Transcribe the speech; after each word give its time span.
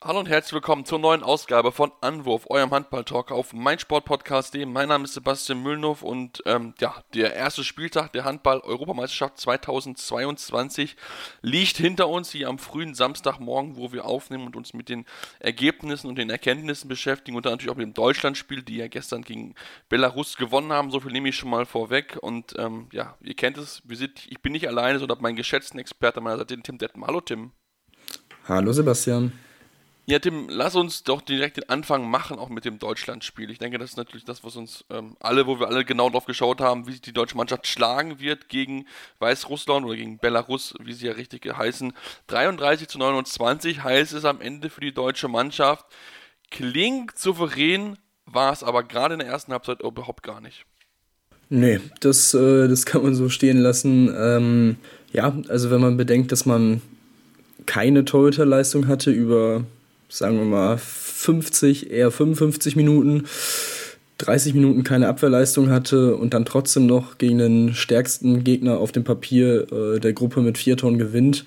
Hallo 0.00 0.20
und 0.20 0.28
herzlich 0.28 0.52
willkommen 0.52 0.84
zur 0.84 1.00
neuen 1.00 1.24
Ausgabe 1.24 1.72
von 1.72 1.90
Anwurf, 2.00 2.46
eurem 2.48 2.70
Handball-Talk 2.70 3.32
auf 3.32 3.52
meinsportpodcast.de. 3.52 4.64
Mein 4.64 4.90
Name 4.90 5.02
ist 5.02 5.14
Sebastian 5.14 5.60
Müllnow 5.60 6.04
und 6.04 6.40
ähm, 6.46 6.72
ja, 6.78 7.02
der 7.14 7.34
erste 7.34 7.64
Spieltag 7.64 8.12
der 8.12 8.22
Handball-Europameisterschaft 8.24 9.38
2022 9.40 10.94
liegt 11.42 11.78
hinter 11.78 12.08
uns 12.08 12.30
hier 12.30 12.48
am 12.48 12.60
frühen 12.60 12.94
Samstagmorgen, 12.94 13.76
wo 13.76 13.90
wir 13.90 14.04
aufnehmen 14.04 14.46
und 14.46 14.54
uns 14.54 14.72
mit 14.72 14.88
den 14.88 15.04
Ergebnissen 15.40 16.06
und 16.06 16.16
den 16.16 16.30
Erkenntnissen 16.30 16.86
beschäftigen 16.86 17.36
und 17.36 17.44
dann 17.44 17.54
natürlich 17.54 17.72
auch 17.72 17.76
mit 17.76 17.86
dem 17.86 17.94
Deutschlandspiel, 17.94 18.62
die 18.62 18.76
ja 18.76 18.86
gestern 18.86 19.22
gegen 19.22 19.56
Belarus 19.88 20.36
gewonnen 20.36 20.72
haben. 20.72 20.92
So 20.92 21.00
viel 21.00 21.10
nehme 21.10 21.30
ich 21.30 21.36
schon 21.36 21.50
mal 21.50 21.66
vorweg 21.66 22.16
und 22.20 22.54
ähm, 22.56 22.86
ja, 22.92 23.16
ihr 23.20 23.34
kennt 23.34 23.58
es, 23.58 23.82
wir 23.84 23.96
sind, 23.96 24.28
ich 24.30 24.40
bin 24.40 24.52
nicht 24.52 24.68
alleine, 24.68 25.00
sondern 25.00 25.20
meinen 25.20 25.34
geschätzten 25.34 25.80
Experten 25.80 26.22
meiner 26.22 26.38
Seite, 26.38 26.54
den 26.54 26.62
Tim 26.62 26.78
Detmer. 26.78 27.08
Hallo 27.08 27.20
Tim. 27.20 27.50
Hallo 28.46 28.72
Sebastian. 28.72 29.32
Ja, 30.10 30.18
Tim, 30.18 30.46
lass 30.48 30.74
uns 30.74 31.04
doch 31.04 31.20
direkt 31.20 31.58
den 31.58 31.68
Anfang 31.68 32.08
machen, 32.08 32.38
auch 32.38 32.48
mit 32.48 32.64
dem 32.64 32.78
Deutschlandspiel. 32.78 33.50
Ich 33.50 33.58
denke, 33.58 33.76
das 33.76 33.90
ist 33.90 33.96
natürlich 33.98 34.24
das, 34.24 34.42
was 34.42 34.56
uns 34.56 34.86
ähm, 34.88 35.18
alle, 35.20 35.46
wo 35.46 35.60
wir 35.60 35.68
alle 35.68 35.84
genau 35.84 36.08
drauf 36.08 36.24
geschaut 36.24 36.62
haben, 36.62 36.86
wie 36.86 36.92
sich 36.92 37.02
die 37.02 37.12
deutsche 37.12 37.36
Mannschaft 37.36 37.66
schlagen 37.66 38.18
wird 38.18 38.48
gegen 38.48 38.86
Weißrussland 39.18 39.84
oder 39.84 39.96
gegen 39.96 40.16
Belarus, 40.16 40.72
wie 40.82 40.94
sie 40.94 41.08
ja 41.08 41.12
richtig 41.12 41.44
heißen. 41.54 41.92
33 42.28 42.88
zu 42.88 42.96
29 42.98 43.84
heißt 43.84 44.14
es 44.14 44.24
am 44.24 44.40
Ende 44.40 44.70
für 44.70 44.80
die 44.80 44.94
deutsche 44.94 45.28
Mannschaft. 45.28 45.84
Klingt 46.50 47.18
souverän, 47.18 47.98
war 48.24 48.54
es 48.54 48.62
aber 48.62 48.84
gerade 48.84 49.12
in 49.12 49.20
der 49.20 49.28
ersten 49.28 49.52
Halbzeit 49.52 49.82
überhaupt 49.82 50.22
gar 50.22 50.40
nicht. 50.40 50.64
Nee, 51.50 51.80
das, 52.00 52.32
äh, 52.32 52.66
das 52.66 52.86
kann 52.86 53.02
man 53.02 53.14
so 53.14 53.28
stehen 53.28 53.58
lassen. 53.58 54.10
Ähm, 54.18 54.76
ja, 55.12 55.36
also 55.48 55.70
wenn 55.70 55.82
man 55.82 55.98
bedenkt, 55.98 56.32
dass 56.32 56.46
man 56.46 56.80
keine 57.66 58.06
Torhüterleistung 58.06 58.88
hatte 58.88 59.10
über 59.10 59.66
sagen 60.08 60.38
wir 60.38 60.44
mal 60.44 60.78
50, 60.78 61.90
eher 61.90 62.10
55 62.10 62.76
Minuten, 62.76 63.24
30 64.18 64.54
Minuten 64.54 64.82
keine 64.82 65.08
Abwehrleistung 65.08 65.70
hatte 65.70 66.16
und 66.16 66.34
dann 66.34 66.44
trotzdem 66.44 66.86
noch 66.86 67.18
gegen 67.18 67.38
den 67.38 67.74
stärksten 67.74 68.42
Gegner 68.42 68.78
auf 68.78 68.90
dem 68.92 69.04
Papier 69.04 69.70
äh, 69.72 70.00
der 70.00 70.12
Gruppe 70.12 70.40
mit 70.40 70.58
vier 70.58 70.76
Tonnen 70.76 70.98
gewinnt, 70.98 71.44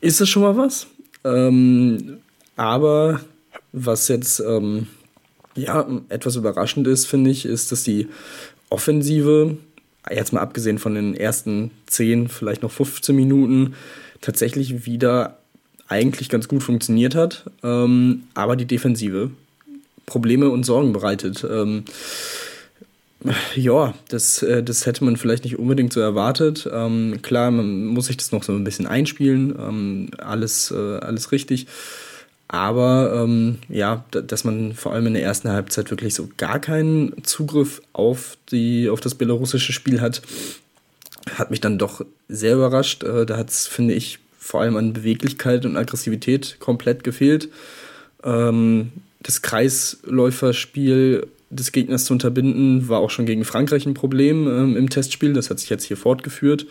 ist 0.00 0.20
das 0.20 0.28
schon 0.28 0.42
mal 0.42 0.56
was. 0.56 0.86
Ähm, 1.24 2.18
aber 2.56 3.20
was 3.72 4.08
jetzt 4.08 4.40
ähm, 4.40 4.88
ja, 5.54 5.86
etwas 6.08 6.36
überraschend 6.36 6.86
ist, 6.86 7.06
finde 7.06 7.30
ich, 7.30 7.44
ist, 7.44 7.72
dass 7.72 7.84
die 7.84 8.08
Offensive, 8.68 9.56
jetzt 10.10 10.32
mal 10.32 10.40
abgesehen 10.40 10.78
von 10.78 10.94
den 10.94 11.14
ersten 11.14 11.70
10, 11.86 12.28
vielleicht 12.28 12.62
noch 12.62 12.70
15 12.70 13.14
Minuten, 13.14 13.74
tatsächlich 14.20 14.86
wieder 14.86 15.39
eigentlich 15.90 16.28
ganz 16.28 16.48
gut 16.48 16.62
funktioniert 16.62 17.14
hat, 17.14 17.44
ähm, 17.62 18.22
aber 18.34 18.56
die 18.56 18.64
Defensive 18.64 19.30
Probleme 20.06 20.48
und 20.48 20.64
Sorgen 20.64 20.92
bereitet. 20.92 21.46
Ähm, 21.48 21.84
ja, 23.54 23.94
das, 24.08 24.42
äh, 24.42 24.62
das 24.62 24.86
hätte 24.86 25.04
man 25.04 25.16
vielleicht 25.16 25.44
nicht 25.44 25.58
unbedingt 25.58 25.92
so 25.92 26.00
erwartet. 26.00 26.68
Ähm, 26.72 27.20
klar, 27.22 27.50
man 27.50 27.86
muss 27.86 28.06
sich 28.06 28.16
das 28.16 28.32
noch 28.32 28.42
so 28.42 28.52
ein 28.52 28.64
bisschen 28.64 28.86
einspielen, 28.86 29.54
ähm, 29.58 30.10
alles, 30.18 30.70
äh, 30.70 30.98
alles 30.98 31.32
richtig. 31.32 31.66
Aber 32.48 33.22
ähm, 33.22 33.58
ja, 33.68 34.04
dass 34.10 34.42
man 34.42 34.74
vor 34.74 34.92
allem 34.92 35.06
in 35.06 35.14
der 35.14 35.22
ersten 35.22 35.50
Halbzeit 35.50 35.90
wirklich 35.90 36.14
so 36.14 36.28
gar 36.36 36.58
keinen 36.58 37.22
Zugriff 37.22 37.80
auf, 37.92 38.36
die, 38.50 38.88
auf 38.88 39.00
das 39.00 39.14
belarussische 39.14 39.72
Spiel 39.72 40.00
hat, 40.00 40.22
hat 41.34 41.50
mich 41.50 41.60
dann 41.60 41.78
doch 41.78 42.04
sehr 42.28 42.54
überrascht. 42.54 43.04
Äh, 43.04 43.26
da 43.26 43.36
hat 43.36 43.50
es, 43.50 43.68
finde 43.68 43.94
ich, 43.94 44.18
vor 44.50 44.62
allem 44.62 44.76
an 44.76 44.92
Beweglichkeit 44.92 45.64
und 45.64 45.76
Aggressivität 45.76 46.56
komplett 46.58 47.04
gefehlt. 47.04 47.50
Ähm, 48.24 48.90
das 49.22 49.42
Kreisläuferspiel 49.42 51.28
des 51.50 51.70
Gegners 51.70 52.04
zu 52.04 52.12
unterbinden, 52.12 52.88
war 52.88 52.98
auch 52.98 53.10
schon 53.10 53.26
gegen 53.26 53.44
Frankreich 53.44 53.86
ein 53.86 53.94
Problem 53.94 54.48
ähm, 54.48 54.76
im 54.76 54.90
Testspiel. 54.90 55.34
Das 55.34 55.50
hat 55.50 55.60
sich 55.60 55.70
jetzt 55.70 55.84
hier 55.84 55.96
fortgeführt. 55.96 56.66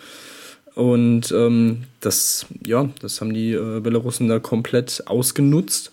Und 0.75 1.31
ähm, 1.31 1.83
das, 2.01 2.47
ja, 2.65 2.89
das 3.01 3.21
haben 3.21 3.33
die 3.33 3.53
äh, 3.53 3.79
Belarussen 3.79 4.27
da 4.27 4.39
komplett 4.39 5.03
ausgenutzt. 5.05 5.91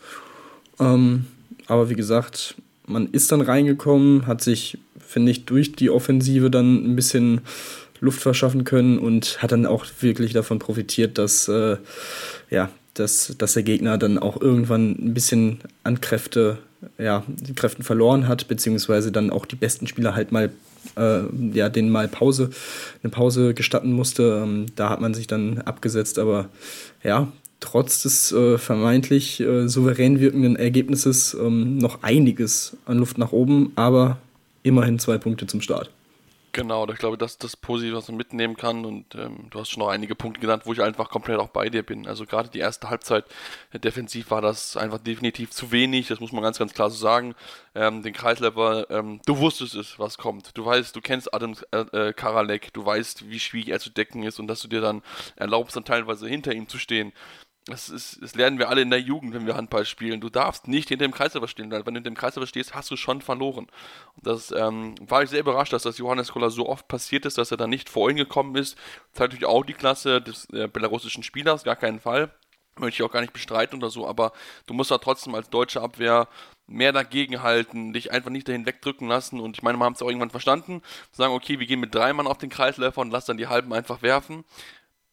Ähm, 0.80 1.26
aber 1.68 1.88
wie 1.88 1.94
gesagt, 1.94 2.56
man 2.86 3.08
ist 3.10 3.30
dann 3.30 3.42
reingekommen, 3.42 4.26
hat 4.26 4.42
sich, 4.42 4.78
finde 4.98 5.30
ich, 5.30 5.44
durch 5.44 5.72
die 5.72 5.90
Offensive 5.90 6.50
dann 6.50 6.84
ein 6.84 6.96
bisschen 6.96 7.42
Luft 8.00 8.20
verschaffen 8.20 8.64
können 8.64 8.98
und 8.98 9.42
hat 9.42 9.52
dann 9.52 9.66
auch 9.66 9.86
wirklich 10.00 10.32
davon 10.32 10.58
profitiert, 10.58 11.18
dass, 11.18 11.48
äh, 11.48 11.76
ja, 12.50 12.70
dass, 12.94 13.34
dass 13.38 13.54
der 13.54 13.62
Gegner 13.62 13.98
dann 13.98 14.18
auch 14.18 14.40
irgendwann 14.40 14.92
ein 14.92 15.14
bisschen 15.14 15.60
an 15.82 16.00
Kräfte, 16.00 16.58
ja, 16.98 17.24
die 17.26 17.54
Kräften 17.54 17.82
verloren 17.82 18.28
hat, 18.28 18.48
beziehungsweise 18.48 19.12
dann 19.12 19.30
auch 19.30 19.46
die 19.46 19.56
besten 19.56 19.86
Spieler 19.86 20.14
halt 20.14 20.32
mal 20.32 20.50
äh, 20.96 21.22
ja, 21.52 21.68
denen 21.68 21.90
mal 21.90 22.08
Pause, 22.08 22.50
eine 23.02 23.10
Pause 23.10 23.54
gestatten 23.54 23.92
musste. 23.92 24.40
Ähm, 24.42 24.66
da 24.76 24.90
hat 24.90 25.00
man 25.00 25.14
sich 25.14 25.26
dann 25.26 25.58
abgesetzt, 25.58 26.18
aber 26.18 26.48
ja, 27.02 27.28
trotz 27.60 28.02
des 28.02 28.32
äh, 28.32 28.58
vermeintlich 28.58 29.40
äh, 29.40 29.68
souverän 29.68 30.20
wirkenden 30.20 30.56
Ergebnisses 30.56 31.34
ähm, 31.34 31.78
noch 31.78 32.02
einiges 32.02 32.76
an 32.86 32.98
Luft 32.98 33.18
nach 33.18 33.32
oben, 33.32 33.72
aber 33.76 34.18
immerhin 34.62 34.98
zwei 34.98 35.18
Punkte 35.18 35.46
zum 35.46 35.60
Start. 35.60 35.90
Genau, 36.56 36.88
ich 36.88 36.96
glaube, 36.96 37.18
das 37.18 37.32
ist 37.32 37.44
das 37.44 37.54
Positive, 37.54 37.98
was 37.98 38.08
man 38.08 38.16
mitnehmen 38.16 38.56
kann. 38.56 38.86
Und 38.86 39.14
ähm, 39.14 39.48
du 39.50 39.60
hast 39.60 39.68
schon 39.68 39.82
noch 39.82 39.90
einige 39.90 40.14
Punkte 40.14 40.40
genannt, 40.40 40.62
wo 40.64 40.72
ich 40.72 40.80
einfach 40.80 41.10
komplett 41.10 41.38
auch 41.38 41.50
bei 41.50 41.68
dir 41.68 41.82
bin. 41.82 42.06
Also 42.06 42.24
gerade 42.24 42.48
die 42.48 42.60
erste 42.60 42.88
Halbzeit 42.88 43.26
äh, 43.74 43.78
defensiv 43.78 44.30
war 44.30 44.40
das 44.40 44.74
einfach 44.78 44.96
definitiv 44.96 45.50
zu 45.50 45.70
wenig. 45.70 46.08
Das 46.08 46.18
muss 46.18 46.32
man 46.32 46.42
ganz, 46.42 46.58
ganz 46.58 46.72
klar 46.72 46.88
so 46.88 46.96
sagen. 46.96 47.34
Ähm, 47.74 48.02
den 48.02 48.14
Kreisläufer, 48.14 48.90
ähm, 48.90 49.20
du 49.26 49.36
wusstest 49.36 49.74
es, 49.74 49.98
was 49.98 50.16
kommt. 50.16 50.56
Du 50.56 50.64
weißt, 50.64 50.96
du 50.96 51.02
kennst 51.02 51.34
Adam 51.34 51.56
äh, 51.72 51.80
äh, 51.80 52.12
Karalek, 52.14 52.72
du 52.72 52.86
weißt, 52.86 53.28
wie 53.28 53.38
schwierig 53.38 53.68
er 53.68 53.78
zu 53.78 53.90
decken 53.90 54.22
ist 54.22 54.40
und 54.40 54.46
dass 54.46 54.62
du 54.62 54.68
dir 54.68 54.80
dann 54.80 55.02
erlaubst, 55.36 55.76
dann 55.76 55.84
teilweise 55.84 56.26
hinter 56.26 56.54
ihm 56.54 56.70
zu 56.70 56.78
stehen. 56.78 57.12
Das, 57.68 57.88
ist, 57.88 58.22
das 58.22 58.36
lernen 58.36 58.60
wir 58.60 58.68
alle 58.68 58.82
in 58.82 58.90
der 58.90 59.00
Jugend, 59.00 59.34
wenn 59.34 59.44
wir 59.44 59.56
Handball 59.56 59.84
spielen. 59.84 60.20
Du 60.20 60.30
darfst 60.30 60.68
nicht 60.68 60.88
hinter 60.88 61.04
dem 61.04 61.12
Kreisläufer 61.12 61.48
stehen. 61.48 61.72
Wenn 61.72 61.82
du 61.82 61.92
hinter 61.92 62.10
dem 62.10 62.16
Kreisläufer 62.16 62.46
stehst, 62.46 62.76
hast 62.76 62.92
du 62.92 62.96
schon 62.96 63.20
verloren. 63.20 63.66
Und 64.14 64.26
das 64.26 64.52
ähm, 64.52 64.94
war 65.00 65.24
ich 65.24 65.30
sehr 65.30 65.40
überrascht, 65.40 65.72
dass 65.72 65.82
das 65.82 65.98
Johannes 65.98 66.30
Koller 66.30 66.50
so 66.50 66.68
oft 66.68 66.86
passiert 66.86 67.26
ist, 67.26 67.38
dass 67.38 67.50
er 67.50 67.56
da 67.56 67.66
nicht 67.66 67.88
vor 67.88 68.08
ihn 68.08 68.16
gekommen 68.16 68.54
ist. 68.54 68.78
Zeigt 69.12 69.32
natürlich 69.32 69.46
auch 69.46 69.64
die 69.64 69.72
Klasse 69.72 70.22
des 70.22 70.48
äh, 70.50 70.68
belarussischen 70.68 71.24
Spielers, 71.24 71.64
gar 71.64 71.74
keinen 71.74 71.98
Fall. 71.98 72.30
Möchte 72.78 73.02
ich 73.02 73.08
auch 73.08 73.12
gar 73.12 73.22
nicht 73.22 73.32
bestreiten 73.32 73.78
oder 73.78 73.90
so, 73.90 74.06
aber 74.06 74.32
du 74.66 74.74
musst 74.74 74.90
da 74.90 74.98
trotzdem 74.98 75.34
als 75.34 75.50
deutsche 75.50 75.80
Abwehr 75.80 76.28
mehr 76.68 76.92
dagegen 76.92 77.42
halten, 77.42 77.92
dich 77.92 78.12
einfach 78.12 78.30
nicht 78.30 78.48
dahin 78.48 78.66
wegdrücken 78.66 79.08
lassen. 79.08 79.40
Und 79.40 79.56
ich 79.56 79.62
meine, 79.62 79.78
wir 79.78 79.84
haben 79.84 79.94
es 79.94 80.02
auch 80.02 80.08
irgendwann 80.08 80.30
verstanden, 80.30 80.82
sagen, 81.10 81.32
okay, 81.32 81.58
wir 81.58 81.66
gehen 81.66 81.80
mit 81.80 81.94
drei 81.94 82.12
Mann 82.12 82.26
auf 82.26 82.38
den 82.38 82.50
Kreisläufer 82.50 83.00
und 83.00 83.10
lass 83.10 83.24
dann 83.24 83.36
die 83.36 83.46
Halben 83.46 83.72
einfach 83.72 84.02
werfen. 84.02 84.44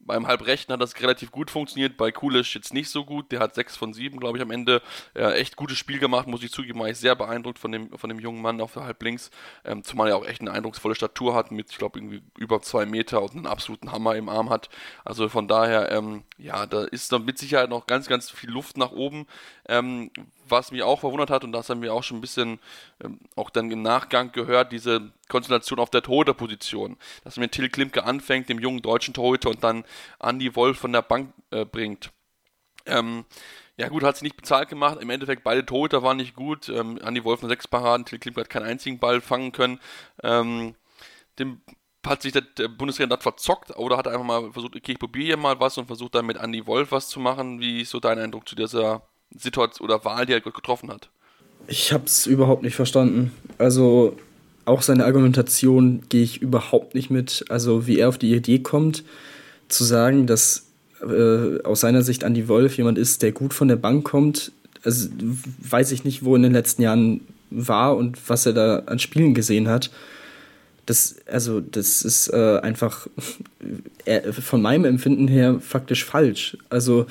Beim 0.06 0.28
Halbrechten 0.28 0.74
hat 0.74 0.82
das 0.82 1.00
relativ 1.00 1.32
gut 1.32 1.50
funktioniert, 1.50 1.98
bei 1.98 2.12
Kulisch 2.12 2.56
jetzt 2.56 2.74
nicht 2.74 2.90
so 2.90 3.06
gut. 3.06 3.32
Der 3.32 3.40
hat 3.40 3.56
6 3.56 3.76
von 3.78 3.94
7, 3.94 4.20
glaube 4.20 4.38
ich, 4.38 4.42
am 4.42 4.52
Ende. 4.52 4.82
Ja, 5.16 5.32
echt 5.32 5.56
gutes 5.56 5.78
Spiel 5.78 6.00
gemacht, 6.00 6.28
muss 6.28 6.44
ich 6.44 6.52
zugeben. 6.52 6.80
War 6.80 6.90
ich 6.90 6.98
sehr 6.98 7.16
beeindruckt 7.16 7.60
von 7.60 7.72
dem, 7.72 7.98
von 7.98 8.10
dem 8.10 8.20
jungen 8.20 8.42
Mann 8.42 8.62
auf 8.62 8.74
der 8.74 8.84
Halblinks. 8.84 9.32
Ähm, 9.64 9.84
zumal 9.84 10.10
er 10.10 10.18
auch 10.18 10.26
echt 10.26 10.42
eine 10.42 10.52
eindrucksvolle 10.52 10.96
Statur 10.96 11.36
hat, 11.36 11.52
mit, 11.52 11.72
ich 11.72 11.78
glaube, 11.78 12.00
irgendwie 12.00 12.22
über 12.38 12.62
2 12.62 12.86
Meter 12.86 13.22
und 13.22 13.36
einen 13.36 13.48
absoluten 13.48 13.92
Hammer 13.92 14.16
im 14.16 14.30
Arm 14.30 14.50
hat. 14.50 14.70
Also 15.06 15.30
von 15.30 15.48
daher, 15.48 15.92
ähm, 15.92 16.24
ja, 16.38 16.66
da 16.66 16.84
ist 16.84 17.12
dann 17.12 17.26
mit 17.26 17.38
Sicherheit 17.38 17.70
noch 17.70 17.88
ganz, 17.88 18.08
ganz 18.08 18.30
viel 18.30 18.50
Luft 18.50 18.78
nach 18.78 18.92
oben. 18.92 19.28
Ähm, 19.68 20.12
was 20.48 20.72
mich 20.72 20.84
auch 20.84 21.00
verwundert 21.00 21.30
hat, 21.30 21.44
und 21.44 21.52
das 21.52 21.70
haben 21.70 21.82
wir 21.82 21.94
auch 21.94 22.04
schon 22.04 22.18
ein 22.18 22.22
bisschen 22.22 22.60
ähm, 23.04 23.20
auch 23.36 23.50
dann 23.50 23.72
im 23.72 23.82
Nachgang 23.82 24.32
gehört, 24.32 24.72
diese 24.72 25.12
Konstellation 25.30 25.80
auf 25.80 25.90
der 25.90 26.02
Torhüterposition. 26.02 26.98
Dass 27.24 27.38
man 27.38 27.46
mit 27.46 27.54
Till 27.54 27.70
Klimke 27.70 28.04
anfängt, 28.04 28.50
dem 28.50 28.60
jungen 28.60 28.82
deutschen 28.82 29.14
Torhüter, 29.14 29.50
und 29.50 29.64
dann 29.64 29.86
Andy 30.20 30.56
Wolf 30.56 30.78
von 30.78 30.94
der 30.94 31.02
Bank 31.02 31.34
äh, 31.52 31.66
bringt. 31.66 32.12
Ähm, 32.86 33.26
ja 33.78 33.90
gut, 33.90 34.04
hat 34.04 34.18
sie 34.18 34.26
nicht 34.26 34.38
bezahlt 34.38 34.70
gemacht. 34.70 35.00
Im 35.02 35.10
Endeffekt 35.10 35.44
beide 35.44 35.66
Torhüter 35.66 36.04
waren 36.04 36.18
nicht 36.18 36.36
gut. 36.36 36.70
Ähm, 36.70 37.00
Andi 37.02 37.24
Wolf 37.24 37.42
nur 37.42 37.50
sechs 37.50 37.68
Paraden, 37.68 38.06
Till 38.06 38.20
Klimke 38.20 38.42
hat 38.42 38.50
keinen 38.50 38.66
einzigen 38.66 39.00
Ball 39.00 39.20
fangen 39.20 39.52
können. 39.52 39.80
Ähm, 40.22 40.76
dem 41.40 41.62
hat 42.06 42.22
sich 42.22 42.34
der, 42.34 42.68
Bundesliga 42.68 43.18
verzockt 43.18 43.76
oder 43.78 43.98
hat 43.98 44.08
er 44.08 44.12
einfach 44.12 44.26
mal 44.26 44.52
versucht, 44.52 44.76
okay, 44.76 44.92
ich 44.92 45.00
probiere 45.00 45.26
hier 45.26 45.38
mal 45.38 45.60
was 45.60 45.78
und 45.78 45.88
versucht 45.88 46.16
dann 46.16 46.26
mit 46.26 46.38
Andi 46.38 46.68
Wolf 46.68 46.92
was 46.92 47.08
zu 47.08 47.20
machen. 47.20 47.60
Wie 47.62 47.82
ist 47.82 47.92
so 47.92 48.00
dein 48.00 48.20
Eindruck 48.20 48.48
zu 48.48 48.56
dieser 48.56 49.08
Situation 49.38 49.88
oder 49.88 50.04
Wahl, 50.06 50.26
die 50.26 50.34
er 50.34 50.42
getroffen 50.42 50.90
hat? 50.90 51.10
Ich 51.68 51.94
habe 51.94 52.06
es 52.06 52.28
überhaupt 52.28 52.64
nicht 52.64 52.76
verstanden. 52.76 53.32
Also 53.58 54.18
auch 54.66 54.82
seine 54.82 55.06
Argumentation 55.06 56.04
gehe 56.10 56.24
ich 56.24 56.42
überhaupt 56.42 56.96
nicht 56.96 57.10
mit. 57.10 57.46
Also 57.50 57.88
wie 57.88 58.00
er 58.00 58.10
auf 58.10 58.18
die 58.18 58.34
Idee 58.34 58.60
kommt, 58.60 59.04
zu 59.70 59.84
sagen, 59.84 60.28
dass 60.28 60.68
äh, 61.02 61.62
aus 61.64 61.82
seiner 61.82 62.02
Sicht 62.02 62.24
Andi 62.24 62.48
Wolf 62.48 62.78
jemand 62.78 62.98
ist, 62.98 63.22
der 63.22 63.32
gut 63.32 63.54
von 63.54 63.68
der 63.68 63.76
Bank 63.76 64.06
kommt. 64.06 64.52
Also 64.84 65.10
weiß 65.60 65.92
ich 65.92 66.04
nicht, 66.04 66.26
wo 66.26 66.36
in 66.36 66.44
den 66.44 66.54
letzten 66.54 66.82
Jahren 66.82 67.22
war 67.50 67.96
und 67.96 68.18
was 68.30 68.46
er 68.46 68.54
da 68.54 68.80
an 68.86 69.00
Spielen 69.00 69.34
gesehen 69.34 69.68
hat 69.68 69.90
das, 70.86 71.16
also, 71.28 71.62
das 71.62 72.02
ist 72.02 72.28
äh, 72.30 72.60
einfach 72.62 73.08
äh, 74.06 74.32
von 74.32 74.62
meinem 74.62 74.86
Empfinden 74.86 75.28
her 75.28 75.60
faktisch 75.62 76.04
falsch. 76.04 76.58
Also, 76.70 77.06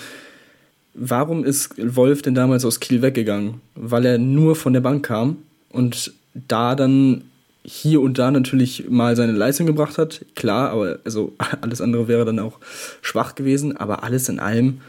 warum 0.95 1.45
ist 1.45 1.75
Wolf 1.79 2.23
denn 2.23 2.35
damals 2.35 2.65
aus 2.65 2.81
Kiel 2.81 3.03
weggegangen? 3.03 3.61
Weil 3.75 4.05
er 4.05 4.19
nur 4.19 4.57
von 4.57 4.73
der 4.73 4.81
Bank 4.81 5.07
kam 5.07 5.39
und 5.71 6.13
da 6.35 6.75
dann 6.75 7.25
hier 7.65 8.01
und 8.01 8.19
da 8.19 8.31
natürlich 8.31 8.89
mal 8.91 9.15
seine 9.17 9.33
Leistung 9.33 9.67
gebracht 9.67 9.99
hat. 9.99 10.25
Klar, 10.35 10.71
aber 10.71 10.99
also 11.05 11.33
alles 11.61 11.81
andere 11.81 12.09
wäre 12.09 12.25
dann 12.25 12.39
auch 12.39 12.59
schwach 13.01 13.35
gewesen. 13.35 13.77
Aber 13.77 14.03
alles 14.03 14.29
in 14.29 14.41
allem 14.41 14.81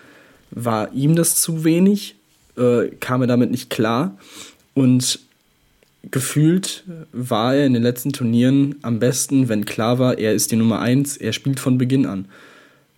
war 0.52 0.94
ihm 0.94 1.16
das 1.16 1.36
zu 1.42 1.64
wenig, 1.64 2.16
äh, 2.58 2.90
kam 3.00 3.22
er 3.22 3.28
damit 3.28 3.52
nicht 3.52 3.70
klar. 3.70 4.18
Und 4.74 5.20
gefühlt 6.10 6.84
war 7.12 7.56
er 7.56 7.66
in 7.66 7.74
den 7.74 7.84
letzten 7.84 8.12
Turnieren 8.12 8.76
am 8.82 9.00
besten, 9.00 9.50
wenn 9.50 9.66
klar 9.66 10.00
war, 10.00 10.18
er 10.18 10.34
ist 10.34 10.52
die 10.52 10.56
Nummer 10.56 10.80
1, 10.80 11.18
er 11.18 11.34
spielt 11.34 11.60
von 11.60 11.78
Beginn 11.78 12.06
an. 12.06 12.26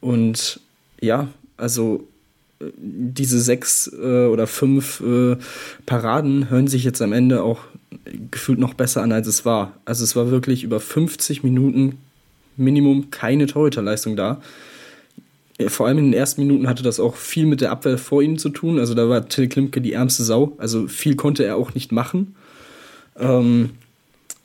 Und 0.01 0.59
ja, 1.01 1.27
also 1.57 2.07
diese 2.59 3.39
sechs 3.39 3.91
äh, 3.91 4.25
oder 4.27 4.47
fünf 4.47 5.01
äh, 5.01 5.37
Paraden 5.85 6.49
hören 6.49 6.67
sich 6.67 6.83
jetzt 6.83 7.01
am 7.01 7.13
Ende 7.13 7.43
auch 7.43 7.59
gefühlt 8.31 8.59
noch 8.59 8.73
besser 8.73 9.01
an, 9.01 9.11
als 9.11 9.27
es 9.27 9.45
war. 9.45 9.73
Also 9.85 10.03
es 10.03 10.15
war 10.15 10.31
wirklich 10.31 10.63
über 10.63 10.79
50 10.79 11.43
Minuten 11.43 11.97
Minimum 12.57 13.11
keine 13.11 13.47
Torhüterleistung 13.47 14.15
da. 14.15 14.41
Vor 15.67 15.87
allem 15.87 15.97
in 15.99 16.05
den 16.05 16.13
ersten 16.13 16.41
Minuten 16.41 16.67
hatte 16.67 16.83
das 16.83 16.99
auch 16.99 17.15
viel 17.15 17.45
mit 17.45 17.61
der 17.61 17.71
Abwehr 17.71 17.97
vor 17.97 18.21
ihm 18.21 18.37
zu 18.37 18.49
tun. 18.49 18.77
Also 18.79 18.93
da 18.93 19.07
war 19.07 19.27
Till 19.27 19.47
Klimke 19.47 19.81
die 19.81 19.93
ärmste 19.93 20.23
Sau. 20.23 20.53
Also 20.57 20.87
viel 20.87 21.15
konnte 21.15 21.45
er 21.45 21.55
auch 21.55 21.73
nicht 21.73 21.91
machen. 21.91 22.35
Ähm, 23.17 23.71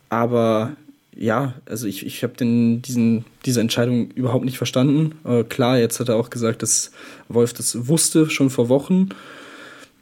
aber 0.08 0.72
ja, 1.16 1.54
also 1.66 1.86
ich, 1.86 2.06
ich 2.06 2.22
habe 2.22 2.34
diese 2.38 3.60
Entscheidung 3.60 4.10
überhaupt 4.12 4.44
nicht 4.44 4.58
verstanden. 4.58 5.16
Äh, 5.24 5.44
klar, 5.44 5.78
jetzt 5.78 6.00
hat 6.00 6.08
er 6.08 6.16
auch 6.16 6.30
gesagt, 6.30 6.62
dass 6.62 6.92
Wolf 7.28 7.52
das 7.52 7.88
wusste 7.88 8.30
schon 8.30 8.50
vor 8.50 8.68
Wochen. 8.68 9.10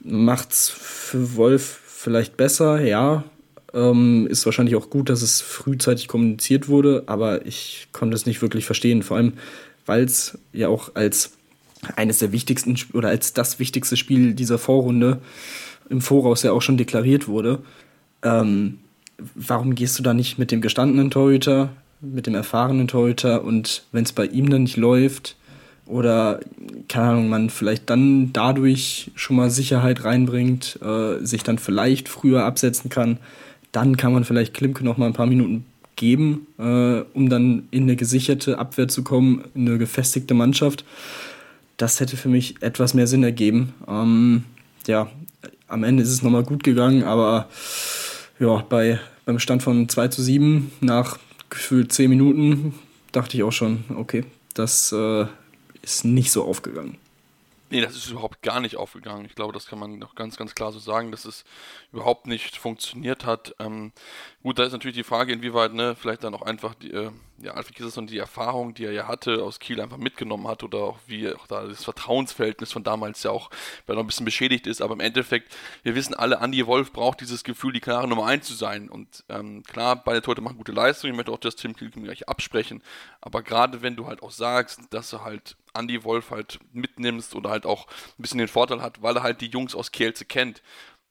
Macht's 0.01 0.69
für 0.69 1.35
Wolf 1.35 1.79
vielleicht 1.87 2.37
besser, 2.37 2.81
ja. 2.81 3.23
Ähm, 3.73 4.27
ist 4.27 4.45
wahrscheinlich 4.45 4.75
auch 4.75 4.89
gut, 4.89 5.09
dass 5.09 5.21
es 5.21 5.41
frühzeitig 5.41 6.07
kommuniziert 6.07 6.69
wurde, 6.69 7.03
aber 7.07 7.45
ich 7.45 7.87
konnte 7.91 8.15
es 8.15 8.25
nicht 8.25 8.41
wirklich 8.41 8.65
verstehen. 8.65 9.03
Vor 9.03 9.17
allem, 9.17 9.33
weil 9.85 10.03
es 10.03 10.37
ja 10.53 10.69
auch 10.69 10.95
als 10.95 11.33
eines 11.95 12.19
der 12.19 12.31
wichtigsten 12.31 12.77
oder 12.93 13.09
als 13.09 13.33
das 13.33 13.59
wichtigste 13.59 13.97
Spiel 13.97 14.33
dieser 14.33 14.57
Vorrunde 14.57 15.19
im 15.89 16.01
Voraus 16.01 16.43
ja 16.43 16.51
auch 16.51 16.61
schon 16.61 16.77
deklariert 16.77 17.27
wurde. 17.27 17.59
Ähm, 18.23 18.79
warum 19.35 19.75
gehst 19.75 19.97
du 19.99 20.03
da 20.03 20.13
nicht 20.13 20.37
mit 20.37 20.51
dem 20.51 20.61
gestandenen 20.61 21.11
Torhüter, 21.11 21.69
mit 22.01 22.27
dem 22.27 22.35
erfahrenen 22.35 22.87
Torhüter 22.87 23.43
und 23.43 23.83
wenn 23.91 24.03
es 24.03 24.13
bei 24.13 24.25
ihm 24.25 24.49
dann 24.49 24.63
nicht 24.63 24.77
läuft 24.77 25.35
oder, 25.85 26.39
keine 26.87 27.09
Ahnung, 27.09 27.29
man 27.29 27.49
vielleicht 27.49 27.89
dann 27.89 28.31
dadurch 28.31 29.11
schon 29.15 29.35
mal 29.35 29.49
Sicherheit 29.49 30.03
reinbringt, 30.03 30.79
äh, 30.81 31.23
sich 31.25 31.43
dann 31.43 31.57
vielleicht 31.57 32.09
früher 32.09 32.45
absetzen 32.45 32.89
kann, 32.89 33.17
dann 33.71 33.97
kann 33.97 34.13
man 34.13 34.23
vielleicht 34.23 34.53
Klimke 34.53 34.83
noch 34.83 34.97
mal 34.97 35.07
ein 35.07 35.13
paar 35.13 35.25
Minuten 35.25 35.65
geben, 35.95 36.47
äh, 36.57 37.01
um 37.13 37.29
dann 37.29 37.67
in 37.71 37.83
eine 37.83 37.95
gesicherte 37.95 38.57
Abwehr 38.57 38.87
zu 38.87 39.03
kommen, 39.03 39.43
in 39.53 39.67
eine 39.67 39.77
gefestigte 39.77 40.33
Mannschaft. 40.33 40.85
Das 41.77 41.99
hätte 41.99 42.17
für 42.17 42.29
mich 42.29 42.61
etwas 42.61 42.93
mehr 42.93 43.07
Sinn 43.07 43.23
ergeben. 43.23 43.73
Ähm, 43.87 44.43
ja, 44.87 45.09
am 45.67 45.83
Ende 45.83 46.03
ist 46.03 46.09
es 46.09 46.23
nochmal 46.23 46.43
gut 46.43 46.63
gegangen, 46.63 47.03
aber 47.03 47.47
ja, 48.39 48.57
bei, 48.57 48.99
beim 49.25 49.39
Stand 49.39 49.63
von 49.63 49.89
2 49.89 50.07
zu 50.09 50.21
7 50.21 50.71
nach 50.81 51.19
gefühlt 51.49 51.91
10 51.91 52.09
Minuten 52.09 52.77
dachte 53.11 53.37
ich 53.37 53.43
auch 53.43 53.51
schon, 53.51 53.83
okay, 53.95 54.25
das 54.53 54.91
äh, 54.91 55.25
ist 55.81 56.05
nicht 56.05 56.31
so 56.31 56.45
aufgegangen. 56.45 56.97
Nee, 57.71 57.81
das 57.81 57.95
ist 57.95 58.09
überhaupt 58.09 58.41
gar 58.41 58.59
nicht 58.61 58.77
aufgegangen. 58.77 59.25
Ich 59.25 59.35
glaube, 59.35 59.53
das 59.53 59.67
kann 59.67 59.77
man 59.77 59.99
noch 59.99 60.15
ganz, 60.15 60.37
ganz 60.37 60.55
klar 60.55 60.71
so 60.71 60.79
sagen, 60.79 61.11
dass 61.11 61.25
es 61.25 61.43
überhaupt 61.93 62.25
nicht 62.25 62.57
funktioniert 62.57 63.25
hat. 63.25 63.53
Ähm, 63.59 63.91
gut, 64.41 64.57
da 64.57 64.63
ist 64.63 64.71
natürlich 64.71 64.97
die 64.97 65.03
Frage, 65.03 65.33
inwieweit 65.33 65.73
ne, 65.73 65.95
vielleicht 65.95 66.23
dann 66.23 66.33
auch 66.33 66.41
einfach 66.41 66.73
die, 66.73 66.91
äh, 66.91 67.11
ja, 67.41 67.53
Alfred 67.53 67.75
Kiesers 67.75 67.97
und 67.97 68.09
die 68.09 68.17
Erfahrung, 68.17 68.73
die 68.73 68.85
er 68.85 68.91
ja 68.91 69.07
hatte, 69.07 69.43
aus 69.43 69.59
Kiel 69.59 69.79
einfach 69.81 69.97
mitgenommen 69.97 70.47
hat 70.47 70.63
oder 70.63 70.79
auch 70.79 70.99
wie 71.07 71.31
auch 71.33 71.47
da 71.47 71.65
das 71.65 71.83
Vertrauensverhältnis 71.83 72.71
von 72.71 72.83
damals 72.83 73.23
ja 73.23 73.31
auch 73.31 73.49
noch 73.87 73.97
ein 73.97 74.07
bisschen 74.07 74.25
beschädigt 74.25 74.67
ist. 74.67 74.81
Aber 74.81 74.93
im 74.93 74.99
Endeffekt, 74.99 75.55
wir 75.83 75.95
wissen 75.95 76.13
alle, 76.13 76.37
Andy 76.37 76.65
Wolf 76.65 76.91
braucht 76.91 77.21
dieses 77.21 77.43
Gefühl, 77.43 77.73
die 77.73 77.79
klare 77.79 78.07
Nummer 78.07 78.25
1 78.25 78.45
zu 78.45 78.53
sein. 78.53 78.89
Und 78.89 79.23
ähm, 79.29 79.63
klar, 79.63 79.95
beide 79.95 80.21
Torhüter 80.21 80.41
machen 80.41 80.57
gute 80.57 80.71
Leistung. 80.71 81.09
Ich 81.09 81.15
möchte 81.15 81.31
auch 81.31 81.39
das 81.39 81.55
Tim 81.55 81.75
Kiel 81.75 81.89
gleich 81.89 82.27
absprechen. 82.27 82.81
Aber 83.21 83.41
gerade 83.41 83.81
wenn 83.81 83.95
du 83.95 84.07
halt 84.07 84.23
auch 84.23 84.31
sagst, 84.31 84.81
dass 84.91 85.09
du 85.09 85.21
halt 85.21 85.55
Andy 85.73 86.03
Wolf 86.03 86.31
halt 86.31 86.59
mitnimmst 86.73 87.35
oder 87.35 87.49
halt 87.49 87.65
auch 87.65 87.87
ein 87.87 88.21
bisschen 88.21 88.39
den 88.39 88.47
Vorteil 88.47 88.81
hat, 88.81 89.01
weil 89.01 89.15
er 89.15 89.23
halt 89.23 89.41
die 89.41 89.47
Jungs 89.47 89.75
aus 89.75 89.91
Kielze 89.91 90.25
kennt 90.25 90.61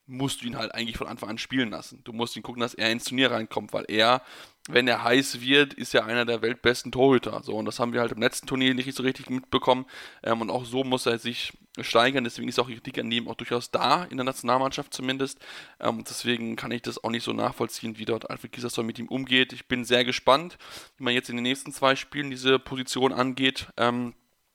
musst 0.08 0.42
du 0.42 0.46
ihn 0.46 0.56
halt 0.56 0.74
eigentlich 0.74 0.96
von 0.96 1.06
Anfang 1.06 1.28
an 1.28 1.38
spielen 1.38 1.70
lassen. 1.70 2.00
Du 2.04 2.12
musst 2.12 2.34
ihn 2.34 2.42
gucken, 2.42 2.60
dass 2.60 2.74
er 2.74 2.90
ins 2.90 3.04
Turnier 3.04 3.30
reinkommt, 3.30 3.74
weil 3.74 3.84
er, 3.88 4.22
wenn 4.68 4.88
er 4.88 5.04
heiß 5.04 5.42
wird, 5.42 5.74
ist 5.74 5.92
ja 5.92 6.04
einer 6.04 6.24
der 6.24 6.40
weltbesten 6.40 6.90
Torhüter. 6.90 7.42
So, 7.44 7.54
und 7.54 7.66
das 7.66 7.78
haben 7.78 7.92
wir 7.92 8.00
halt 8.00 8.12
im 8.12 8.20
letzten 8.20 8.46
Turnier 8.46 8.74
nicht 8.74 8.94
so 8.94 9.02
richtig 9.02 9.28
mitbekommen. 9.28 9.84
Ähm, 10.22 10.40
und 10.40 10.50
auch 10.50 10.64
so 10.64 10.82
muss 10.82 11.04
er 11.04 11.18
sich 11.18 11.52
steigern. 11.80 12.24
Deswegen 12.24 12.48
ist 12.48 12.58
auch 12.58 12.68
die 12.68 12.74
Kritik 12.74 12.98
an 12.98 13.12
ihm 13.12 13.28
auch 13.28 13.34
durchaus 13.34 13.70
da, 13.70 14.04
in 14.04 14.16
der 14.16 14.24
Nationalmannschaft 14.24 14.94
zumindest. 14.94 15.40
Ähm, 15.78 15.98
und 15.98 16.08
deswegen 16.08 16.56
kann 16.56 16.70
ich 16.70 16.82
das 16.82 17.04
auch 17.04 17.10
nicht 17.10 17.24
so 17.24 17.34
nachvollziehen, 17.34 17.98
wie 17.98 18.06
dort 18.06 18.30
Alfred 18.30 18.52
Giesersson 18.52 18.86
mit 18.86 18.98
ihm 18.98 19.08
umgeht. 19.08 19.52
Ich 19.52 19.68
bin 19.68 19.84
sehr 19.84 20.06
gespannt, 20.06 20.56
wie 20.96 21.04
man 21.04 21.12
jetzt 21.12 21.28
in 21.28 21.36
den 21.36 21.42
nächsten 21.42 21.72
zwei 21.72 21.96
Spielen 21.96 22.30
diese 22.30 22.58
Position 22.58 23.12
angeht. 23.12 23.68
Ähm, 23.76 24.14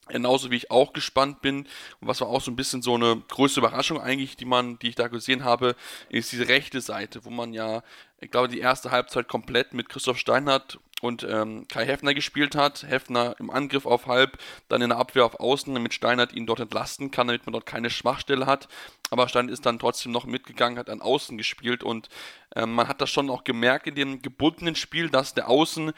Genauso 0.10 0.52
wie 0.52 0.58
ich 0.58 0.70
auch 0.70 0.92
gespannt 0.92 1.42
bin 1.42 1.60
und 2.02 2.08
was 2.08 2.20
war 2.20 2.28
auch 2.28 2.42
so 2.42 2.52
ein 2.52 2.58
bisschen 2.58 2.82
so 2.82 2.96
eine 2.96 3.22
größte 3.30 3.62
Überraschung 3.62 4.02
eigentlich, 4.02 4.36
die 4.36 4.46
man, 4.46 4.78
die 4.80 4.90
ich 4.90 4.96
da 4.96 5.08
gesehen 5.08 5.46
habe, 5.46 5.76
ist 6.10 6.32
diese 6.34 6.50
rechte 6.50 6.82
Seite, 6.82 7.24
wo 7.24 7.30
man 7.30 7.54
ja, 7.54 7.84
ich 8.20 8.30
glaube, 8.30 8.50
die 8.50 8.60
erste 8.60 8.92
Halbzeit 8.92 9.30
komplett 9.30 9.74
mit 9.74 9.88
Christoph 9.88 10.18
Steinhardt 10.18 10.78
und 11.04 11.24
ähm, 11.30 11.68
Kai 11.68 11.86
Heffner 11.86 12.14
gespielt 12.14 12.56
hat. 12.56 12.84
Heffner 12.84 13.36
im 13.38 13.50
Angriff 13.50 13.86
auf 13.86 14.08
Halb, 14.08 14.38
dann 14.70 14.82
in 14.82 14.90
der 14.90 14.98
Abwehr 14.98 15.26
auf 15.26 15.40
Außen, 15.40 15.74
damit 15.74 15.94
Steinhardt 15.94 16.32
ihn 16.32 16.46
dort 16.46 16.62
entlasten 16.62 17.12
kann, 17.12 17.28
damit 17.28 17.46
man 17.46 17.54
dort 17.54 17.66
keine 17.66 17.90
Schwachstelle 17.90 18.46
hat. 18.46 18.70
Aber 19.10 19.28
Steinhardt 19.28 19.54
ist 19.54 19.66
dann 19.66 19.80
trotzdem 19.80 20.14
noch 20.14 20.26
mitgegangen, 20.26 20.80
hat 20.80 20.90
an 20.90 21.02
Außen 21.02 21.38
gespielt 21.38 21.84
und 21.84 22.08
ähm, 22.56 22.74
man 22.74 22.88
hat 22.88 23.02
das 23.02 23.10
schon 23.10 23.30
auch 23.30 23.44
gemerkt 23.44 23.88
in 23.88 23.96
dem 23.96 24.22
gebundenen 24.22 24.76
Spiel, 24.76 25.10
dass 25.10 25.34
der 25.34 25.50
Außen 25.50 25.92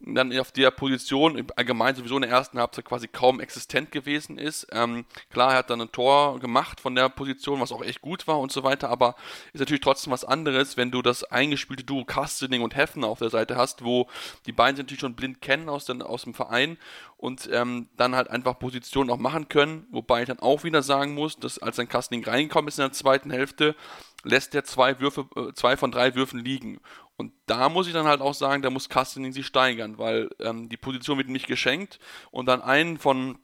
dann 0.00 0.36
auf 0.38 0.52
der 0.52 0.70
Position 0.70 1.44
allgemein 1.56 1.94
sowieso 1.94 2.16
in 2.16 2.22
der 2.22 2.30
ersten 2.30 2.58
Halbzeit 2.58 2.84
quasi 2.84 3.08
kaum 3.08 3.40
existent 3.40 3.90
gewesen 3.90 4.38
ist. 4.38 4.66
Ähm, 4.70 5.04
klar, 5.30 5.52
er 5.52 5.58
hat 5.58 5.70
dann 5.70 5.80
ein 5.80 5.90
Tor 5.90 6.38
gemacht 6.38 6.80
von 6.80 6.94
der 6.94 7.08
Position, 7.08 7.60
was 7.60 7.72
auch 7.72 7.82
echt 7.82 8.00
gut 8.00 8.26
war 8.28 8.38
und 8.38 8.52
so 8.52 8.62
weiter, 8.62 8.90
aber 8.90 9.16
ist 9.52 9.60
natürlich 9.60 9.80
trotzdem 9.80 10.12
was 10.12 10.24
anderes, 10.24 10.76
wenn 10.76 10.92
du 10.92 11.02
das 11.02 11.24
eingespielte 11.24 11.84
Duo 11.84 12.04
Kastening 12.04 12.62
und 12.62 12.76
Heffner 12.76 13.08
auf 13.08 13.18
der 13.18 13.30
Seite 13.30 13.56
hast, 13.56 13.84
wo 13.84 14.08
die 14.46 14.52
beiden 14.52 14.76
sich 14.76 14.84
natürlich 14.84 15.00
schon 15.00 15.16
blind 15.16 15.42
kennen 15.42 15.68
aus, 15.68 15.84
den, 15.84 16.00
aus 16.00 16.22
dem 16.22 16.34
Verein 16.34 16.78
und 17.16 17.48
ähm, 17.52 17.88
dann 17.96 18.14
halt 18.14 18.30
einfach 18.30 18.58
Positionen 18.58 19.10
auch 19.10 19.18
machen 19.18 19.48
können, 19.48 19.86
wobei 19.90 20.22
ich 20.22 20.28
dann 20.28 20.38
auch 20.38 20.62
wieder 20.62 20.82
sagen 20.82 21.14
muss, 21.14 21.36
dass 21.36 21.58
als 21.58 21.78
ein 21.80 21.88
Kastening 21.88 22.24
reingekommen 22.24 22.68
ist 22.68 22.78
in 22.78 22.84
der 22.84 22.92
zweiten 22.92 23.32
Hälfte, 23.32 23.74
lässt 24.22 24.54
er 24.54 24.64
zwei 24.64 25.00
Würfe, 25.00 25.26
äh, 25.36 25.52
zwei 25.54 25.76
von 25.76 25.90
drei 25.90 26.14
Würfen 26.14 26.38
liegen. 26.44 26.80
Und 27.18 27.32
da 27.46 27.68
muss 27.68 27.88
ich 27.88 27.92
dann 27.92 28.06
halt 28.06 28.20
auch 28.20 28.32
sagen, 28.32 28.62
da 28.62 28.70
muss 28.70 28.88
Castelling 28.88 29.32
sich 29.32 29.44
steigern, 29.44 29.98
weil 29.98 30.30
ähm, 30.38 30.68
die 30.68 30.76
Position 30.76 31.18
wird 31.18 31.28
nicht 31.28 31.48
geschenkt 31.48 31.98
und 32.30 32.46
dann 32.46 32.62
einen 32.62 32.96
von 32.96 33.38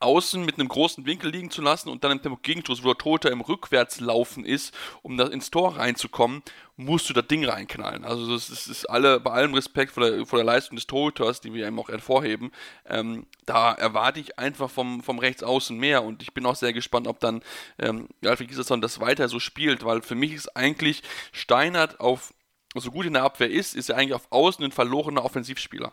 außen 0.00 0.44
mit 0.44 0.58
einem 0.58 0.68
großen 0.68 1.06
Winkel 1.06 1.30
liegen 1.30 1.50
zu 1.50 1.62
lassen 1.62 1.88
und 1.88 2.02
dann 2.04 2.18
im 2.18 2.42
Gegenstoß, 2.42 2.82
wo 2.82 2.88
der 2.88 2.98
Tote 2.98 3.28
im 3.28 3.40
Rückwärtslaufen 3.40 4.44
ist, 4.44 4.74
um 5.02 5.16
da 5.16 5.28
ins 5.28 5.50
Tor 5.50 5.76
reinzukommen, 5.76 6.42
musst 6.76 7.08
du 7.08 7.14
das 7.14 7.28
Ding 7.28 7.44
reinknallen. 7.44 8.04
Also 8.04 8.32
das 8.32 8.50
ist, 8.50 8.66
ist 8.66 8.86
alle, 8.86 9.20
bei 9.20 9.30
allem 9.30 9.54
Respekt 9.54 9.92
vor 9.92 10.10
der, 10.10 10.26
vor 10.26 10.38
der 10.38 10.46
Leistung 10.46 10.76
des 10.76 10.88
Torhüters, 10.88 11.40
die 11.40 11.54
wir 11.54 11.66
eben 11.66 11.78
auch 11.78 11.88
hervorheben, 11.88 12.50
ähm, 12.86 13.26
da 13.46 13.72
erwarte 13.72 14.18
ich 14.18 14.38
einfach 14.38 14.70
vom, 14.70 15.02
vom 15.02 15.18
Rechtsaußen 15.20 15.76
mehr 15.76 16.02
und 16.02 16.22
ich 16.22 16.34
bin 16.34 16.44
auch 16.46 16.56
sehr 16.56 16.72
gespannt, 16.72 17.06
ob 17.06 17.20
dann 17.20 17.42
ähm, 17.78 18.08
Alfred 18.24 18.48
Gislason 18.48 18.80
das 18.80 19.00
weiter 19.00 19.28
so 19.28 19.38
spielt, 19.38 19.84
weil 19.84 20.02
für 20.02 20.16
mich 20.16 20.32
ist 20.32 20.56
eigentlich 20.56 21.02
Steinert 21.30 22.00
auf, 22.00 22.34
so 22.80 22.90
gut 22.90 23.06
in 23.06 23.12
der 23.12 23.22
Abwehr 23.22 23.50
ist, 23.50 23.74
ist 23.74 23.90
er 23.90 23.96
eigentlich 23.96 24.14
auf 24.14 24.26
Außen 24.30 24.64
ein 24.64 24.72
verlorener 24.72 25.24
Offensivspieler. 25.24 25.92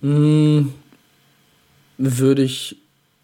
Hm, 0.00 0.72
würde 1.98 2.42
ich 2.42 2.76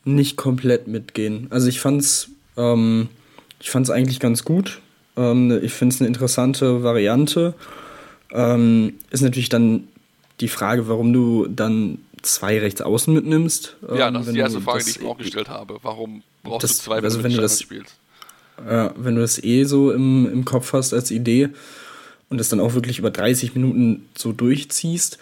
nicht 0.05 0.37
komplett 0.37 0.87
mitgehen. 0.89 1.47
Also 1.51 1.69
ich 1.69 1.81
fand's, 1.81 2.31
ähm, 2.57 3.09
ich 3.61 3.71
fand's 3.71 3.91
eigentlich 3.91 4.21
ganz 4.21 4.45
gut. 4.45 4.81
Ähm, 5.17 5.61
ich 5.63 5.73
finde 5.73 5.95
es 5.95 6.01
eine 6.01 6.09
interessante 6.09 6.83
Variante. 6.83 7.55
Ähm, 8.33 8.95
ist 9.11 9.23
natürlich 9.23 9.49
dann 9.49 9.89
die 10.41 10.49
Frage, 10.49 10.89
warum 10.89 11.13
du 11.13 11.47
dann 11.49 11.99
zwei 12.23 12.59
Rechtsaußen 12.59 13.15
mitnimmst. 13.15 13.77
Ja, 13.95 14.11
das 14.11 14.27
ist 14.27 14.35
die 14.35 14.41
erste 14.41 14.61
Frage, 14.61 14.85
die 14.85 14.91
ich 14.91 15.01
mir 15.01 15.09
auch 15.09 15.19
gestellt 15.19 15.49
habe. 15.49 15.79
Warum 15.83 16.23
brauchst 16.43 16.65
das, 16.65 16.79
du 16.79 16.85
zwei, 16.85 16.99
also 16.99 17.23
wenn 17.23 17.33
du 17.33 17.41
das 17.41 17.61
spielst? 17.61 17.95
Ja, 18.65 18.95
wenn 18.97 19.17
du 19.17 19.21
das 19.21 19.43
eh 19.43 19.65
so 19.65 19.93
im, 19.93 20.31
im 20.33 20.45
Kopf 20.45 20.73
hast 20.73 20.95
als 20.95 21.11
Idee 21.11 21.51
und 22.31 22.39
das 22.39 22.49
dann 22.49 22.61
auch 22.61 22.75
wirklich 22.75 22.99
über 22.99 23.11
30 23.11 23.55
Minuten 23.55 24.07
so 24.17 24.33
durchziehst, 24.33 25.19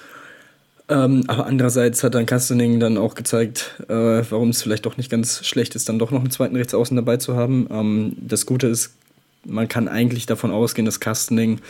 ähm, 0.88 1.25
aber 1.29 1.47
andererseits 1.47 2.03
hat 2.03 2.14
dann 2.14 2.26
Kastening 2.26 2.79
dann 2.79 2.99
auch 2.99 3.14
gezeigt, 3.14 3.83
äh, 3.88 4.23
warum 4.29 4.50
es 4.50 4.62
vielleicht 4.62 4.85
doch 4.85 4.99
nicht 4.99 5.11
ganz 5.11 5.45
schlecht 5.47 5.75
ist, 5.75 5.88
dann 5.88 5.99
doch 5.99 6.11
noch 6.11 6.21
einen 6.21 6.31
zweiten 6.31 6.57
Rechtsaußen 6.57 6.95
dabei 6.95 7.17
zu 7.17 7.37
haben. 7.37 7.67
Ähm, 7.71 8.17
das 8.21 8.45
Gute 8.45 8.67
ist, 8.67 8.93
man 9.47 9.69
kann 9.69 9.88
eigentlich 9.88 10.26
davon 10.26 10.50
ausgehen, 10.50 10.85
dass 10.85 11.00
Kastening 11.00 11.61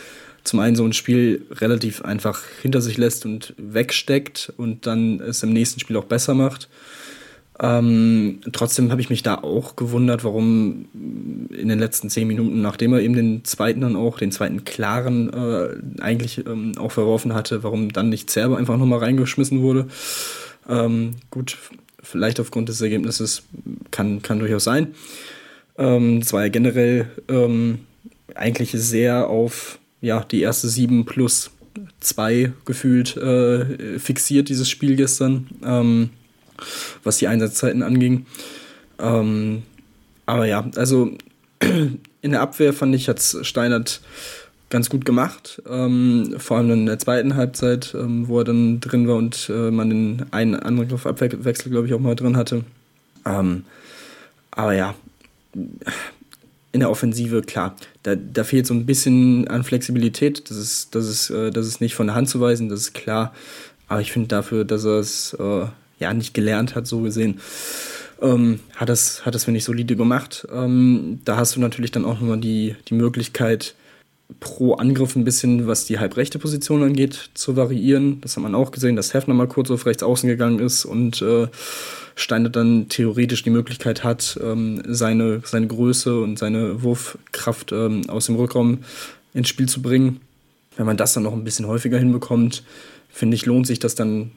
zum 0.43 0.59
einen 0.59 0.75
so 0.75 0.83
ein 0.83 0.93
Spiel 0.93 1.45
relativ 1.51 2.01
einfach 2.03 2.41
hinter 2.61 2.81
sich 2.81 2.97
lässt 2.97 3.25
und 3.25 3.53
wegsteckt 3.57 4.53
und 4.57 4.85
dann 4.85 5.21
es 5.21 5.41
im 5.43 5.53
nächsten 5.53 5.79
Spiel 5.79 5.95
auch 5.97 6.05
besser 6.05 6.33
macht. 6.33 6.67
Ähm, 7.59 8.41
trotzdem 8.51 8.91
habe 8.91 8.99
ich 8.99 9.09
mich 9.09 9.23
da 9.23 9.35
auch 9.35 9.75
gewundert, 9.77 10.23
warum 10.25 10.87
in 10.93 11.69
den 11.69 11.79
letzten 11.79 12.09
zehn 12.09 12.27
Minuten, 12.27 12.61
nachdem 12.61 12.93
er 12.93 12.99
eben 12.99 13.15
den 13.15 13.45
zweiten 13.45 13.81
dann 13.81 13.95
auch, 13.95 14.17
den 14.17 14.31
zweiten 14.31 14.65
klaren 14.65 15.31
äh, 15.31 16.01
eigentlich 16.01 16.45
ähm, 16.45 16.73
auch 16.77 16.91
verworfen 16.91 17.33
hatte, 17.33 17.63
warum 17.63 17.93
dann 17.93 18.09
nicht 18.09 18.29
Zerbe 18.29 18.57
einfach 18.57 18.77
nochmal 18.77 18.99
reingeschmissen 18.99 19.61
wurde. 19.61 19.87
Ähm, 20.67 21.15
gut, 21.31 21.57
vielleicht 22.01 22.39
aufgrund 22.41 22.67
des 22.67 22.81
Ergebnisses 22.81 23.43
kann, 23.89 24.21
kann 24.21 24.39
durchaus 24.39 24.65
sein. 24.65 24.93
Ähm, 25.77 26.19
das 26.19 26.33
war 26.33 26.43
ja 26.43 26.49
generell 26.49 27.09
ähm, 27.29 27.79
eigentlich 28.33 28.71
sehr 28.71 29.29
auf 29.29 29.79
ja, 30.01 30.23
die 30.23 30.41
erste 30.41 30.67
sieben 30.67 31.05
plus 31.05 31.51
zwei 31.99 32.51
gefühlt 32.65 33.15
äh, 33.15 33.97
fixiert, 33.97 34.49
dieses 34.49 34.69
Spiel 34.69 34.97
gestern. 34.97 35.47
Was 37.03 37.17
die 37.17 37.27
Einsatzzeiten 37.27 37.83
anging. 37.83 38.25
Ähm, 38.99 39.63
aber 40.25 40.45
ja, 40.45 40.69
also 40.75 41.11
in 41.59 42.31
der 42.31 42.41
Abwehr 42.41 42.73
fand 42.73 42.95
ich, 42.95 43.07
hat 43.07 43.21
Steinert 43.21 44.01
ganz 44.69 44.89
gut 44.89 45.05
gemacht. 45.05 45.61
Ähm, 45.69 46.35
vor 46.37 46.57
allem 46.57 46.71
in 46.71 46.85
der 46.85 46.99
zweiten 46.99 47.35
Halbzeit, 47.35 47.95
ähm, 47.97 48.27
wo 48.27 48.39
er 48.39 48.45
dann 48.45 48.79
drin 48.79 49.07
war 49.07 49.15
und 49.15 49.49
äh, 49.49 49.71
man 49.71 49.89
den 49.89 50.25
einen 50.31 50.55
Angriff-Abwechsel, 50.55 51.71
glaube 51.71 51.87
ich, 51.87 51.93
auch 51.93 51.99
mal 51.99 52.15
drin 52.15 52.37
hatte. 52.37 52.63
Ähm, 53.25 53.63
aber 54.51 54.73
ja, 54.73 54.95
in 56.71 56.79
der 56.79 56.89
Offensive, 56.89 57.41
klar, 57.41 57.75
da, 58.03 58.15
da 58.15 58.43
fehlt 58.43 58.67
so 58.67 58.73
ein 58.73 58.85
bisschen 58.85 59.47
an 59.47 59.63
Flexibilität. 59.63 60.49
Das 60.49 60.57
ist, 60.57 60.93
das, 60.95 61.07
ist, 61.07 61.29
äh, 61.29 61.51
das 61.51 61.67
ist 61.67 61.79
nicht 61.79 61.95
von 61.95 62.07
der 62.07 62.15
Hand 62.15 62.29
zu 62.29 62.41
weisen, 62.41 62.67
das 62.69 62.81
ist 62.81 62.93
klar. 62.93 63.33
Aber 63.87 64.01
ich 64.01 64.11
finde 64.11 64.27
dafür, 64.27 64.65
dass 64.65 64.83
er 64.83 64.99
es 64.99 65.33
äh, 65.35 65.67
ja 65.99 66.13
nicht 66.13 66.33
gelernt 66.33 66.75
hat, 66.75 66.87
so 66.87 67.01
gesehen, 67.01 67.39
ähm, 68.21 68.59
hat 68.75 68.89
das, 68.89 69.25
hat 69.25 69.35
das 69.35 69.45
finde 69.45 69.57
ich, 69.59 69.63
solide 69.63 69.95
gemacht. 69.95 70.47
Ähm, 70.53 71.19
da 71.25 71.37
hast 71.37 71.55
du 71.55 71.59
natürlich 71.59 71.91
dann 71.91 72.05
auch 72.05 72.19
nochmal 72.19 72.39
die, 72.39 72.75
die 72.87 72.93
Möglichkeit, 72.93 73.75
pro 74.39 74.73
Angriff 74.73 75.15
ein 75.15 75.23
bisschen, 75.23 75.67
was 75.67 75.85
die 75.85 75.99
halbrechte 75.99 76.39
Position 76.39 76.83
angeht, 76.83 77.29
zu 77.35 77.55
variieren. 77.55 78.21
Das 78.21 78.35
hat 78.35 78.43
man 78.43 78.55
auch 78.55 78.71
gesehen, 78.71 78.95
dass 78.95 79.13
Hefner 79.13 79.33
mal 79.33 79.47
kurz 79.47 79.69
auf 79.69 79.85
rechts 79.85 80.03
außen 80.03 80.27
gegangen 80.27 80.59
ist 80.59 80.85
und 80.85 81.21
äh, 81.21 81.47
Steiner 82.15 82.49
dann 82.49 82.89
theoretisch 82.89 83.43
die 83.43 83.49
Möglichkeit 83.49 84.03
hat, 84.03 84.39
ähm, 84.41 84.81
seine, 84.87 85.41
seine 85.43 85.67
Größe 85.67 86.19
und 86.19 86.39
seine 86.39 86.81
Wurfkraft 86.81 87.71
ähm, 87.71 88.09
aus 88.09 88.25
dem 88.25 88.35
Rückraum 88.35 88.79
ins 89.33 89.49
Spiel 89.49 89.69
zu 89.69 89.81
bringen. 89.81 90.21
Wenn 90.75 90.85
man 90.85 90.97
das 90.97 91.13
dann 91.13 91.23
noch 91.23 91.33
ein 91.33 91.43
bisschen 91.43 91.67
häufiger 91.67 91.99
hinbekommt, 91.99 92.63
finde 93.09 93.35
ich, 93.35 93.45
lohnt 93.45 93.67
sich 93.67 93.79
das 93.79 93.95
dann 93.95 94.31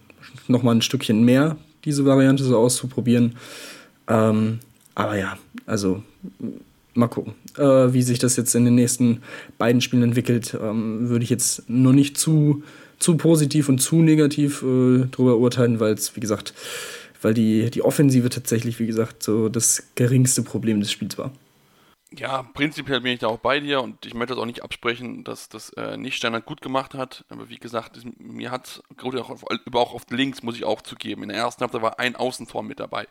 noch 0.47 0.63
mal 0.63 0.75
ein 0.75 0.83
Stückchen 0.83 1.25
mehr, 1.25 1.57
diese 1.85 2.05
Variante 2.05 2.45
so 2.45 2.57
auszuprobieren. 2.57 3.37
Ähm, 4.09 4.61
aber 4.95 5.17
ja, 5.17 5.39
also 5.67 6.03
mal 6.95 7.09
gucken, 7.09 7.35
äh, 7.57 7.93
wie 7.93 8.03
sich 8.03 8.19
das 8.19 8.37
jetzt 8.37 8.55
in 8.55 8.65
den 8.65 8.75
nächsten 8.75 9.23
beiden 9.57 9.81
Spielen 9.81 10.03
entwickelt. 10.03 10.57
Ähm, 10.61 11.09
würde 11.09 11.25
ich 11.25 11.31
jetzt 11.31 11.69
nur 11.69 11.93
nicht 11.93 12.19
zu, 12.19 12.63
zu 12.99 13.17
positiv 13.17 13.69
und 13.69 13.79
zu 13.79 14.03
negativ 14.03 14.63
äh, 14.63 15.07
drüber 15.07 15.39
urteilen, 15.39 15.81
weil 15.81 15.95
es, 15.95 16.17
wie 16.17 16.21
gesagt, 16.21 16.55
weil 17.23 17.35
die, 17.35 17.71
die 17.71 17.83
Offensive 17.83 18.29
tatsächlich, 18.29 18.79
wie 18.79 18.87
gesagt, 18.87 19.23
so 19.23 19.49
das 19.49 19.85
geringste 19.95 20.43
Problem 20.43 20.81
des 20.81 20.91
Spiels 20.91 21.19
war. 21.19 21.33
Ja, 22.11 22.43
prinzipiell 22.43 23.03
bin 23.03 23.13
ich 23.13 23.19
da 23.19 23.27
auch 23.27 23.39
bei 23.39 23.61
dir 23.61 23.83
und 23.83 24.07
ich 24.07 24.15
möchte 24.15 24.35
das 24.35 24.43
auch 24.43 24.47
nicht 24.47 24.63
absprechen, 24.63 25.25
dass 25.25 25.51
das 25.51 25.71
äh, 25.75 25.99
nicht 25.99 26.17
Standard 26.17 26.47
gut 26.47 26.63
gemacht 26.63 26.95
hat. 26.95 27.25
Aber 27.29 27.51
wie 27.51 27.59
gesagt, 27.59 27.99
mir 28.19 28.51
hat, 28.51 28.83
gerade 28.97 29.23
auch 29.23 29.31
auch 29.31 29.95
auf 29.95 30.07
links, 30.09 30.43
muss 30.43 30.57
ich 30.57 30.65
auch 30.65 30.81
zugeben, 30.81 31.25
in 31.25 31.29
der 31.29 31.39
ersten 31.39 31.61
Halbzeit 31.61 31.83
war 31.83 31.99
ein 31.99 32.17
Außentor 32.17 32.63
mit 32.63 32.81
dabei. 32.81 33.07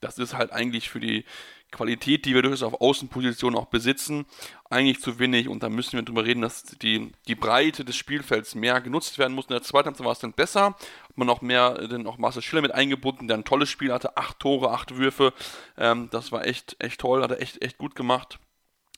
Das 0.00 0.18
ist 0.18 0.34
halt 0.34 0.52
eigentlich 0.52 0.90
für 0.90 0.98
die 0.98 1.24
Qualität, 1.72 2.24
die 2.24 2.34
wir 2.34 2.42
durchaus 2.42 2.62
auf 2.62 2.80
Außenpositionen 2.80 3.58
auch 3.58 3.66
besitzen, 3.66 4.26
eigentlich 4.70 5.00
zu 5.00 5.18
wenig. 5.18 5.48
Und 5.48 5.62
da 5.62 5.68
müssen 5.68 5.94
wir 5.94 6.02
drüber 6.02 6.24
reden, 6.24 6.42
dass 6.42 6.62
die, 6.62 7.10
die 7.26 7.34
Breite 7.34 7.84
des 7.84 7.96
Spielfelds 7.96 8.54
mehr 8.54 8.80
genutzt 8.80 9.18
werden 9.18 9.34
muss. 9.34 9.46
In 9.46 9.54
der 9.54 9.62
zweiten 9.62 9.86
Halbzeit 9.86 10.04
war 10.04 10.12
es 10.12 10.20
dann 10.20 10.32
besser. 10.32 10.66
Hat 10.66 11.16
man 11.16 11.28
auch 11.28 11.40
mehr, 11.40 11.88
dann 11.88 12.06
auch 12.06 12.18
Marcel 12.18 12.42
Schiller 12.42 12.62
mit 12.62 12.72
eingebunden, 12.72 13.26
der 13.26 13.38
ein 13.38 13.44
tolles 13.44 13.70
Spiel 13.70 13.92
hatte. 13.92 14.16
Acht 14.16 14.38
Tore, 14.38 14.70
acht 14.70 14.96
Würfe. 14.96 15.32
Ähm, 15.76 16.08
das 16.12 16.30
war 16.30 16.46
echt, 16.46 16.76
echt 16.78 17.00
toll. 17.00 17.22
Hat 17.22 17.32
er 17.32 17.40
echt, 17.40 17.62
echt 17.62 17.78
gut 17.78 17.96
gemacht. 17.96 18.38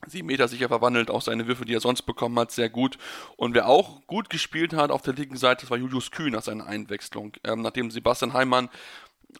Sieben 0.06 0.26
Meter 0.26 0.48
sicher 0.48 0.68
verwandelt, 0.68 1.10
auch 1.10 1.22
seine 1.22 1.46
Würfe, 1.46 1.64
die 1.64 1.74
er 1.74 1.80
sonst 1.80 2.02
bekommen 2.02 2.38
hat, 2.38 2.50
sehr 2.50 2.68
gut. 2.68 2.98
Und 3.36 3.54
wer 3.54 3.68
auch 3.68 4.06
gut 4.06 4.30
gespielt 4.30 4.74
hat 4.74 4.90
auf 4.90 5.02
der 5.02 5.14
linken 5.14 5.36
Seite, 5.36 5.62
das 5.62 5.70
war 5.70 5.78
Julius 5.78 6.10
Kühn 6.10 6.32
nach 6.32 6.42
seiner 6.42 6.66
Einwechslung. 6.66 7.32
Ähm, 7.44 7.62
nachdem 7.62 7.90
Sebastian 7.90 8.32
Heimann 8.32 8.68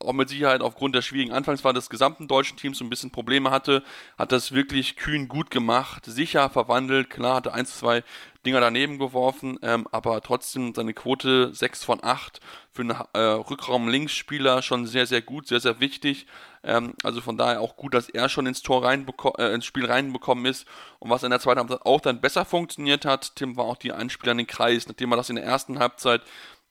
auch 0.00 0.12
mit 0.12 0.28
Sicherheit 0.28 0.60
aufgrund 0.60 0.94
der 0.94 1.02
schwierigen 1.02 1.32
Anfangsphase 1.32 1.74
des 1.74 1.90
gesamten 1.90 2.28
deutschen 2.28 2.56
Teams 2.56 2.80
ein 2.80 2.90
bisschen 2.90 3.10
Probleme 3.10 3.50
hatte, 3.50 3.82
hat 4.18 4.32
das 4.32 4.52
wirklich 4.52 4.96
kühn 4.96 5.28
gut 5.28 5.50
gemacht, 5.50 6.06
sicher 6.06 6.50
verwandelt, 6.50 7.10
klar, 7.10 7.36
hatte 7.36 7.52
eins, 7.52 7.78
zwei 7.78 8.02
Dinger 8.44 8.60
daneben 8.60 8.98
geworfen, 8.98 9.58
ähm, 9.62 9.88
aber 9.90 10.20
trotzdem 10.20 10.74
seine 10.74 10.92
Quote 10.92 11.54
6 11.54 11.82
von 11.82 12.04
8 12.04 12.40
für 12.70 12.82
einen 12.82 12.96
äh, 13.14 13.18
Rückraum-Linksspieler 13.18 14.60
schon 14.60 14.86
sehr, 14.86 15.06
sehr 15.06 15.22
gut, 15.22 15.48
sehr, 15.48 15.60
sehr 15.60 15.80
wichtig. 15.80 16.26
Ähm, 16.62 16.94
also 17.02 17.20
von 17.20 17.38
daher 17.38 17.60
auch 17.60 17.76
gut, 17.76 17.94
dass 17.94 18.08
er 18.08 18.28
schon 18.28 18.46
ins 18.46 18.62
Tor 18.62 18.84
äh, 18.84 19.54
ins 19.54 19.64
Spiel 19.64 19.86
reinbekommen 19.86 20.44
ist. 20.44 20.66
Und 20.98 21.10
was 21.10 21.22
in 21.22 21.30
der 21.30 21.40
zweiten 21.40 21.60
Halbzeit 21.60 21.86
auch 21.86 22.00
dann 22.00 22.20
besser 22.20 22.44
funktioniert 22.44 23.04
hat, 23.06 23.36
Tim 23.36 23.56
war 23.56 23.64
auch 23.64 23.76
die 23.76 23.92
Einspieler 23.92 24.32
in 24.32 24.38
den 24.38 24.46
Kreis, 24.46 24.86
nachdem 24.88 25.12
er 25.12 25.16
das 25.16 25.30
in 25.30 25.36
der 25.36 25.44
ersten 25.44 25.78
Halbzeit 25.78 26.22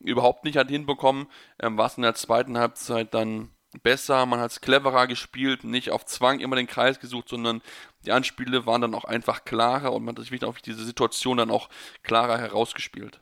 überhaupt 0.03 0.43
nicht 0.43 0.57
hat 0.57 0.69
hinbekommen, 0.69 1.27
ähm, 1.60 1.77
war 1.77 1.88
es 1.88 1.98
in 1.98 2.03
der 2.03 2.15
zweiten 2.15 2.57
Halbzeit 2.57 3.13
dann 3.13 3.50
besser, 3.81 4.25
man 4.25 4.39
hat 4.39 4.51
es 4.51 4.62
cleverer 4.62 5.07
gespielt, 5.07 5.63
nicht 5.63 5.89
auf 5.89 6.05
Zwang 6.05 6.39
immer 6.39 6.55
den 6.55 6.67
Kreis 6.67 7.00
gesucht, 7.00 7.29
sondern 7.29 7.62
die 8.05 8.12
Anspiele 8.12 8.65
waren 8.65 8.81
dann 8.81 8.93
auch 8.93 9.05
einfach 9.05 9.45
klarer 9.45 9.93
und 9.93 10.03
man 10.03 10.15
hat 10.15 10.24
sich 10.24 10.43
auf 10.43 10.62
diese 10.62 10.83
Situation 10.83 11.38
dann 11.38 11.50
auch 11.50 11.69
klarer 12.03 12.38
herausgespielt. 12.38 13.19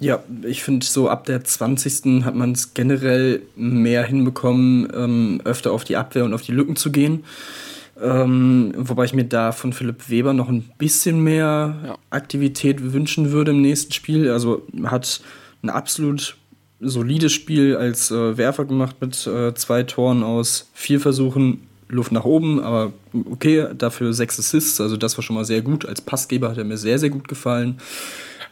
Ja, 0.00 0.22
ich 0.44 0.62
finde, 0.62 0.86
so 0.86 1.10
ab 1.10 1.26
der 1.26 1.44
20. 1.44 2.24
hat 2.24 2.34
man 2.34 2.52
es 2.52 2.72
generell 2.72 3.42
mehr 3.54 4.02
hinbekommen, 4.04 4.90
ähm, 4.94 5.42
öfter 5.44 5.72
auf 5.72 5.84
die 5.84 5.96
Abwehr 5.96 6.24
und 6.24 6.32
auf 6.32 6.40
die 6.40 6.52
Lücken 6.52 6.76
zu 6.76 6.90
gehen. 6.90 7.24
Ähm, 8.00 8.72
wobei 8.78 9.04
ich 9.04 9.12
mir 9.12 9.26
da 9.26 9.52
von 9.52 9.74
Philipp 9.74 10.08
Weber 10.08 10.32
noch 10.32 10.48
ein 10.48 10.70
bisschen 10.78 11.22
mehr 11.22 11.76
ja. 11.84 11.98
Aktivität 12.08 12.94
wünschen 12.94 13.30
würde 13.30 13.50
im 13.50 13.60
nächsten 13.60 13.92
Spiel. 13.92 14.30
Also 14.30 14.66
hat 14.84 15.20
ein 15.62 15.70
absolut 15.70 16.36
solides 16.80 17.32
Spiel 17.32 17.76
als 17.76 18.10
äh, 18.10 18.36
Werfer 18.36 18.64
gemacht 18.64 18.96
mit 19.00 19.26
äh, 19.26 19.54
zwei 19.54 19.82
Toren 19.82 20.22
aus 20.22 20.70
vier 20.74 21.00
Versuchen. 21.00 21.66
Luft 21.92 22.12
nach 22.12 22.24
oben, 22.24 22.60
aber 22.60 22.92
okay, 23.32 23.66
dafür 23.76 24.12
sechs 24.12 24.38
Assists, 24.38 24.80
also 24.80 24.96
das 24.96 25.18
war 25.18 25.24
schon 25.24 25.34
mal 25.34 25.44
sehr 25.44 25.60
gut. 25.60 25.84
Als 25.84 26.00
Passgeber 26.00 26.48
hat 26.48 26.56
er 26.56 26.62
mir 26.62 26.78
sehr, 26.78 27.00
sehr 27.00 27.10
gut 27.10 27.26
gefallen. 27.26 27.78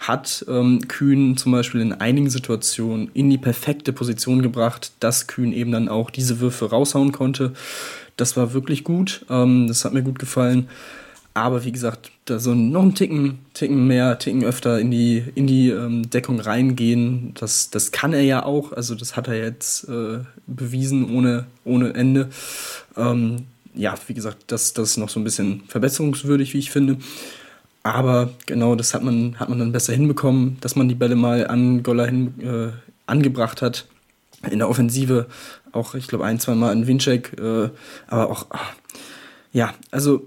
hat 0.00 0.44
ähm, 0.48 0.80
Kühn 0.88 1.36
zum 1.36 1.52
Beispiel 1.52 1.80
in 1.80 1.92
einigen 1.92 2.30
Situationen 2.30 3.10
in 3.14 3.30
die 3.30 3.38
perfekte 3.38 3.92
Position 3.92 4.42
gebracht, 4.42 4.92
dass 5.00 5.26
Kühn 5.26 5.52
eben 5.52 5.72
dann 5.72 5.88
auch 5.88 6.10
diese 6.10 6.40
Würfe 6.40 6.70
raushauen 6.70 7.12
konnte. 7.12 7.52
Das 8.16 8.36
war 8.36 8.52
wirklich 8.52 8.84
gut. 8.84 9.24
Ähm, 9.28 9.66
das 9.68 9.84
hat 9.84 9.94
mir 9.94 10.02
gut 10.02 10.18
gefallen. 10.18 10.68
Aber 11.34 11.64
wie 11.64 11.72
gesagt, 11.72 12.10
da 12.30 12.38
so 12.38 12.54
noch 12.54 12.82
ein 12.82 12.94
Ticken, 12.94 13.38
Ticken 13.54 13.86
mehr, 13.86 14.18
Ticken 14.18 14.44
öfter 14.44 14.78
in 14.78 14.90
die, 14.90 15.24
in 15.34 15.46
die 15.46 15.70
ähm, 15.70 16.08
Deckung 16.10 16.40
reingehen, 16.40 17.32
das, 17.34 17.70
das 17.70 17.92
kann 17.92 18.12
er 18.12 18.22
ja 18.22 18.44
auch. 18.44 18.72
Also 18.72 18.94
das 18.94 19.16
hat 19.16 19.28
er 19.28 19.36
jetzt 19.36 19.88
äh, 19.88 20.20
bewiesen 20.46 21.14
ohne, 21.14 21.46
ohne 21.64 21.94
Ende. 21.94 22.30
Ähm, 22.96 23.46
ja, 23.74 23.94
wie 24.06 24.14
gesagt, 24.14 24.44
das, 24.48 24.72
das 24.72 24.90
ist 24.90 24.96
noch 24.96 25.08
so 25.08 25.20
ein 25.20 25.24
bisschen 25.24 25.62
verbesserungswürdig, 25.68 26.54
wie 26.54 26.58
ich 26.58 26.70
finde. 26.70 26.98
Aber 27.82 28.30
genau 28.46 28.74
das 28.74 28.92
hat 28.94 29.02
man, 29.02 29.38
hat 29.38 29.48
man 29.48 29.58
dann 29.58 29.72
besser 29.72 29.92
hinbekommen, 29.92 30.58
dass 30.60 30.76
man 30.76 30.88
die 30.88 30.94
Bälle 30.94 31.16
mal 31.16 31.46
an 31.46 31.82
Goller 31.82 32.06
hin, 32.06 32.34
äh, 32.40 32.72
angebracht 33.06 33.62
hat. 33.62 33.86
In 34.48 34.58
der 34.58 34.68
Offensive 34.68 35.26
auch, 35.72 35.94
ich 35.94 36.06
glaube, 36.06 36.24
ein, 36.24 36.38
zwei 36.38 36.54
Mal 36.54 36.70
an 36.70 36.86
Winczek. 36.86 37.38
Äh, 37.38 37.70
aber 38.08 38.30
auch, 38.30 38.46
ach, 38.50 38.72
ja, 39.52 39.74
also 39.90 40.26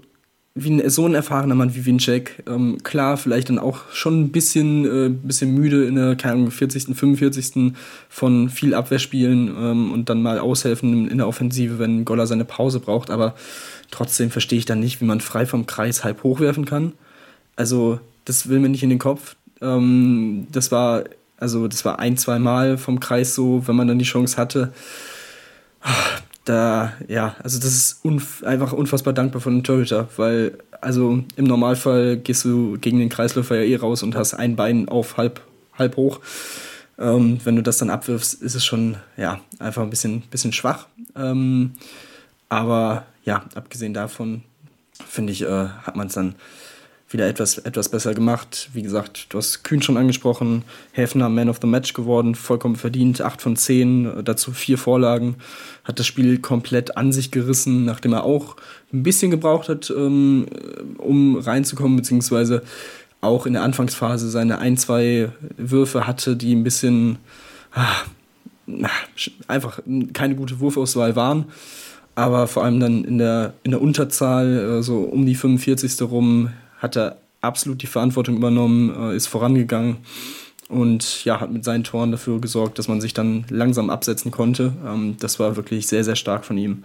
wie 0.54 0.88
so 0.90 1.06
ein 1.06 1.14
erfahrener 1.14 1.54
Mann 1.54 1.74
wie 1.74 1.86
Winczek, 1.86 2.42
ähm, 2.46 2.82
klar, 2.82 3.16
vielleicht 3.16 3.48
dann 3.48 3.58
auch 3.58 3.90
schon 3.92 4.20
ein 4.20 4.32
bisschen, 4.32 4.84
äh, 4.84 5.08
bisschen 5.08 5.54
müde 5.54 5.86
in 5.86 5.94
der 5.94 6.14
keine 6.14 6.34
Ahnung, 6.34 6.50
40., 6.50 6.94
45. 6.94 7.72
von 8.10 8.50
viel 8.50 8.74
Abwehrspielen 8.74 9.48
ähm, 9.48 9.92
und 9.92 10.10
dann 10.10 10.22
mal 10.22 10.38
aushelfen 10.38 11.08
in, 11.08 11.16
der 11.16 11.26
Offensive, 11.26 11.78
wenn 11.78 12.04
Goller 12.04 12.26
seine 12.26 12.44
Pause 12.44 12.80
braucht. 12.80 13.10
Aber 13.10 13.34
trotzdem 13.90 14.30
verstehe 14.30 14.58
ich 14.58 14.66
dann 14.66 14.80
nicht, 14.80 15.00
wie 15.00 15.06
man 15.06 15.20
frei 15.22 15.46
vom 15.46 15.66
Kreis 15.66 16.04
halb 16.04 16.22
hochwerfen 16.22 16.66
kann. 16.66 16.92
Also, 17.56 18.00
das 18.26 18.48
will 18.48 18.60
mir 18.60 18.68
nicht 18.68 18.82
in 18.82 18.90
den 18.90 18.98
Kopf. 18.98 19.36
Ähm, 19.62 20.48
das 20.52 20.70
war, 20.70 21.04
also, 21.38 21.66
das 21.66 21.86
war 21.86 21.98
ein, 21.98 22.18
zwei 22.18 22.38
Mal 22.38 22.76
vom 22.76 23.00
Kreis 23.00 23.34
so, 23.34 23.66
wenn 23.66 23.76
man 23.76 23.88
dann 23.88 23.98
die 23.98 24.04
Chance 24.04 24.36
hatte 24.36 24.72
da, 26.44 26.92
ja, 27.08 27.36
also 27.42 27.58
das 27.58 27.72
ist 27.72 28.04
unf 28.04 28.42
einfach 28.44 28.72
unfassbar 28.72 29.12
dankbar 29.12 29.40
von 29.40 29.52
einem 29.52 29.64
Torhüter, 29.64 30.08
weil, 30.16 30.58
also 30.80 31.22
im 31.36 31.44
Normalfall 31.44 32.16
gehst 32.16 32.44
du 32.44 32.78
gegen 32.78 32.98
den 32.98 33.08
Kreisläufer 33.08 33.56
ja 33.56 33.62
eh 33.62 33.76
raus 33.76 34.02
und 34.02 34.16
hast 34.16 34.34
ein 34.34 34.56
Bein 34.56 34.88
auf 34.88 35.16
halb, 35.16 35.40
halb 35.78 35.96
hoch. 35.96 36.20
Ähm, 36.98 37.40
wenn 37.44 37.56
du 37.56 37.62
das 37.62 37.78
dann 37.78 37.90
abwirfst, 37.90 38.34
ist 38.34 38.54
es 38.54 38.64
schon, 38.64 38.96
ja, 39.16 39.40
einfach 39.58 39.82
ein 39.82 39.90
bisschen, 39.90 40.22
bisschen 40.22 40.52
schwach. 40.52 40.86
Ähm, 41.16 41.72
aber 42.48 43.06
ja, 43.24 43.44
abgesehen 43.54 43.94
davon, 43.94 44.42
finde 45.08 45.32
ich, 45.32 45.42
äh, 45.42 45.68
hat 45.68 45.96
man 45.96 46.08
es 46.08 46.14
dann 46.14 46.34
wieder 47.12 47.28
etwas, 47.28 47.58
etwas 47.58 47.88
besser 47.88 48.14
gemacht. 48.14 48.70
Wie 48.72 48.82
gesagt, 48.82 49.26
du 49.30 49.38
hast 49.38 49.64
Kühn 49.64 49.82
schon 49.82 49.96
angesprochen, 49.96 50.62
Häfner 50.92 51.28
Man 51.28 51.48
of 51.48 51.58
the 51.60 51.66
Match 51.66 51.92
geworden, 51.92 52.34
vollkommen 52.34 52.76
verdient, 52.76 53.20
8 53.20 53.42
von 53.42 53.56
10, 53.56 54.24
dazu 54.24 54.52
vier 54.52 54.78
Vorlagen, 54.78 55.36
hat 55.84 55.98
das 55.98 56.06
Spiel 56.06 56.38
komplett 56.38 56.96
an 56.96 57.12
sich 57.12 57.30
gerissen, 57.30 57.84
nachdem 57.84 58.12
er 58.12 58.24
auch 58.24 58.56
ein 58.92 59.02
bisschen 59.02 59.30
gebraucht 59.30 59.68
hat, 59.68 59.90
ähm, 59.90 60.46
um 60.98 61.36
reinzukommen, 61.36 61.96
beziehungsweise 61.96 62.62
auch 63.20 63.46
in 63.46 63.52
der 63.52 63.62
Anfangsphase 63.62 64.28
seine 64.30 64.58
ein, 64.58 64.76
zwei 64.76 65.30
Würfe 65.56 66.06
hatte, 66.06 66.36
die 66.36 66.54
ein 66.54 66.64
bisschen 66.64 67.18
ah, 67.72 67.86
einfach 69.48 69.80
keine 70.12 70.34
gute 70.34 70.60
Wurfauswahl 70.60 71.16
waren. 71.16 71.46
Aber 72.14 72.46
vor 72.46 72.64
allem 72.64 72.78
dann 72.78 73.04
in 73.04 73.18
der, 73.18 73.54
in 73.62 73.70
der 73.70 73.80
Unterzahl, 73.80 74.78
äh, 74.78 74.82
so 74.82 74.98
um 75.00 75.24
die 75.24 75.34
45. 75.34 76.02
rum, 76.02 76.50
hat 76.82 76.96
er 76.96 77.16
absolut 77.40 77.82
die 77.82 77.86
Verantwortung 77.86 78.36
übernommen, 78.36 78.94
äh, 78.94 79.16
ist 79.16 79.28
vorangegangen 79.28 79.98
und 80.68 81.24
ja, 81.24 81.40
hat 81.40 81.52
mit 81.52 81.64
seinen 81.64 81.84
Toren 81.84 82.10
dafür 82.10 82.40
gesorgt, 82.40 82.78
dass 82.78 82.88
man 82.88 83.00
sich 83.00 83.14
dann 83.14 83.44
langsam 83.48 83.90
absetzen 83.90 84.30
konnte. 84.30 84.72
Ähm, 84.86 85.16
das 85.20 85.38
war 85.38 85.56
wirklich 85.56 85.86
sehr, 85.86 86.02
sehr 86.04 86.16
stark 86.16 86.44
von 86.44 86.58
ihm. 86.58 86.84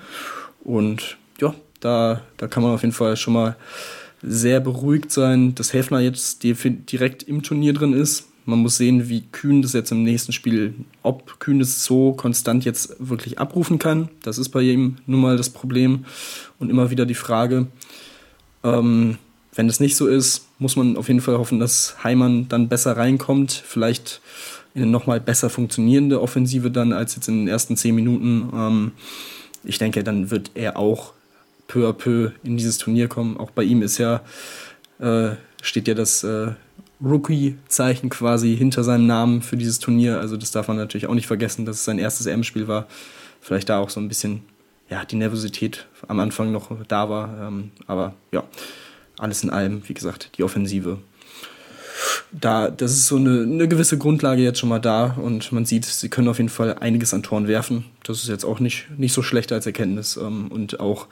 Und 0.64 1.18
ja, 1.40 1.54
da, 1.80 2.22
da 2.38 2.48
kann 2.48 2.64
man 2.64 2.74
auf 2.74 2.82
jeden 2.82 2.94
Fall 2.94 3.18
schon 3.18 3.34
mal 3.34 3.56
sehr 4.22 4.60
beruhigt 4.60 5.12
sein, 5.12 5.56
dass 5.56 5.74
Häfner 5.74 6.00
jetzt 6.00 6.44
direkt 6.44 7.24
im 7.24 7.44
Turnier 7.44 7.74
drin 7.74 7.94
ist. 7.94 8.28
Man 8.46 8.60
muss 8.60 8.78
sehen, 8.78 9.10
wie 9.10 9.24
Kühn 9.32 9.62
das 9.62 9.74
jetzt 9.74 9.92
im 9.92 10.04
nächsten 10.04 10.32
Spiel, 10.32 10.74
ob 11.04 11.40
Kühn 11.40 11.62
es 11.62 11.84
so 11.84 12.14
konstant 12.14 12.66
jetzt 12.66 12.96
wirklich 13.00 13.40
abrufen 13.40 13.78
kann. 13.78 14.10
Das 14.24 14.38
ist 14.38 14.50
bei 14.50 14.62
ihm 14.62 14.98
nun 15.06 15.22
mal 15.22 15.38
das 15.38 15.50
Problem 15.50 16.06
und 16.58 16.70
immer 16.70 16.90
wieder 16.90 17.06
die 17.06 17.14
Frage. 17.14 17.68
Ähm, 18.64 19.18
wenn 19.58 19.68
das 19.68 19.80
nicht 19.80 19.96
so 19.96 20.08
ist, 20.08 20.48
muss 20.60 20.76
man 20.76 20.98
auf 20.98 21.08
jeden 21.08 21.20
Fall 21.20 21.38
hoffen, 21.40 21.60
dass 21.60 22.04
Heimann 22.04 22.48
dann 22.48 22.70
besser 22.70 22.96
reinkommt. 22.96 23.52
Vielleicht 23.52 24.22
in 24.76 24.84
eine 24.84 24.92
nochmal 24.92 25.20
besser 25.20 25.50
funktionierende 25.50 26.22
Offensive 26.22 26.70
dann 26.70 26.94
als 26.94 27.16
jetzt 27.16 27.28
in 27.28 27.40
den 27.40 27.48
ersten 27.48 27.76
zehn 27.76 27.96
Minuten. 27.96 28.50
Ähm, 28.54 28.92
ich 29.64 29.80
denke, 29.80 30.04
dann 30.04 30.30
wird 30.30 30.52
er 30.54 30.78
auch 30.78 31.14
peu 31.68 31.90
à 31.90 31.94
peu 31.94 32.32
in 32.44 32.58
dieses 32.58 32.78
Turnier 32.78 33.08
kommen. 33.08 33.36
Auch 33.38 33.50
bei 33.50 33.64
ihm 33.64 33.82
ist 33.82 33.98
ja, 33.98 34.22
äh, 35.00 35.32
steht 35.64 35.88
ja 35.88 35.96
das 35.96 36.24
äh, 36.24 36.52
Rookie-Zeichen 37.04 38.12
quasi 38.12 38.56
hinter 38.56 38.84
seinem 38.84 39.08
Namen 39.08 39.42
für 39.42 39.58
dieses 39.58 39.80
Turnier. 39.80 40.20
Also 40.20 40.38
das 40.38 40.52
darf 40.52 40.68
man 40.68 40.78
natürlich 40.78 41.08
auch 41.08 41.16
nicht 41.16 41.28
vergessen, 41.28 41.66
dass 41.66 41.78
es 41.78 41.86
sein 41.86 41.98
erstes 41.98 42.28
M-Spiel 42.28 42.68
war. 42.68 42.86
Vielleicht 43.42 43.70
da 43.70 43.80
auch 43.80 43.90
so 43.90 44.00
ein 44.00 44.08
bisschen 44.08 44.44
ja, 44.88 45.04
die 45.04 45.16
Nervosität 45.16 45.88
am 46.08 46.20
Anfang 46.20 46.52
noch 46.52 46.70
da 46.88 47.10
war. 47.10 47.48
Ähm, 47.48 47.72
aber 47.88 48.14
ja, 48.32 48.44
alles 49.18 49.44
in 49.44 49.50
allem, 49.50 49.88
wie 49.88 49.94
gesagt, 49.94 50.32
die 50.38 50.44
Offensive. 50.44 51.00
Da, 52.32 52.70
das 52.70 52.92
ist 52.92 53.08
so 53.08 53.16
eine, 53.16 53.42
eine 53.42 53.68
gewisse 53.68 53.98
Grundlage 53.98 54.44
jetzt 54.44 54.60
schon 54.60 54.70
mal 54.70 54.80
da 54.80 55.16
und 55.20 55.52
man 55.52 55.66
sieht, 55.66 55.86
sie 55.86 56.10
können 56.10 56.28
auf 56.28 56.38
jeden 56.38 56.50
Fall 56.50 56.78
einiges 56.80 57.14
an 57.14 57.24
Toren 57.24 57.48
werfen. 57.48 57.86
Das 58.04 58.22
ist 58.22 58.30
jetzt 58.30 58.46
auch 58.46 58.60
nicht, 58.60 58.88
nicht 58.98 59.14
so 59.14 59.24
schlecht 59.24 59.52
als 59.52 59.66
Erkenntnis 59.66 60.18
ähm, 60.18 60.50
und 60.50 60.80
auch 60.80 61.08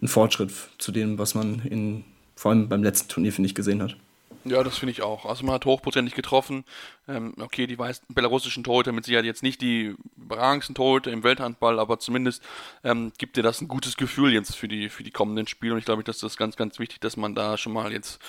ein 0.00 0.08
Fortschritt 0.08 0.52
zu 0.78 0.92
dem, 0.92 1.18
was 1.18 1.34
man 1.34 1.62
in, 1.64 2.04
vor 2.36 2.52
allem 2.52 2.68
beim 2.68 2.82
letzten 2.82 3.08
Turnier, 3.08 3.32
finde 3.32 3.48
ich, 3.48 3.54
gesehen 3.54 3.82
hat. 3.82 3.96
Ja, 4.44 4.62
das 4.62 4.76
finde 4.76 4.92
ich 4.92 5.02
auch. 5.02 5.24
Also 5.24 5.44
man 5.44 5.54
hat 5.54 5.64
hochprozentig 5.64 6.14
getroffen. 6.14 6.64
Ähm, 7.08 7.34
okay, 7.40 7.66
die 7.66 7.78
weiß, 7.78 8.02
belarussischen 8.08 8.62
Torhüter 8.62 8.92
mit 8.92 9.06
Sicherheit 9.06 9.24
jetzt 9.24 9.42
nicht 9.42 9.62
die 9.62 9.94
überragendsten 10.16 10.74
Torhüter 10.74 11.10
im 11.10 11.22
Welthandball, 11.22 11.78
aber 11.78 11.98
zumindest 11.98 12.42
ähm, 12.82 13.12
gibt 13.16 13.36
dir 13.36 13.42
das 13.42 13.62
ein 13.62 13.68
gutes 13.68 13.96
Gefühl 13.96 14.32
jetzt 14.34 14.54
für 14.54 14.68
die, 14.68 14.90
für 14.90 15.02
die 15.02 15.10
kommenden 15.10 15.46
Spiele. 15.46 15.72
Und 15.72 15.78
ich 15.78 15.86
glaube, 15.86 16.04
das 16.04 16.22
ist 16.22 16.36
ganz, 16.36 16.56
ganz 16.56 16.78
wichtig, 16.78 17.00
dass 17.00 17.16
man 17.16 17.34
da 17.34 17.56
schon 17.56 17.72
mal 17.72 17.90
jetzt 17.92 18.20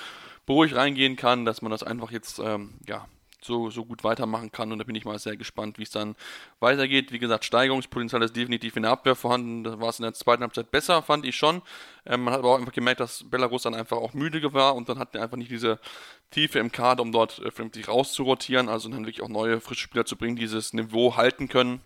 beruhigt 0.46 0.76
reingehen 0.76 1.18
kann, 1.18 1.44
dass 1.44 1.62
man 1.62 1.72
das 1.72 1.84
einfach 1.84 2.12
jetzt 2.12 2.40
ähm, 2.40 2.76
ja, 2.88 3.08
so, 3.46 3.70
so 3.70 3.86
gut 3.86 4.04
weitermachen 4.04 4.52
kann. 4.52 4.72
Und 4.72 4.80
da 4.80 4.84
bin 4.84 4.96
ich 4.96 5.06
mal 5.06 5.20
sehr 5.20 5.38
gespannt, 5.38 5.78
wie 5.78 5.84
es 5.84 5.92
dann 5.92 6.16
weitergeht. 6.60 7.12
Wie 7.12 7.20
gesagt, 7.20 7.46
Steigerungspotenzial 7.46 8.24
ist 8.24 8.36
definitiv 8.36 8.76
in 8.76 8.84
der 8.84 8.92
Abwehr 8.92 9.16
vorhanden. 9.16 9.64
Da 9.64 9.80
war 9.80 9.90
es 9.90 10.00
in 10.00 10.04
der 10.04 10.14
zweiten 10.14 10.44
Halbzeit 10.44 10.72
besser, 10.72 11.02
fand 11.02 11.26
ich 11.26 11.36
schon. 11.36 11.62
Ähm, 12.06 12.24
man 12.24 12.34
hat 12.34 12.40
aber 12.40 12.52
auch 12.52 12.60
einfach 12.60 12.74
gemerkt, 12.74 13.00
dass 13.00 13.24
Belarus 13.30 13.64
dann 13.64 13.76
einfach 13.76 13.98
auch 13.98 14.14
müde 14.14 14.54
war 14.54 14.76
und 14.76 14.90
dann 14.90 15.00
hat 15.00 15.16
er 15.16 15.24
einfach 15.24 15.38
nicht 15.38 15.52
diese 15.52 15.80
Tiefe 16.32 16.60
im 16.60 16.72
Kader, 16.72 17.02
um 17.02 17.12
dort 17.12 17.40
äh, 17.40 17.52
vernünftig 17.52 17.88
rauszurotieren. 17.88 18.70
Also 18.70 18.90
dann 18.90 19.06
wirklich 19.06 19.22
auch 19.22 19.30
neue, 19.30 19.62
frische 19.62 19.82
Spieler 19.82 20.06
zu 20.06 20.18
bringen, 20.18 20.36
die 20.36 20.42
dieses 20.42 20.74
Niveau 20.74 21.16
halten 21.16 21.48
können. 21.48 21.82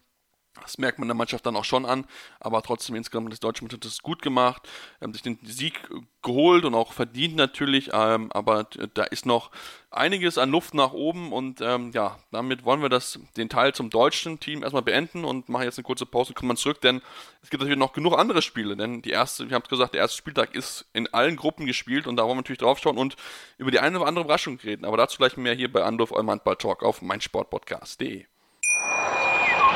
Das 0.61 0.77
merkt 0.77 0.99
man 0.99 1.07
der 1.07 1.15
Mannschaft 1.15 1.45
dann 1.45 1.55
auch 1.55 1.65
schon 1.65 1.85
an, 1.85 2.05
aber 2.39 2.61
trotzdem 2.61 2.95
insgesamt 2.95 3.25
hat 3.27 3.33
das 3.33 3.39
deutsche 3.39 3.63
Mannschaft 3.63 3.85
das 3.85 4.01
gut 4.01 4.21
gemacht, 4.21 4.67
haben 5.01 5.13
sich 5.13 5.23
den 5.23 5.39
Sieg 5.43 5.89
geholt 6.21 6.65
und 6.65 6.75
auch 6.75 6.93
verdient 6.93 7.35
natürlich, 7.35 7.89
ähm, 7.93 8.31
aber 8.31 8.65
da 8.93 9.03
ist 9.03 9.25
noch 9.25 9.51
einiges 9.91 10.37
an 10.37 10.51
Luft 10.51 10.73
nach 10.73 10.91
oben 10.91 11.31
und 11.31 11.61
ähm, 11.61 11.91
ja, 11.93 12.19
damit 12.31 12.65
wollen 12.65 12.81
wir 12.81 12.89
das, 12.89 13.19
den 13.37 13.49
Teil 13.49 13.73
zum 13.73 13.89
deutschen 13.89 14.39
Team 14.39 14.63
erstmal 14.63 14.81
beenden 14.81 15.25
und 15.25 15.49
machen 15.49 15.63
jetzt 15.63 15.77
eine 15.77 15.83
kurze 15.83 16.05
Pause 16.05 16.29
und 16.29 16.35
kommen 16.35 16.57
zurück, 16.57 16.81
denn 16.81 17.01
es 17.41 17.49
gibt 17.49 17.61
natürlich 17.61 17.79
noch 17.79 17.93
genug 17.93 18.17
andere 18.17 18.41
Spiele, 18.41 18.75
denn 18.75 19.01
die 19.01 19.11
erste, 19.11 19.49
wir 19.49 19.55
haben 19.55 19.63
es 19.63 19.69
gesagt, 19.69 19.93
der 19.93 20.01
erste 20.01 20.17
Spieltag 20.17 20.55
ist 20.55 20.85
in 20.93 21.11
allen 21.13 21.35
Gruppen 21.35 21.65
gespielt 21.65 22.05
und 22.05 22.17
da 22.17 22.23
wollen 22.23 22.33
wir 22.33 22.41
natürlich 22.41 22.59
drauf 22.59 22.79
schauen 22.79 22.97
und 22.97 23.15
über 23.57 23.71
die 23.71 23.79
eine 23.79 23.97
oder 23.97 24.07
andere 24.07 24.25
Überraschung 24.25 24.59
reden, 24.59 24.85
aber 24.85 24.97
dazu 24.97 25.17
gleich 25.17 25.37
mehr 25.37 25.53
hier 25.53 25.71
bei 25.71 25.83
Andorf, 25.83 26.11
eurem 26.11 26.29
Handball-Talk 26.29 26.83
auf 26.83 27.01
meinsportpodcast.de. 27.01 28.25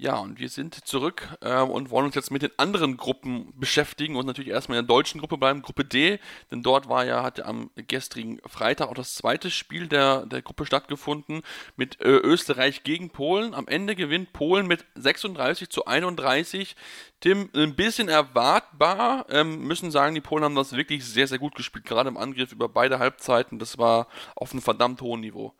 Ja, 0.00 0.18
und 0.18 0.38
wir 0.38 0.48
sind 0.48 0.86
zurück 0.86 1.26
äh, 1.40 1.60
und 1.60 1.90
wollen 1.90 2.06
uns 2.06 2.14
jetzt 2.14 2.30
mit 2.30 2.42
den 2.42 2.52
anderen 2.56 2.96
Gruppen 2.96 3.52
beschäftigen 3.56 4.14
und 4.14 4.26
natürlich 4.26 4.52
erstmal 4.52 4.78
in 4.78 4.86
der 4.86 4.94
deutschen 4.94 5.18
Gruppe 5.18 5.38
bleiben, 5.38 5.60
Gruppe 5.60 5.84
D, 5.84 6.20
denn 6.52 6.62
dort 6.62 6.88
war 6.88 7.04
ja, 7.04 7.24
hatte 7.24 7.44
am 7.44 7.70
gestrigen 7.74 8.38
Freitag 8.46 8.90
auch 8.90 8.94
das 8.94 9.16
zweite 9.16 9.50
Spiel 9.50 9.88
der, 9.88 10.24
der 10.26 10.40
Gruppe 10.40 10.66
stattgefunden 10.66 11.42
mit 11.74 12.00
äh, 12.00 12.10
Österreich 12.10 12.84
gegen 12.84 13.10
Polen. 13.10 13.54
Am 13.54 13.66
Ende 13.66 13.96
gewinnt 13.96 14.32
Polen 14.32 14.68
mit 14.68 14.84
36 14.94 15.68
zu 15.68 15.86
31. 15.86 16.76
Tim, 17.18 17.50
ein 17.52 17.74
bisschen 17.74 18.08
erwartbar, 18.08 19.26
ähm, 19.30 19.66
müssen 19.66 19.90
sagen, 19.90 20.14
die 20.14 20.20
Polen 20.20 20.44
haben 20.44 20.54
das 20.54 20.76
wirklich 20.76 21.04
sehr, 21.04 21.26
sehr 21.26 21.40
gut 21.40 21.56
gespielt, 21.56 21.86
gerade 21.86 22.08
im 22.08 22.16
Angriff 22.16 22.52
über 22.52 22.68
beide 22.68 23.00
Halbzeiten. 23.00 23.58
Das 23.58 23.78
war 23.78 24.06
auf 24.36 24.52
einem 24.52 24.62
verdammt 24.62 25.02
hohen 25.02 25.22
Niveau. 25.22 25.54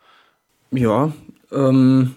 Ja, 0.71 1.13
ähm, 1.51 2.15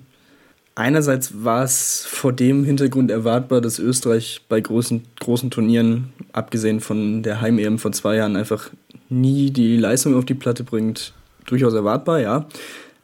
Einerseits 0.82 1.44
war 1.44 1.64
es 1.64 2.08
vor 2.10 2.34
dem 2.34 2.64
Hintergrund 2.64 3.12
erwartbar, 3.12 3.62
dass 3.62 3.78
Österreich 3.78 4.42
bei 4.50 4.60
großen, 4.60 5.04
großen 5.20 5.52
Turnieren, 5.52 6.12
abgesehen 6.34 6.80
von 6.80 7.22
der 7.22 7.40
Heim-EM 7.40 7.78
vor 7.78 7.92
zwei 7.92 8.16
Jahren, 8.16 8.36
einfach 8.36 8.72
nie 9.08 9.52
die 9.52 9.78
Leistung 9.78 10.16
auf 10.16 10.26
die 10.26 10.34
Platte 10.34 10.64
bringt. 10.64 11.14
Durchaus 11.46 11.76
erwartbar, 11.76 12.20
ja. 12.20 12.48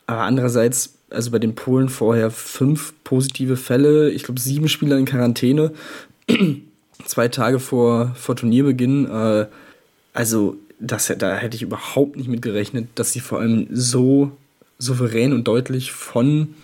Aber 0.08 0.22
andererseits, 0.22 0.96
also 1.12 1.30
bei 1.30 1.38
den 1.38 1.54
Polen 1.54 1.90
vorher 1.90 2.32
fünf 2.32 2.96
positive 3.04 3.58
Fälle, 3.58 4.10
ich 4.10 4.24
glaube 4.24 4.40
sieben 4.40 4.70
Spieler 4.70 4.98
in 4.98 5.06
Quarantäne, 5.06 5.72
zwei 7.06 7.28
Tage 7.28 7.60
vor, 7.60 8.16
vor 8.16 8.36
Turnierbeginn. 8.36 9.06
Äh, 9.06 9.46
also 10.14 10.56
das, 10.80 11.14
da 11.16 11.36
hätte 11.36 11.56
ich 11.56 11.62
überhaupt 11.62 12.18
nicht 12.18 12.28
mit 12.28 12.42
gerechnet, 12.42 12.88
dass 12.96 13.14
sie 13.14 13.20
vor 13.20 13.40
allem 13.40 13.68
so 13.70 14.32
souverän 14.80 15.32
und 15.32 15.48
deutlich 15.48 15.92
von 15.92 16.56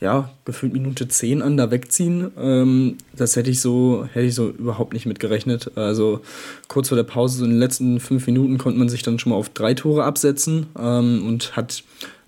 ja, 0.00 0.30
gefühlt 0.44 0.72
Minute 0.72 1.08
10 1.08 1.42
an 1.42 1.56
da 1.56 1.70
wegziehen. 1.70 2.30
Ähm, 2.38 2.96
das 3.16 3.34
hätte 3.36 3.50
ich 3.50 3.60
so, 3.60 4.08
hätte 4.12 4.26
ich 4.26 4.34
so 4.34 4.48
überhaupt 4.50 4.92
nicht 4.92 5.06
mit 5.06 5.18
gerechnet. 5.18 5.72
Also 5.76 6.20
kurz 6.68 6.88
vor 6.88 6.96
der 6.96 7.04
Pause, 7.04 7.38
so 7.38 7.44
in 7.44 7.50
den 7.50 7.58
letzten 7.58 7.98
fünf 7.98 8.26
Minuten, 8.26 8.58
konnte 8.58 8.78
man 8.78 8.88
sich 8.88 9.02
dann 9.02 9.18
schon 9.18 9.30
mal 9.30 9.36
auf 9.36 9.48
drei 9.48 9.74
Tore 9.74 10.04
absetzen 10.04 10.66
ähm, 10.78 11.26
und 11.26 11.56
hat 11.56 11.82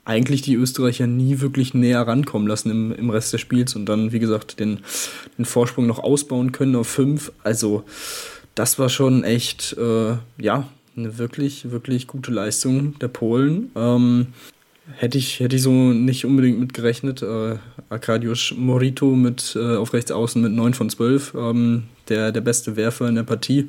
eigentlich 0.05 0.43
die 0.43 0.55
Österreicher 0.55 1.07
nie 1.07 1.41
wirklich 1.41 1.73
näher 1.73 2.01
rankommen 2.01 2.49
lassen 2.49 2.71
im, 2.71 2.93
im 2.93 3.11
Rest 3.11 3.33
des 3.33 3.41
Spiels 3.41 3.77
und 3.77 3.87
dann, 3.87 4.11
wie 4.11 4.19
gesagt, 4.19 4.59
den, 4.59 4.81
den 5.39 5.45
Vorsprung 5.45 5.87
noch 5.87 6.01
ausbauen 6.01 6.51
können 6.51 6.75
auf 6.75 6.89
fünf. 6.89 7.31
Also 7.45 7.85
das 8.57 8.81
war 8.81 8.89
schon 8.89 9.23
echt, 9.23 9.77
äh, 9.79 10.17
ja, 10.39 10.69
eine 10.97 11.19
wirklich, 11.19 11.71
wirklich 11.71 12.09
gute 12.09 12.33
Leistung 12.33 12.99
der 12.99 13.09
Polen. 13.09 13.71
Ähm, 13.77 14.29
Hätte 14.97 15.19
ich, 15.19 15.41
hätte 15.41 15.57
ich 15.57 15.63
so 15.63 15.71
nicht 15.71 16.25
unbedingt 16.25 16.59
mit 16.59 16.75
gerechnet. 16.75 17.23
Äh, 17.23 17.57
Arkadiusz 17.89 18.55
Morito 18.57 19.15
mit, 19.15 19.57
äh, 19.57 19.77
auf 19.77 19.93
rechts 19.93 20.13
außen 20.13 20.41
mit 20.41 20.53
9 20.53 20.75
von 20.75 20.91
12, 20.91 21.35
ähm, 21.37 21.85
der, 22.09 22.33
der 22.33 22.41
beste 22.41 22.77
Werfer 22.77 23.09
in 23.09 23.15
der 23.15 23.23
Partie. 23.23 23.69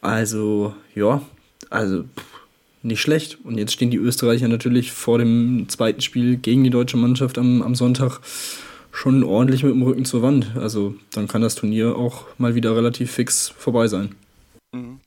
Also, 0.00 0.74
ja, 0.94 1.22
also 1.70 2.02
pff, 2.02 2.24
nicht 2.82 3.00
schlecht. 3.00 3.38
Und 3.44 3.58
jetzt 3.58 3.72
stehen 3.72 3.90
die 3.90 3.96
Österreicher 3.96 4.48
natürlich 4.48 4.92
vor 4.92 5.18
dem 5.18 5.68
zweiten 5.68 6.00
Spiel 6.00 6.36
gegen 6.36 6.64
die 6.64 6.70
deutsche 6.70 6.96
Mannschaft 6.96 7.38
am, 7.38 7.62
am 7.62 7.74
Sonntag 7.74 8.20
schon 8.90 9.24
ordentlich 9.24 9.62
mit 9.62 9.72
dem 9.72 9.82
Rücken 9.82 10.04
zur 10.04 10.22
Wand. 10.22 10.56
Also 10.56 10.94
dann 11.12 11.28
kann 11.28 11.42
das 11.42 11.54
Turnier 11.54 11.96
auch 11.96 12.24
mal 12.38 12.54
wieder 12.54 12.76
relativ 12.76 13.12
fix 13.12 13.48
vorbei 13.56 13.86
sein. 13.88 14.14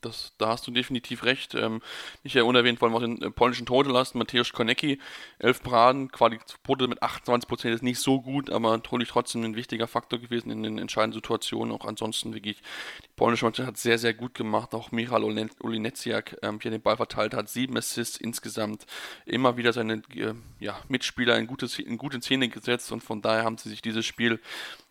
Das, 0.05 0.33
da 0.37 0.49
hast 0.49 0.67
du 0.67 0.71
definitiv 0.71 1.23
recht. 1.23 1.55
Ähm, 1.55 1.81
nicht 2.23 2.35
unerwähnt 2.37 2.79
wollen 2.79 2.93
wir 2.93 2.97
auch 2.97 3.01
den 3.01 3.21
äh, 3.21 3.31
polnischen 3.31 3.65
Total 3.65 3.91
lassen. 3.91 4.19
Mateusz 4.19 4.53
Konecki, 4.53 4.99
elf 5.39 5.63
Paraden, 5.63 6.11
Quote 6.11 6.87
mit 6.87 7.01
28 7.01 7.47
Prozent 7.47 7.75
ist 7.75 7.81
nicht 7.81 7.99
so 7.99 8.21
gut, 8.21 8.49
aber 8.51 8.71
natürlich 8.71 9.09
trotzdem 9.09 9.43
ein 9.43 9.55
wichtiger 9.55 9.87
Faktor 9.87 10.19
gewesen 10.19 10.51
in 10.51 10.61
den 10.61 10.77
entscheidenden 10.77 11.15
Situationen. 11.15 11.73
Auch 11.73 11.85
ansonsten 11.85 12.33
wirklich, 12.33 12.61
die 13.03 13.09
polnische 13.15 13.45
Mannschaft 13.45 13.67
hat 13.67 13.77
sehr, 13.77 13.97
sehr 13.97 14.13
gut 14.13 14.35
gemacht. 14.35 14.75
Auch 14.75 14.91
Michal 14.91 15.23
Olinetsiak, 15.23 16.37
ähm, 16.43 16.59
hier 16.61 16.71
den 16.71 16.81
Ball 16.81 16.97
verteilt 16.97 17.33
hat, 17.33 17.49
sieben 17.49 17.75
Assists 17.75 18.17
insgesamt. 18.17 18.85
Immer 19.25 19.57
wieder 19.57 19.73
seine 19.73 20.03
äh, 20.13 20.33
ja, 20.59 20.79
Mitspieler 20.87 21.37
in 21.37 21.47
gute, 21.47 21.67
in 21.81 21.97
gute 21.97 22.21
Szene 22.21 22.47
gesetzt 22.49 22.91
und 22.91 23.03
von 23.03 23.23
daher 23.23 23.43
haben 23.43 23.57
sie 23.57 23.69
sich 23.69 23.81
dieses 23.81 24.05
Spiel 24.05 24.39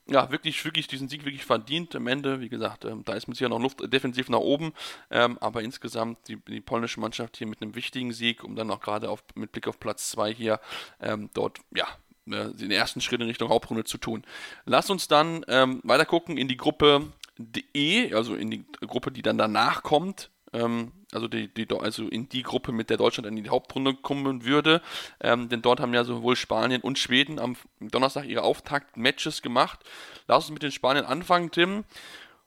ja, 0.06 0.30
wirklich, 0.30 0.62
wirklich 0.64 0.86
diesen 0.86 1.08
Sieg 1.08 1.24
wirklich 1.24 1.44
verdient 1.44 1.96
am 1.96 2.06
Ende. 2.06 2.40
Wie 2.40 2.48
gesagt, 2.48 2.84
ähm, 2.84 3.04
da 3.04 3.14
ist 3.14 3.26
mit 3.26 3.36
sicher 3.36 3.48
noch 3.48 3.60
Luft 3.60 3.80
defensiv 3.92 4.28
nach 4.28 4.38
oben, 4.38 4.72
ähm, 5.10 5.38
aber 5.40 5.62
insgesamt 5.62 6.28
die, 6.28 6.36
die, 6.36 6.60
polnische 6.60 7.00
Mannschaft 7.00 7.36
hier 7.36 7.46
mit 7.46 7.62
einem 7.62 7.74
wichtigen 7.74 8.12
Sieg, 8.12 8.44
um 8.44 8.54
dann 8.54 8.70
auch 8.70 8.80
gerade 8.80 9.08
auf, 9.08 9.24
mit 9.34 9.52
Blick 9.52 9.66
auf 9.66 9.80
Platz 9.80 10.10
2 10.10 10.34
hier 10.34 10.60
ähm, 11.00 11.30
dort, 11.32 11.58
ja, 11.74 11.86
äh, 12.26 12.52
den 12.54 12.70
ersten 12.70 13.00
Schritt 13.00 13.20
in 13.20 13.26
Richtung 13.26 13.48
Hauptrunde 13.48 13.84
zu 13.84 13.98
tun. 13.98 14.24
Lass 14.66 14.90
uns 14.90 15.08
dann 15.08 15.44
ähm, 15.48 15.80
weiter 15.84 16.06
gucken 16.06 16.36
in 16.36 16.48
die 16.48 16.56
Gruppe 16.56 17.12
E, 17.74 18.12
also 18.14 18.34
in 18.36 18.50
die 18.50 18.64
Gruppe, 18.86 19.10
die 19.10 19.22
dann 19.22 19.38
danach 19.38 19.82
kommt. 19.82 20.30
Ähm, 20.54 20.92
also, 21.12 21.28
die, 21.28 21.52
die, 21.52 21.66
also 21.78 22.08
in 22.08 22.28
die 22.28 22.42
Gruppe, 22.42 22.72
mit 22.72 22.88
der 22.88 22.96
Deutschland 22.96 23.26
in 23.26 23.42
die 23.42 23.50
Hauptrunde 23.50 23.94
kommen 23.94 24.44
würde. 24.44 24.80
Ähm, 25.20 25.48
denn 25.48 25.62
dort 25.62 25.80
haben 25.80 25.92
ja 25.92 26.04
sowohl 26.04 26.36
Spanien 26.36 26.80
und 26.80 26.98
Schweden 26.98 27.38
am 27.38 27.56
Donnerstag 27.80 28.26
ihre 28.26 28.42
Auftakt-Matches 28.42 29.42
gemacht. 29.42 29.80
Lass 30.26 30.44
uns 30.44 30.52
mit 30.52 30.62
den 30.62 30.72
Spaniern 30.72 31.04
anfangen, 31.04 31.50
Tim. 31.50 31.84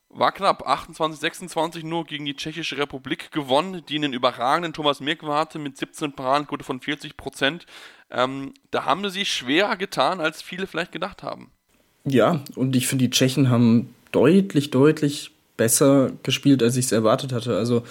War 0.10 0.32
knapp 0.32 0.66
28, 0.66 1.20
26 1.20 1.84
nur 1.84 2.06
gegen 2.06 2.26
die 2.26 2.36
Tschechische 2.36 2.78
Republik 2.78 3.32
gewonnen, 3.32 3.84
die 3.90 3.98
einen 3.98 4.14
überragenden 4.14 4.72
Thomas 4.72 5.02
Mirkwa 5.02 5.38
hatte 5.38 5.60
mit 5.60 5.78
17 5.78 6.14
Paradenquote 6.14 6.64
von 6.64 6.80
40 6.80 7.18
Prozent. 7.18 7.66
Ähm, 8.10 8.54
da 8.72 8.86
haben 8.86 9.04
sie 9.04 9.20
sich 9.20 9.32
schwerer 9.32 9.76
getan, 9.76 10.22
als 10.22 10.42
viele 10.42 10.66
vielleicht 10.66 10.94
gedacht 10.94 11.24
haben. 11.24 11.52
Ja, 12.06 12.42
und 12.56 12.76
ich 12.78 12.88
finde, 12.88 13.06
die 13.06 13.12
Tschechen 13.12 13.50
haben 13.50 13.94
deutlich, 14.14 14.72
deutlich 14.72 15.32
besser 15.58 16.12
gespielt, 16.24 16.64
als 16.64 16.78
ich 16.78 16.86
es 16.86 16.92
erwartet 16.92 17.34
hatte. 17.34 17.58
Also, 17.58 17.84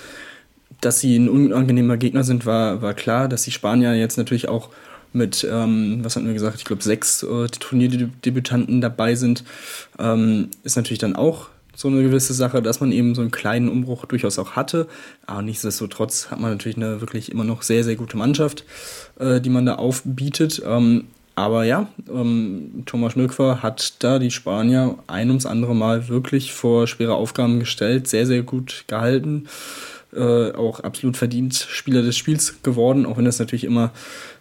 dass 0.81 1.01
sie 1.01 1.17
ein 1.17 1.29
unangenehmer 1.29 1.97
Gegner 1.97 2.25
sind, 2.25 2.47
war, 2.47 2.83
war 2.83 2.95
klar. 2.95 3.29
Dass 3.29 3.43
die 3.43 3.53
Spanier 3.53 3.95
jetzt 3.95 4.17
natürlich 4.17 4.49
auch 4.49 4.71
mit, 5.13 5.47
ähm, 5.51 6.01
was 6.03 6.17
hatten 6.17 6.27
wir 6.27 6.35
gesagt, 6.35 6.59
ich 6.59 6.65
glaube, 6.65 6.83
sechs 6.83 7.23
äh, 7.23 7.47
Turnierdebütanten 7.47 8.81
dabei 8.81 9.15
sind, 9.15 9.45
ähm, 9.99 10.49
ist 10.63 10.77
natürlich 10.77 10.99
dann 10.99 11.17
auch 11.17 11.49
so 11.75 11.89
eine 11.89 12.03
gewisse 12.03 12.33
Sache, 12.33 12.63
dass 12.63 12.81
man 12.81 12.91
eben 12.91 13.15
so 13.15 13.21
einen 13.21 13.31
kleinen 13.31 13.69
Umbruch 13.69 14.07
durchaus 14.07 14.39
auch 14.39 14.53
hatte. 14.53 14.89
Aber 15.27 15.43
nichtsdestotrotz 15.43 16.31
hat 16.31 16.41
man 16.41 16.51
natürlich 16.51 16.79
eine 16.79 17.01
wirklich 17.01 17.31
immer 17.31 17.45
noch 17.45 17.63
sehr, 17.63 17.85
sehr 17.85 17.97
gute 17.97 18.17
Mannschaft, 18.17 18.65
äh, 19.19 19.41
die 19.41 19.51
man 19.51 19.67
da 19.67 19.75
aufbietet. 19.75 20.63
Ähm, 20.65 21.05
aber 21.37 21.65
ja, 21.65 21.89
ähm, 22.11 22.83
Thomas 22.87 23.13
Schmöckfer 23.13 23.63
hat 23.63 24.03
da 24.03 24.19
die 24.19 24.31
Spanier 24.31 24.97
ein 25.07 25.29
ums 25.29 25.45
andere 25.45 25.75
Mal 25.75 26.09
wirklich 26.09 26.55
vor 26.55 26.87
schwere 26.87 27.15
Aufgaben 27.15 27.61
gestellt, 27.61 28.09
sehr, 28.09 28.27
sehr 28.27 28.43
gut 28.43 28.85
gehalten. 28.87 29.47
Äh, 30.15 30.53
auch 30.53 30.81
absolut 30.81 31.19
verdient 31.19 31.55
Spieler 31.55 32.01
des 32.01 32.17
Spiels 32.17 32.63
geworden, 32.63 33.05
auch 33.05 33.19
wenn 33.19 33.27
das 33.27 33.39
natürlich 33.39 33.65
immer 33.65 33.93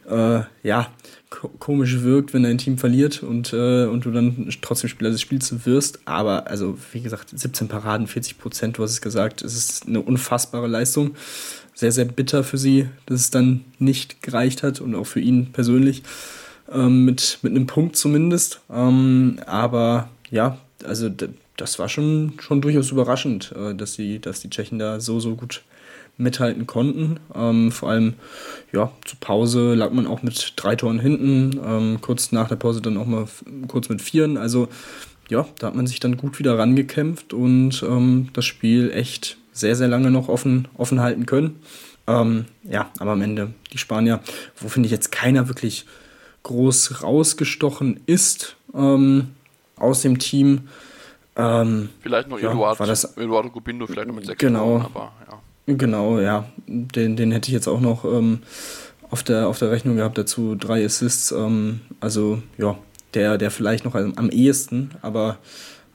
äh, 0.10 0.40
ja, 0.64 0.88
komisch 1.60 2.02
wirkt, 2.02 2.34
wenn 2.34 2.44
dein 2.44 2.58
Team 2.58 2.78
verliert 2.78 3.24
und, 3.24 3.52
äh, 3.52 3.88
und 3.88 4.06
du 4.06 4.12
dann 4.12 4.48
trotzdem 4.62 4.90
Spieler 4.90 5.12
des 5.12 5.20
Spiels 5.20 5.66
wirst. 5.66 6.00
Aber 6.06 6.48
also, 6.48 6.78
wie 6.94 7.02
gesagt, 7.02 7.38
17 7.38 7.68
Paraden, 7.68 8.08
40 8.08 8.38
Prozent, 8.38 8.78
du 8.78 8.84
hast 8.84 8.92
es 8.92 9.02
gesagt, 9.02 9.42
es 9.42 9.56
ist 9.58 9.86
eine 9.86 10.00
unfassbare 10.00 10.68
Leistung. 10.68 11.16
Sehr, 11.74 11.92
sehr 11.92 12.06
bitter 12.06 12.46
für 12.46 12.58
sie, 12.58 12.88
dass 13.06 13.20
es 13.20 13.32
dann 13.32 13.66
nicht 13.80 14.22
gereicht 14.22 14.64
hat 14.64 14.80
und 14.80 14.96
auch 14.96 15.08
für 15.08 15.20
ihn 15.20 15.52
persönlich 15.52 16.04
ähm, 16.72 17.06
mit, 17.06 17.40
mit 17.42 17.52
einem 17.52 17.68
Punkt 17.68 17.96
zumindest. 17.96 18.62
Ähm, 18.72 19.40
aber 19.46 20.10
ja, 20.30 20.58
also 20.84 21.10
das 21.58 21.80
war 21.80 21.90
schon, 21.90 22.34
schon 22.40 22.62
durchaus 22.62 22.92
überraschend, 22.92 23.54
äh, 23.58 23.76
dass, 23.76 23.96
die, 23.96 24.20
dass 24.20 24.42
die 24.42 24.50
Tschechen 24.50 24.80
da 24.80 25.00
so, 25.00 25.20
so 25.20 25.36
gut 25.36 25.64
mithalten 26.18 26.66
konnten. 26.66 27.20
Ähm, 27.34 27.72
vor 27.72 27.90
allem, 27.90 28.14
ja, 28.72 28.92
zur 29.06 29.20
Pause 29.20 29.74
lag 29.74 29.92
man 29.92 30.08
auch 30.08 30.24
mit 30.24 30.54
drei 30.56 30.76
Toren 30.76 31.00
hinten, 31.00 31.60
ähm, 31.66 31.98
kurz 32.02 32.32
nach 32.32 32.48
der 32.48 32.56
Pause 32.56 32.82
dann 32.82 32.98
auch 32.98 33.06
mal 33.06 33.28
kurz 33.68 33.90
mit 33.90 34.02
vieren. 34.02 34.38
Also 34.38 34.70
ja, 35.30 35.48
da 35.60 35.68
hat 35.68 35.76
man 35.76 35.88
sich 35.88 36.00
dann 36.00 36.18
gut 36.18 36.40
wieder 36.40 36.58
rangekämpft 36.58 37.34
und 37.34 37.84
ähm, 37.84 38.30
das 38.34 38.46
Spiel 38.46 38.92
echt 38.92 39.38
sehr, 39.52 39.76
sehr 39.76 39.88
lange 39.88 40.12
noch 40.12 40.30
offen, 40.30 40.68
offen 40.78 41.00
halten 41.00 41.26
können. 41.26 41.60
Ähm, 42.08 42.46
ja, 42.64 42.92
aber 43.00 43.12
am 43.12 43.22
Ende 43.22 43.54
die 43.74 43.78
Spanier, 43.78 44.22
wo 44.58 44.68
finde 44.68 44.88
ich 44.88 44.92
jetzt 44.92 45.12
keiner 45.12 45.48
wirklich 45.48 45.86
groß 46.46 47.04
rausgestochen 47.04 48.00
ist 48.06 48.56
ähm, 48.74 49.32
aus 49.76 50.02
dem 50.02 50.20
Team. 50.20 50.70
Ähm, 51.36 51.90
vielleicht 52.02 52.30
noch 52.30 52.40
ja, 52.40 52.52
Eduardo, 52.52 52.80
war 52.80 52.88
das, 52.88 53.18
Eduardo 53.18 53.50
Gubindo, 53.50 53.88
vielleicht 53.88 54.08
noch 54.08 54.16
mit 54.16 54.26
sechs 54.26 54.40
genau, 54.40 54.80
Toren, 54.80 54.82
aber 54.86 55.12
ja. 55.30 55.74
Genau, 55.74 56.20
ja. 56.20 56.46
Den, 56.68 57.18
den 57.18 57.32
hätte 57.32 57.50
ich 57.50 57.54
jetzt 57.54 57.68
auch 57.68 57.82
noch 57.82 58.06
ähm, 58.06 58.40
auf, 59.10 59.24
der, 59.24 59.48
auf 59.48 59.58
der 59.60 59.72
Rechnung 59.72 59.96
gehabt, 59.98 60.18
dazu 60.18 60.56
drei 60.56 60.86
Assists. 60.86 61.32
Ähm, 61.32 61.82
also 62.00 62.42
ja, 62.58 62.78
der, 63.16 63.38
der 63.38 63.50
vielleicht 63.50 63.84
noch 63.84 63.96
am, 63.96 64.14
am 64.16 64.30
ehesten, 64.30 64.92
aber 65.02 65.40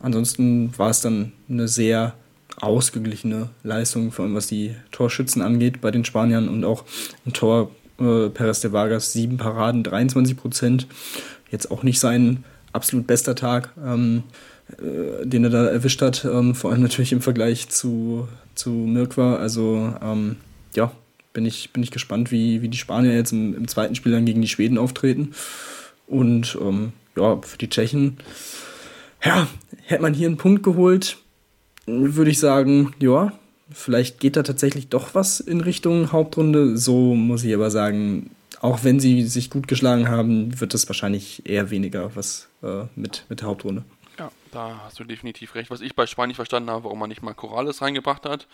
ansonsten 0.01 0.77
war 0.77 0.91
es 0.91 1.01
dann 1.01 1.33
eine 1.49 1.69
sehr 1.69 2.15
ausgeglichene 2.61 3.51
Leistung, 3.63 4.11
vor 4.11 4.25
allem 4.25 4.35
was 4.35 4.49
die 4.49 4.75
Torschützen 4.91 5.43
angeht 5.43 5.81
bei 5.81 5.93
den 5.93 6.05
Spaniern 6.05 6.49
und 6.49 6.65
auch 6.65 6.85
ein 7.25 7.33
Tor 7.33 7.71
äh, 8.01 8.29
Perez 8.31 8.61
de 8.61 8.73
Vargas 8.73 9.13
sieben 9.13 9.37
Paraden, 9.37 9.83
23 9.83 10.37
Prozent. 10.37 10.87
Jetzt 11.51 11.71
auch 11.71 11.83
nicht 11.83 12.01
sein 12.01 12.45
absolut 12.73 13.07
bester 13.07 13.35
Tag, 13.35 13.71
ähm, 13.85 14.23
äh, 14.79 15.27
den 15.27 15.45
er 15.45 15.51
da 15.51 15.67
erwischt 15.67 16.03
hat. 16.03 16.25
Ähm, 16.25 16.55
vor 16.55 16.71
allem 16.71 16.83
natürlich 16.83 17.13
im 17.13 17.21
Vergleich 17.21 17.69
zu, 17.69 18.29
zu 18.55 18.71
Mirkwa. 18.71 19.37
Also 19.37 19.95
ähm, 20.03 20.37
ja, 20.75 20.93
bin 21.33 21.47
ich, 21.47 21.73
bin 21.73 21.83
ich 21.83 21.91
gespannt, 21.91 22.31
wie, 22.31 22.63
wie 22.63 22.69
die 22.69 22.79
Spanier 22.79 23.15
jetzt 23.15 23.33
im, 23.33 23.55
im 23.55 23.69
zweiten 23.69 23.95
Spiel 23.95 24.13
dann 24.13 24.27
gegen 24.27 24.43
die 24.43 24.49
Schweden 24.49 24.79
auftreten. 24.79 25.33
Und 26.07 26.59
ähm, 26.61 26.93
ja, 27.17 27.41
für 27.43 27.59
die 27.59 27.69
Tschechen, 27.69 28.19
ja, 29.25 29.47
hätte 29.85 30.03
man 30.03 30.15
hier 30.15 30.29
einen 30.29 30.37
Punkt 30.37 30.63
geholt, 30.63 31.19
würde 31.87 32.31
ich 32.31 32.39
sagen, 32.39 32.95
ja, 33.01 33.33
vielleicht 33.73 34.21
geht 34.21 34.37
da 34.37 34.43
tatsächlich 34.43 34.89
doch 34.89 35.15
was 35.15 35.41
in 35.41 35.61
Richtung 35.61 36.13
Hauptrunde. 36.13 36.77
So 36.77 37.15
muss 37.15 37.45
ich 37.45 37.55
aber 37.55 37.71
sagen, 37.71 38.31
auch 38.61 38.85
wenn 38.85 39.01
sie 39.01 39.23
sich 39.27 39.51
gut 39.51 39.69
geschlagen 39.69 40.09
haben, 40.09 40.61
wird 40.61 40.75
es 40.75 40.89
wahrscheinlich 40.89 41.49
eher 41.49 41.71
weniger 41.71 42.15
was 42.15 42.49
äh, 42.63 42.85
mit, 42.95 43.25
mit 43.29 43.41
der 43.41 43.49
Hauptrunde. 43.49 43.85
Ja, 44.19 44.31
da 44.51 44.83
hast 44.85 44.99
du 45.01 45.05
definitiv 45.05 45.55
recht. 45.55 45.71
Was 45.71 45.81
ich 45.81 45.95
bei 45.95 46.07
Spanien 46.07 46.29
nicht 46.29 46.37
verstanden 46.37 46.71
habe, 46.71 46.85
warum 46.85 46.99
man 46.99 47.09
nicht 47.09 47.23
mal 47.23 47.35
Corrales 47.35 47.81
reingebracht 47.81 48.27
hat. 48.27 48.49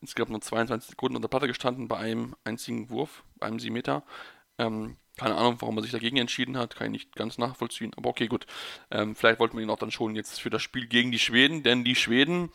Insgesamt 0.00 0.30
nur 0.30 0.40
22 0.40 0.90
Sekunden 0.90 1.16
unter 1.16 1.28
Platte 1.28 1.46
gestanden 1.46 1.86
bei 1.86 1.96
einem 1.96 2.34
einzigen 2.44 2.90
Wurf, 2.90 3.22
bei 3.38 3.46
einem 3.46 3.60
7 3.60 3.72
Meter. 3.72 4.02
Ähm, 4.58 4.96
keine 5.16 5.36
Ahnung, 5.36 5.56
warum 5.60 5.76
er 5.76 5.82
sich 5.82 5.92
dagegen 5.92 6.16
entschieden 6.16 6.56
hat, 6.56 6.74
kann 6.74 6.86
ich 6.88 6.92
nicht 6.92 7.16
ganz 7.16 7.38
nachvollziehen. 7.38 7.92
Aber 7.96 8.10
okay, 8.10 8.26
gut. 8.26 8.46
Ähm, 8.90 9.14
vielleicht 9.14 9.38
wollten 9.38 9.56
wir 9.56 9.62
ihn 9.62 9.70
auch 9.70 9.78
dann 9.78 9.90
schon 9.90 10.16
jetzt 10.16 10.40
für 10.40 10.50
das 10.50 10.62
Spiel 10.62 10.86
gegen 10.86 11.12
die 11.12 11.18
Schweden, 11.18 11.62
denn 11.62 11.84
die 11.84 11.94
Schweden, 11.94 12.50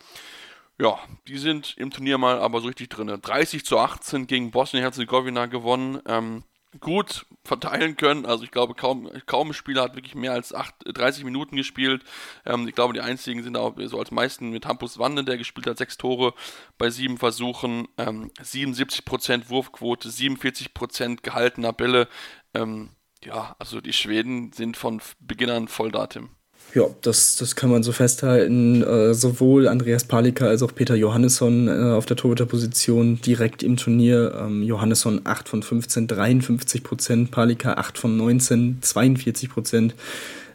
ja, 0.80 0.98
die 1.26 1.38
sind 1.38 1.74
im 1.76 1.90
Turnier 1.90 2.18
mal 2.18 2.38
aber 2.38 2.60
so 2.60 2.68
richtig 2.68 2.88
drin. 2.90 3.08
30 3.08 3.64
zu 3.64 3.78
18 3.78 4.26
gegen 4.26 4.50
Bosnien-Herzegowina 4.50 5.46
gewonnen. 5.46 6.00
Ähm, 6.06 6.44
gut 6.80 7.26
verteilen 7.44 7.96
können. 7.96 8.26
Also 8.26 8.44
ich 8.44 8.50
glaube, 8.50 8.74
kaum, 8.74 9.10
kaum 9.26 9.50
ein 9.50 9.54
Spieler 9.54 9.82
hat 9.82 9.96
wirklich 9.96 10.14
mehr 10.14 10.32
als 10.32 10.54
8, 10.54 10.74
30 10.86 11.24
Minuten 11.24 11.56
gespielt. 11.56 12.04
Ähm, 12.44 12.68
ich 12.68 12.74
glaube, 12.74 12.92
die 12.92 13.00
einzigen 13.00 13.42
sind 13.42 13.56
auch 13.56 13.74
so 13.84 13.98
als 13.98 14.10
meisten 14.10 14.50
mit 14.50 14.66
Hampus 14.66 14.98
Wande, 14.98 15.24
der 15.24 15.38
gespielt 15.38 15.66
hat, 15.66 15.78
sechs 15.78 15.96
Tore 15.96 16.34
bei 16.76 16.90
sieben 16.90 17.18
Versuchen, 17.18 17.88
ähm, 17.96 18.30
77% 18.40 19.48
Wurfquote, 19.48 20.10
47% 20.10 21.22
gehaltener 21.22 21.72
Bälle. 21.72 22.08
Ähm, 22.54 22.90
ja, 23.24 23.56
also 23.58 23.80
die 23.80 23.92
Schweden 23.92 24.52
sind 24.52 24.76
von 24.76 25.00
Beginn 25.18 25.50
an 25.50 25.68
voll 25.68 25.90
da, 25.90 26.06
Tim. 26.06 26.30
Ja, 26.74 26.84
das, 27.00 27.36
das 27.36 27.56
kann 27.56 27.70
man 27.70 27.82
so 27.82 27.92
festhalten. 27.92 28.82
Äh, 28.82 29.14
sowohl 29.14 29.68
Andreas 29.68 30.04
Palika 30.04 30.46
als 30.46 30.62
auch 30.62 30.74
Peter 30.74 30.94
Johannesson 30.94 31.66
äh, 31.66 31.92
auf 31.92 32.04
der 32.04 32.16
Torhüterposition 32.16 33.20
direkt 33.22 33.62
im 33.62 33.76
Turnier. 33.76 34.34
Ähm, 34.38 34.62
Johannesson 34.62 35.22
8 35.24 35.48
von 35.48 35.62
15, 35.62 36.06
53 36.06 36.82
Prozent. 36.82 37.30
Palika 37.30 37.74
8 37.74 37.96
von 37.96 38.16
19, 38.18 38.78
42 38.82 39.48
Prozent. 39.48 39.94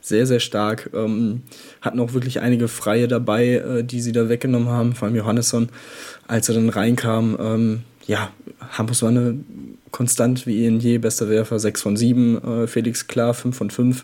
Sehr, 0.02 0.28
sehr 0.28 0.40
stark. 0.40 0.92
Ähm, 0.94 1.42
hatten 1.82 2.00
auch 2.00 2.14
wirklich 2.14 2.42
einige 2.42 2.68
Freie 2.68 3.08
dabei, 3.08 3.56
äh, 3.56 3.84
die 3.84 4.02
sie 4.02 4.12
da 4.12 4.30
weggenommen 4.30 4.70
haben. 4.70 4.94
Vor 4.94 5.08
allem 5.08 5.16
Johannesson, 5.16 5.70
als 6.28 6.48
er 6.48 6.56
dann 6.56 6.70
reinkam. 6.70 7.38
Ähm, 7.40 7.82
ja, 8.06 8.30
Hampus 8.78 9.02
war 9.02 9.10
eine 9.10 9.40
konstant 9.90 10.46
wie 10.46 10.66
eh 10.66 10.70
je, 10.70 11.00
bester 11.00 11.28
Werfer, 11.28 11.58
6 11.58 11.82
von 11.82 11.98
7. 11.98 12.64
Äh, 12.64 12.68
Felix 12.68 13.08
Klar, 13.08 13.34
5 13.34 13.58
von 13.58 13.72
5 13.72 14.04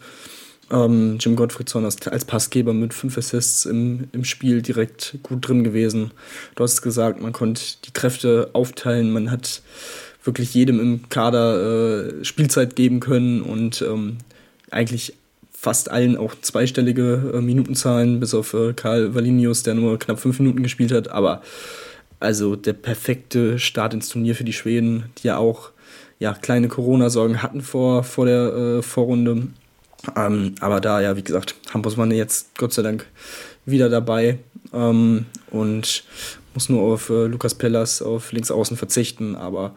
ähm, 0.71 1.17
Jim 1.19 1.36
Gottfriedson 1.36 1.86
als, 1.86 2.05
als 2.08 2.25
Passgeber 2.25 2.73
mit 2.73 2.93
fünf 2.93 3.17
Assists 3.17 3.65
im, 3.65 4.08
im 4.12 4.23
Spiel 4.23 4.62
direkt 4.62 5.17
gut 5.23 5.47
drin 5.47 5.63
gewesen. 5.63 6.12
Du 6.55 6.63
hast 6.63 6.82
gesagt, 6.82 7.21
man 7.21 7.34
konnte 7.34 7.62
die 7.86 7.91
Kräfte 7.91 8.49
aufteilen, 8.53 9.12
man 9.12 9.32
hat 9.32 9.62
wirklich 10.23 10.53
jedem 10.53 10.79
im 10.79 11.10
Kader 11.10 12.19
äh, 12.19 12.25
Spielzeit 12.25 12.75
geben 12.75 12.99
können 12.99 13.41
und 13.41 13.82
ähm, 13.82 14.17
eigentlich 14.69 15.13
fast 15.51 15.91
allen 15.91 16.17
auch 16.17 16.36
zweistellige 16.41 17.34
äh, 17.34 17.41
Minutenzahlen, 17.41 18.19
bis 18.19 18.34
auf 18.34 18.53
äh, 18.53 18.73
Karl 18.73 19.13
Valinius, 19.15 19.63
der 19.63 19.73
nur 19.73 19.99
knapp 19.99 20.19
fünf 20.19 20.39
Minuten 20.39 20.63
gespielt 20.63 20.91
hat. 20.91 21.10
Aber 21.10 21.41
also 22.19 22.55
der 22.55 22.73
perfekte 22.73 23.60
Start 23.60 23.93
ins 23.93 24.10
Turnier 24.10 24.36
für 24.36 24.43
die 24.43 24.53
Schweden, 24.53 25.05
die 25.17 25.27
ja 25.27 25.38
auch 25.38 25.71
ja, 26.19 26.34
kleine 26.34 26.67
Corona-Sorgen 26.67 27.41
hatten 27.41 27.62
vor, 27.62 28.03
vor 28.03 28.25
der 28.25 28.53
äh, 28.53 28.82
Vorrunde. 28.82 29.47
Ähm, 30.15 30.55
aber 30.59 30.79
da, 30.79 31.01
ja, 31.01 31.15
wie 31.15 31.23
gesagt, 31.23 31.55
Hampus 31.73 31.97
war 31.97 32.07
jetzt 32.07 32.57
Gott 32.57 32.73
sei 32.73 32.81
Dank 32.81 33.05
wieder 33.65 33.89
dabei 33.89 34.39
ähm, 34.73 35.25
und 35.51 36.03
muss 36.53 36.69
nur 36.69 36.81
auf 36.81 37.09
äh, 37.09 37.25
Lukas 37.25 37.55
Pellas 37.55 38.01
auf 38.01 38.31
links 38.31 38.51
außen 38.51 38.77
verzichten. 38.77 39.35
Aber 39.35 39.75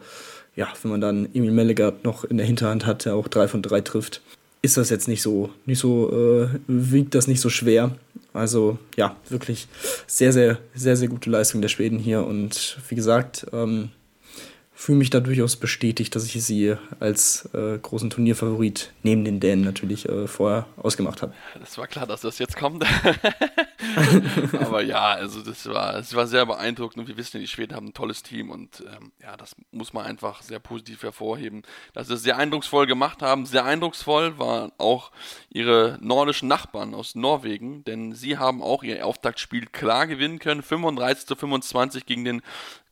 ja, 0.55 0.67
wenn 0.81 0.91
man 0.91 1.01
dann 1.01 1.29
Emil 1.33 1.51
Mellegard 1.51 2.03
noch 2.03 2.23
in 2.23 2.37
der 2.37 2.45
Hinterhand 2.45 2.85
hat, 2.85 3.05
der 3.05 3.15
auch 3.15 3.27
drei 3.27 3.47
von 3.47 3.61
drei 3.61 3.81
trifft, 3.81 4.21
ist 4.61 4.77
das 4.77 4.89
jetzt 4.89 5.07
nicht 5.07 5.21
so, 5.21 5.49
nicht 5.65 5.79
so, 5.79 6.09
äh, 6.11 6.47
wiegt 6.67 7.15
das 7.15 7.27
nicht 7.27 7.41
so 7.41 7.49
schwer. 7.49 7.91
Also 8.31 8.79
ja, 8.95 9.15
wirklich 9.29 9.67
sehr, 10.07 10.31
sehr, 10.31 10.57
sehr, 10.73 10.95
sehr 10.95 11.09
gute 11.09 11.29
Leistung 11.29 11.61
der 11.61 11.69
Schweden 11.69 11.99
hier. 11.99 12.25
Und 12.25 12.77
wie 12.87 12.95
gesagt, 12.95 13.45
ähm, 13.51 13.89
fühle 14.83 14.97
mich 14.97 15.09
da 15.09 15.21
durchaus 15.21 15.55
bestätigt, 15.55 16.13
dass 16.13 16.25
ich 16.25 16.43
sie 16.43 16.75
als 16.99 17.49
äh, 17.53 17.77
großen 17.77 18.09
Turnierfavorit 18.09 18.91
neben 19.01 19.23
den 19.23 19.39
Dänen 19.39 19.63
natürlich 19.63 20.09
äh, 20.09 20.27
vorher 20.27 20.65
ausgemacht 20.75 21.21
habe. 21.21 21.33
Das 21.57 21.77
war 21.77 21.87
klar, 21.87 22.05
dass 22.05 22.19
das 22.19 22.37
jetzt 22.37 22.57
kommt. 22.57 22.85
Aber 24.59 24.83
ja, 24.83 25.13
also 25.13 25.41
das 25.41 25.65
war, 25.67 25.93
das 25.93 26.13
war 26.15 26.27
sehr 26.27 26.45
beeindruckend 26.45 26.99
und 26.99 27.07
wir 27.07 27.15
wissen 27.15 27.37
ja, 27.37 27.41
die 27.41 27.47
Schweden 27.47 27.77
haben 27.77 27.87
ein 27.87 27.93
tolles 27.93 28.23
Team 28.23 28.49
und 28.49 28.81
ähm, 28.81 29.13
ja, 29.21 29.37
das 29.37 29.55
muss 29.71 29.93
man 29.93 30.05
einfach 30.05 30.41
sehr 30.41 30.59
positiv 30.59 31.03
hervorheben, 31.03 31.63
dass 31.93 32.07
sie 32.07 32.15
es 32.15 32.23
sehr 32.23 32.37
eindrucksvoll 32.37 32.85
gemacht 32.85 33.21
haben. 33.21 33.45
Sehr 33.45 33.63
eindrucksvoll 33.63 34.37
waren 34.37 34.73
auch 34.79 35.11
ihre 35.49 35.97
nordischen 36.01 36.49
Nachbarn 36.49 36.93
aus 36.93 37.15
Norwegen, 37.15 37.85
denn 37.85 38.15
sie 38.15 38.37
haben 38.37 38.61
auch 38.61 38.83
ihr 38.83 39.05
Auftaktspiel 39.05 39.65
klar 39.67 40.07
gewinnen 40.07 40.39
können. 40.39 40.61
35 40.61 41.25
zu 41.25 41.37
25 41.37 42.05
gegen 42.05 42.25
den 42.25 42.41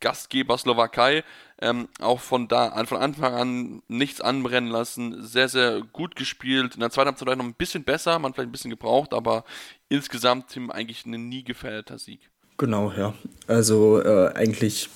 Gastgeber 0.02 0.58
Slowakei. 0.58 1.24
Ähm, 1.62 1.88
auch 2.00 2.20
von 2.20 2.48
da 2.48 2.84
von 2.86 2.98
Anfang 2.98 3.34
an 3.34 3.82
nichts 3.88 4.20
anbrennen 4.20 4.70
lassen. 4.70 5.24
Sehr, 5.26 5.48
sehr 5.48 5.82
gut 5.94 6.16
gespielt. 6.16 6.74
In 6.74 6.82
der 6.82 6.90
zweiten 6.90 7.08
Halbzeit 7.08 7.38
noch 7.38 7.46
ein 7.46 7.54
bisschen 7.54 7.84
besser, 7.84 8.20
man 8.20 8.34
vielleicht 8.34 8.50
ein 8.50 8.52
bisschen 8.52 8.72
gebraucht, 8.72 9.14
aber 9.14 9.46
insgesamt 9.88 10.50
Tim 10.50 10.72
eigentlich 10.72 11.06
ein 11.06 11.30
nie 11.30 11.44
gefährdeter 11.44 12.00
Sieg. 12.00 12.20
Genau, 12.58 12.92
ja. 12.98 13.14
Also 13.48 14.02
äh, 14.02 14.34
eigentlich 14.34 14.90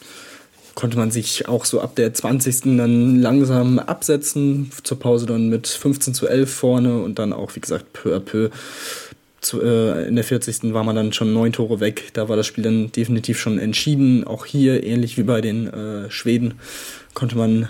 konnte 0.76 0.98
man 0.98 1.10
sich 1.10 1.48
auch 1.48 1.66
so 1.66 1.82
ab 1.82 1.96
der 1.96 2.14
20. 2.14 2.78
dann 2.78 3.22
langsam 3.22 3.80
absetzen, 3.80 4.72
zur 4.84 5.00
Pause 5.00 5.26
dann 5.26 5.50
mit 5.50 5.68
15 5.68 6.14
zu 6.14 6.28
11 6.28 6.54
vorne 6.54 7.02
und 7.02 7.18
dann 7.18 7.34
auch, 7.34 7.56
wie 7.56 7.62
gesagt, 7.62 7.94
peu 7.94 8.16
à 8.16 8.20
peu 8.20 8.50
zu, 9.46 9.62
äh, 9.62 10.08
in 10.08 10.16
der 10.16 10.24
40. 10.24 10.74
war 10.74 10.84
man 10.84 10.96
dann 10.96 11.14
schon 11.14 11.34
neun 11.34 11.54
Tore 11.54 11.80
weg. 11.80 12.10
Da 12.14 12.28
war 12.28 12.36
das 12.36 12.48
Spiel 12.48 12.64
dann 12.64 12.92
definitiv 12.92 13.40
schon 13.40 13.60
entschieden. 13.60 14.26
Auch 14.26 14.46
hier, 14.46 14.84
ähnlich 14.84 15.18
wie 15.18 15.24
bei 15.24 15.42
den 15.42 15.68
äh, 15.68 16.10
Schweden, 16.10 16.56
konnte 17.14 17.38
man 17.38 17.70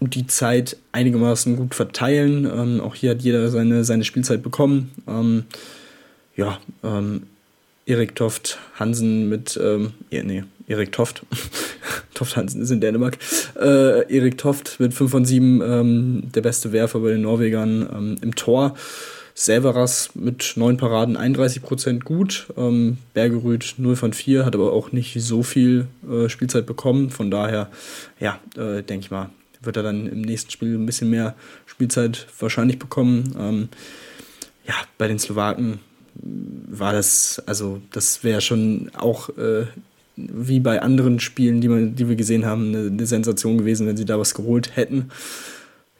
die 0.00 0.26
Zeit 0.26 0.76
einigermaßen 0.92 1.56
gut 1.56 1.74
verteilen. 1.74 2.44
Ähm, 2.44 2.80
auch 2.80 2.94
hier 2.94 3.10
hat 3.10 3.22
jeder 3.22 3.48
seine, 3.50 3.84
seine 3.84 4.04
Spielzeit 4.04 4.42
bekommen. 4.42 4.92
Ähm, 5.08 5.44
ja, 6.36 6.58
ähm, 6.84 7.24
Erik 7.86 8.14
Toft 8.14 8.58
Hansen 8.74 9.28
mit, 9.28 9.58
ähm, 9.62 9.92
nee, 10.10 10.44
Erik 10.66 10.92
Toft, 10.92 11.22
Toft 12.14 12.36
Hansen 12.36 12.60
ist 12.60 12.70
in 12.70 12.80
Dänemark, 12.80 13.16
äh, 13.58 14.12
Erik 14.12 14.36
Toft 14.38 14.80
mit 14.80 14.92
5 14.92 15.10
von 15.10 15.24
7, 15.24 15.62
ähm, 15.62 16.22
der 16.34 16.40
beste 16.40 16.72
Werfer 16.72 16.98
bei 17.00 17.10
den 17.10 17.22
Norwegern 17.22 17.88
ähm, 17.92 18.16
im 18.20 18.34
Tor. 18.34 18.76
Severas 19.38 20.12
mit 20.14 20.54
neun 20.56 20.78
Paraden 20.78 21.18
31 21.18 21.62
Prozent 21.62 22.06
gut. 22.06 22.46
Ähm, 22.56 22.96
Bergerüth 23.12 23.74
0 23.76 23.94
von 23.94 24.14
4, 24.14 24.46
hat 24.46 24.54
aber 24.54 24.72
auch 24.72 24.92
nicht 24.92 25.14
so 25.20 25.42
viel 25.42 25.88
äh, 26.10 26.30
Spielzeit 26.30 26.64
bekommen. 26.64 27.10
Von 27.10 27.30
daher, 27.30 27.68
ja, 28.18 28.40
äh, 28.56 28.82
denke 28.82 29.04
ich 29.04 29.10
mal, 29.10 29.28
wird 29.60 29.76
er 29.76 29.82
dann 29.82 30.06
im 30.06 30.22
nächsten 30.22 30.50
Spiel 30.50 30.74
ein 30.74 30.86
bisschen 30.86 31.10
mehr 31.10 31.34
Spielzeit 31.66 32.26
wahrscheinlich 32.40 32.78
bekommen. 32.78 33.36
Ähm, 33.38 33.68
ja, 34.66 34.74
bei 34.96 35.06
den 35.06 35.18
Slowaken 35.18 35.80
war 36.14 36.94
das, 36.94 37.42
also 37.44 37.82
das 37.92 38.24
wäre 38.24 38.40
schon 38.40 38.90
auch 38.96 39.28
äh, 39.36 39.66
wie 40.16 40.60
bei 40.60 40.80
anderen 40.80 41.20
Spielen, 41.20 41.60
die, 41.60 41.68
man, 41.68 41.94
die 41.94 42.08
wir 42.08 42.16
gesehen 42.16 42.46
haben, 42.46 42.68
eine, 42.68 42.86
eine 42.86 43.06
Sensation 43.06 43.58
gewesen, 43.58 43.86
wenn 43.86 43.98
sie 43.98 44.06
da 44.06 44.18
was 44.18 44.32
geholt 44.32 44.76
hätten. 44.76 45.10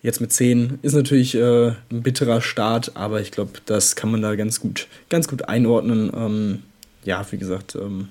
Jetzt 0.07 0.21
mit 0.21 0.33
10 0.33 0.79
ist 0.83 0.92
natürlich 0.92 1.35
äh, 1.35 1.71
ein 1.90 2.03
bitterer 2.05 2.40
Start, 2.40 2.92
aber 2.95 3.21
ich 3.21 3.33
glaube, 3.33 3.59
das 3.66 3.97
kann 3.97 4.09
man 4.09 4.23
da 4.23 4.37
ganz 4.37 4.61
gut, 4.61 4.87
ganz 5.09 5.27
gut 5.27 5.49
einordnen. 5.49 6.12
Ähm, 6.14 6.62
ja, 7.03 7.27
wie 7.33 7.38
gesagt, 7.38 7.75
ähm, 7.75 8.07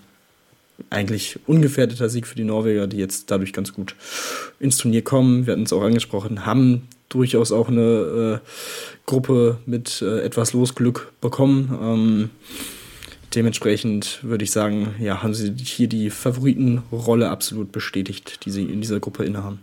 eigentlich 0.89 1.39
ungefährdeter 1.47 2.09
Sieg 2.09 2.27
für 2.27 2.35
die 2.35 2.43
Norweger, 2.43 2.87
die 2.87 2.97
jetzt 2.97 3.31
dadurch 3.31 3.53
ganz 3.53 3.71
gut 3.71 3.95
ins 4.59 4.75
Turnier 4.75 5.05
kommen. 5.05 5.45
Wir 5.45 5.53
hatten 5.53 5.63
es 5.63 5.71
auch 5.71 5.83
angesprochen, 5.83 6.45
haben 6.45 6.89
durchaus 7.07 7.53
auch 7.53 7.69
eine 7.69 8.41
äh, 8.43 8.49
Gruppe 9.05 9.59
mit 9.65 10.01
äh, 10.01 10.19
etwas 10.19 10.51
Losglück 10.51 11.13
bekommen. 11.21 11.79
Ähm, 11.81 12.29
dementsprechend 13.35 14.19
würde 14.21 14.43
ich 14.43 14.51
sagen, 14.51 14.95
ja, 14.99 15.23
haben 15.23 15.33
sie 15.33 15.53
hier 15.63 15.87
die 15.87 16.09
Favoritenrolle 16.09 17.29
absolut 17.29 17.71
bestätigt, 17.71 18.43
die 18.43 18.51
sie 18.51 18.63
in 18.63 18.81
dieser 18.81 18.99
Gruppe 18.99 19.23
innehaben. 19.23 19.59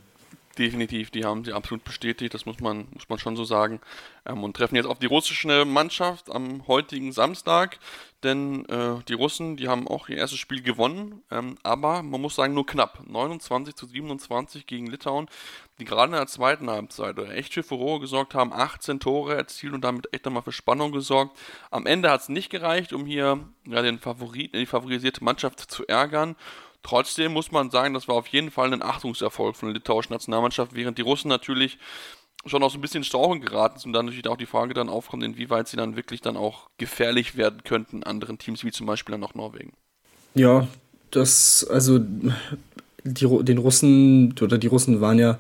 Definitiv, 0.59 1.11
die 1.11 1.25
haben 1.25 1.45
sie 1.45 1.55
absolut 1.55 1.83
bestätigt, 1.83 2.35
das 2.35 2.45
muss 2.45 2.61
man, 2.61 2.87
muss 2.93 3.09
man 3.09 3.19
schon 3.19 3.37
so 3.37 3.45
sagen. 3.45 3.81
Ähm, 4.27 4.45
und 4.45 4.55
treffen 4.55 4.77
jetzt 4.77 4.87
auf 4.87 4.99
die 4.99 5.07
russische 5.07 5.65
Mannschaft 5.65 6.31
am 6.31 6.67
heutigen 6.67 7.13
Samstag, 7.13 7.79
denn 8.23 8.67
äh, 8.67 9.03
die 9.09 9.15
Russen, 9.15 9.57
die 9.57 9.69
haben 9.69 9.89
auch 9.89 10.11
ihr 10.11 10.19
erstes 10.19 10.39
Spiel 10.39 10.63
gewonnen, 10.63 11.23
ähm, 11.31 11.57
aber 11.63 12.03
man 12.03 12.21
muss 12.21 12.37
sagen, 12.37 12.53
nur 12.53 12.67
knapp. 12.67 13.03
29 13.09 13.75
zu 13.75 13.87
27 13.87 14.67
gegen 14.67 14.89
Litauen, 14.89 15.27
die 15.79 15.87
gerade 15.87 16.13
in 16.13 16.19
der 16.19 16.27
zweiten 16.27 16.69
Halbzeit 16.69 17.19
echt 17.19 17.55
für 17.55 17.63
Furore 17.63 18.01
gesorgt 18.01 18.35
haben, 18.35 18.53
18 18.53 19.01
Tore 19.01 19.35
erzielt 19.35 19.73
und 19.73 19.83
damit 19.83 20.13
echt 20.13 20.27
nochmal 20.27 20.43
für 20.43 20.53
Spannung 20.53 20.93
gesorgt. 20.93 21.37
Am 21.71 21.87
Ende 21.87 22.11
hat 22.11 22.21
es 22.21 22.29
nicht 22.29 22.51
gereicht, 22.51 22.93
um 22.93 23.07
hier 23.07 23.41
ja, 23.67 23.81
den 23.81 23.99
Favorit, 23.99 24.55
die 24.55 24.67
favorisierte 24.67 25.25
Mannschaft 25.25 25.59
zu 25.59 25.87
ärgern. 25.87 26.37
Trotzdem 26.83 27.33
muss 27.33 27.53
man 27.53 27.71
sagen, 27.71 27.95
das 27.95 28.09
war 28.09 28.17
auf 28.17 28.27
jeden 28.29 28.51
Fall 28.51 28.73
ein 28.73 28.83
Achtungserfolg 28.83 29.57
von 29.57 29.69
der 29.69 29.75
litauischen 29.75 30.13
Nationalmannschaft, 30.13 30.75
während 30.75 30.99
die 30.99 31.03
Russen 31.03 31.29
natürlich 31.29 31.79
schon 32.45 32.63
auch 32.63 32.71
so 32.71 32.79
ein 32.79 32.81
bisschen 32.81 33.05
Strauchen 33.05 33.41
geraten 33.41 33.79
sind 33.79 33.91
und 33.91 33.93
dann 33.93 34.07
natürlich 34.07 34.29
auch 34.29 34.37
die 34.37 34.47
Frage 34.47 34.75
dann 34.75 34.89
aufkommt, 34.89 35.23
inwieweit 35.23 35.69
sie 35.69 35.77
dann 35.77 35.97
wirklich 35.97 36.21
dann 36.21 36.37
auch 36.37 36.69
gefährlich 36.77 37.37
werden 37.37 37.63
könnten 37.65 38.03
anderen 38.03 38.39
Teams, 38.39 38.65
wie 38.65 38.73
zum 38.73 38.87
Beispiel 38.87 39.13
dann 39.13 39.23
auch 39.23 39.35
Norwegen. 39.35 39.73
Ja, 40.35 40.67
das, 41.11 41.65
also 41.69 42.01
die, 43.05 43.45
den 43.45 43.59
Russen 43.59 44.35
oder 44.41 44.59
die 44.59 44.67
Russen 44.67 45.01
waren 45.01 45.19
ja 45.19 45.39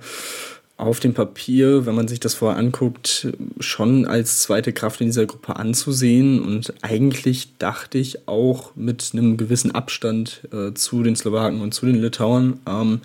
auf 0.76 1.00
dem 1.00 1.14
Papier, 1.14 1.86
wenn 1.86 1.94
man 1.94 2.08
sich 2.08 2.18
das 2.18 2.34
vorher 2.34 2.58
anguckt, 2.58 3.28
schon 3.60 4.06
als 4.06 4.40
zweite 4.40 4.72
Kraft 4.72 5.00
in 5.00 5.08
dieser 5.08 5.26
Gruppe 5.26 5.56
anzusehen. 5.56 6.40
Und 6.40 6.74
eigentlich 6.82 7.56
dachte 7.58 7.98
ich 7.98 8.26
auch 8.26 8.74
mit 8.74 9.10
einem 9.12 9.36
gewissen 9.36 9.70
Abstand 9.70 10.48
äh, 10.52 10.72
zu 10.74 11.02
den 11.02 11.14
Slowaken 11.14 11.60
und 11.60 11.72
zu 11.72 11.86
den 11.86 12.00
Litauern. 12.00 12.60
Ähm, 12.66 13.00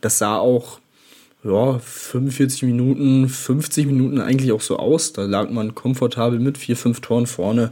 das 0.00 0.18
sah 0.18 0.38
auch 0.38 0.80
ja, 1.44 1.78
45 1.78 2.62
Minuten, 2.62 3.28
50 3.28 3.86
Minuten 3.86 4.20
eigentlich 4.20 4.52
auch 4.52 4.60
so 4.60 4.78
aus. 4.78 5.12
Da 5.12 5.24
lag 5.24 5.50
man 5.50 5.74
komfortabel 5.74 6.38
mit 6.38 6.58
vier, 6.58 6.76
fünf 6.76 7.00
Toren 7.00 7.26
vorne, 7.26 7.70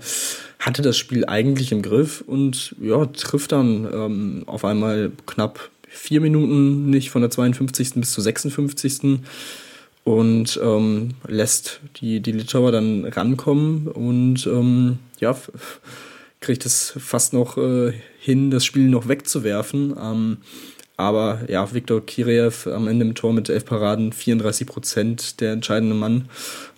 hatte 0.58 0.82
das 0.82 0.96
Spiel 0.96 1.24
eigentlich 1.24 1.72
im 1.72 1.82
Griff 1.82 2.22
und 2.26 2.74
ja, 2.80 3.06
trifft 3.06 3.52
dann 3.52 3.88
ähm, 3.92 4.42
auf 4.46 4.64
einmal 4.64 5.12
knapp 5.26 5.70
vier 5.90 6.20
Minuten 6.20 6.88
nicht 6.88 7.10
von 7.10 7.22
der 7.22 7.30
52. 7.30 7.94
bis 7.96 8.12
zur 8.12 8.24
56. 8.24 9.20
und 10.04 10.60
ähm, 10.62 11.10
lässt 11.26 11.80
die, 11.96 12.20
die 12.20 12.32
Litauer 12.32 12.72
dann 12.72 13.04
rankommen 13.04 13.88
und 13.88 14.46
ähm, 14.46 14.98
ja, 15.18 15.36
kriegt 16.40 16.64
es 16.64 16.94
fast 16.98 17.32
noch 17.32 17.58
äh, 17.58 17.92
hin, 18.18 18.50
das 18.50 18.64
Spiel 18.64 18.88
noch 18.88 19.08
wegzuwerfen. 19.08 19.94
Ähm, 20.00 20.38
aber 20.96 21.40
ja, 21.48 21.72
Viktor 21.72 22.04
Kireev 22.04 22.66
am 22.66 22.86
Ende 22.86 23.06
im 23.06 23.14
Tor 23.14 23.32
mit 23.32 23.48
elf 23.48 23.64
Paraden, 23.64 24.12
34 24.12 24.66
Prozent 24.66 25.40
der 25.40 25.52
entscheidende 25.52 25.94
Mann 25.94 26.28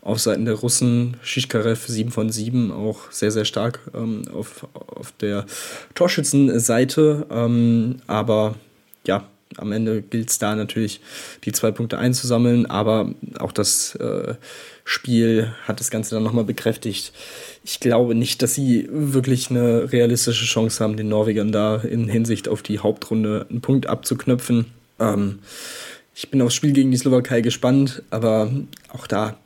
auf 0.01 0.21
Seiten 0.21 0.45
der 0.45 0.55
Russen. 0.55 1.17
Shishkarev 1.23 1.89
7 1.89 2.13
von 2.13 2.31
7, 2.31 2.71
auch 2.71 3.11
sehr, 3.11 3.33
sehr 3.33 3.45
stark 3.45 3.81
ähm, 3.95 4.23
auf, 4.33 4.69
auf 4.75 5.13
der 5.21 5.45
Torschützenseite. 5.97 7.27
Ähm, 7.31 7.97
aber 8.07 8.55
ja, 9.07 9.27
am 9.59 9.73
Ende 9.73 10.03
gilt 10.03 10.31
es 10.31 10.39
da 10.39 10.55
natürlich, 10.55 11.01
die 11.45 11.53
zwei 11.53 11.71
Punkte 11.71 11.99
einzusammeln, 11.99 12.67
aber 12.67 13.15
auch 13.39 13.53
das 13.53 13.95
äh, 13.97 14.35
Spiel 14.85 15.53
hat 15.65 15.81
das 15.81 15.91
Ganze 15.91 16.15
dann 16.15 16.25
nochmal 16.25 16.45
bekräftigt. 16.45 17.13
Ich 17.65 17.81
glaube 17.81 18.15
nicht, 18.15 18.43
dass 18.43 18.55
sie 18.55 18.89
wirklich 18.91 19.51
eine 19.51 19.93
realistische 19.93 20.45
Chance 20.45 20.83
haben, 20.83 20.97
den 20.97 21.09
Norwegern 21.09 21.53
da 21.53 21.77
in 21.77 22.09
Hinsicht 22.09 22.49
auf 22.49 22.63
die 22.63 22.79
Hauptrunde 22.79 23.47
einen 23.49 23.61
Punkt 23.61 23.87
abzuknöpfen. 23.87 24.67
Ähm, 24.99 25.41
ich 26.15 26.31
bin 26.31 26.43
aufs 26.43 26.55
Spiel 26.55 26.73
gegen 26.73 26.91
die 26.91 26.97
Slowakei 26.97 27.41
gespannt, 27.41 28.03
aber 28.11 28.51
auch 28.89 29.07
da 29.07 29.37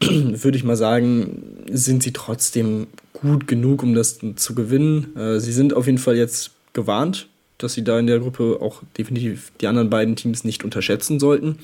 würde 0.00 0.56
ich 0.56 0.64
mal 0.64 0.76
sagen, 0.76 1.64
sind 1.70 2.02
sie 2.02 2.12
trotzdem 2.12 2.88
gut 3.12 3.46
genug, 3.46 3.82
um 3.82 3.94
das 3.94 4.18
zu 4.36 4.54
gewinnen. 4.54 5.16
Äh, 5.16 5.40
sie 5.40 5.52
sind 5.52 5.74
auf 5.74 5.86
jeden 5.86 5.98
Fall 5.98 6.16
jetzt 6.16 6.52
gewarnt 6.72 7.28
dass 7.58 7.74
sie 7.74 7.84
da 7.84 7.98
in 7.98 8.06
der 8.06 8.20
Gruppe 8.20 8.58
auch 8.60 8.82
definitiv 8.96 9.52
die 9.60 9.66
anderen 9.66 9.90
beiden 9.90 10.16
Teams 10.16 10.44
nicht 10.44 10.64
unterschätzen 10.64 11.18
sollten. 11.18 11.58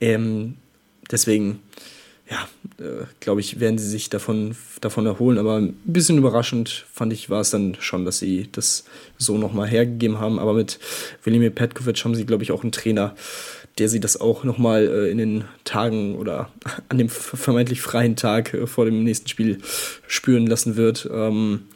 Ähm, 0.00 0.56
deswegen, 1.10 1.60
ja, 2.28 2.48
äh, 2.84 3.04
glaube 3.20 3.40
ich, 3.40 3.60
werden 3.60 3.78
sie 3.78 3.88
sich 3.88 4.10
davon, 4.10 4.56
davon 4.80 5.06
erholen. 5.06 5.38
Aber 5.38 5.56
ein 5.56 5.74
bisschen 5.84 6.18
überraschend 6.18 6.84
fand 6.92 7.12
ich, 7.12 7.30
war 7.30 7.40
es 7.40 7.50
dann 7.50 7.76
schon, 7.80 8.04
dass 8.04 8.18
sie 8.18 8.48
das 8.50 8.84
so 9.16 9.38
nochmal 9.38 9.68
hergegeben 9.68 10.18
haben. 10.18 10.38
Aber 10.38 10.52
mit 10.52 10.78
Velimir 11.22 11.50
Petkovic 11.50 12.04
haben 12.04 12.14
sie, 12.14 12.26
glaube 12.26 12.42
ich, 12.42 12.50
auch 12.50 12.62
einen 12.62 12.72
Trainer, 12.72 13.14
der 13.78 13.88
sie 13.88 14.00
das 14.00 14.20
auch 14.20 14.44
nochmal 14.44 14.86
äh, 14.86 15.10
in 15.10 15.18
den 15.18 15.44
Tagen 15.64 16.16
oder 16.16 16.50
an 16.88 16.98
dem 16.98 17.08
vermeintlich 17.08 17.80
freien 17.80 18.16
Tag 18.16 18.52
äh, 18.54 18.66
vor 18.66 18.84
dem 18.84 19.04
nächsten 19.04 19.28
Spiel 19.28 19.58
spüren 20.06 20.46
lassen 20.46 20.76
wird. 20.76 21.08
Ähm, 21.12 21.66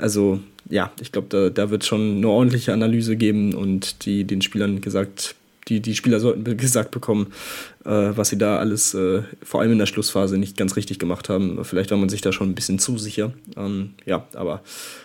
also 0.00 0.40
ja, 0.68 0.92
ich 1.00 1.12
glaube, 1.12 1.28
da, 1.30 1.50
da 1.50 1.70
wird 1.70 1.84
schon 1.84 2.18
eine 2.18 2.28
ordentliche 2.28 2.72
Analyse 2.72 3.16
geben 3.16 3.54
und 3.54 4.04
die 4.04 4.24
den 4.24 4.42
Spielern 4.42 4.80
gesagt, 4.80 5.34
die, 5.68 5.80
die 5.80 5.94
Spieler 5.94 6.20
sollten 6.20 6.56
gesagt 6.56 6.90
bekommen, 6.90 7.28
äh, 7.84 7.90
was 7.90 8.30
sie 8.30 8.38
da 8.38 8.58
alles, 8.58 8.94
äh, 8.94 9.22
vor 9.42 9.60
allem 9.60 9.72
in 9.72 9.78
der 9.78 9.86
Schlussphase, 9.86 10.38
nicht 10.38 10.56
ganz 10.56 10.76
richtig 10.76 10.98
gemacht 10.98 11.28
haben. 11.28 11.62
Vielleicht 11.64 11.90
war 11.90 11.98
man 11.98 12.08
sich 12.08 12.20
da 12.20 12.32
schon 12.32 12.50
ein 12.50 12.54
bisschen 12.54 12.78
zu 12.78 12.98
sicher. 12.98 13.32
Ähm, 13.56 13.94
ja, 14.06 14.26
aber 14.34 14.62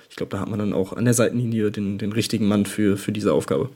ich 0.09 0.15
glaube, 0.15 0.31
da 0.31 0.39
hat 0.39 0.49
man 0.49 0.59
dann 0.59 0.73
auch 0.73 0.93
an 0.93 1.05
der 1.05 1.13
Seitenlinie 1.13 1.71
den, 1.71 1.97
den 1.97 2.13
richtigen 2.13 2.47
Mann 2.47 2.65
für, 2.65 2.97
für 2.97 3.11
diese 3.11 3.33
Aufgabe. 3.33 3.69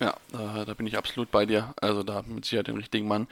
Ja, 0.00 0.14
äh, 0.32 0.64
da 0.64 0.74
bin 0.74 0.86
ich 0.86 0.96
absolut 0.96 1.30
bei 1.30 1.44
dir. 1.44 1.74
Also 1.80 2.02
da 2.02 2.22
mit 2.26 2.44
Sicherheit 2.44 2.68
den 2.68 2.76
richtigen 2.76 3.08
Mann. 3.08 3.26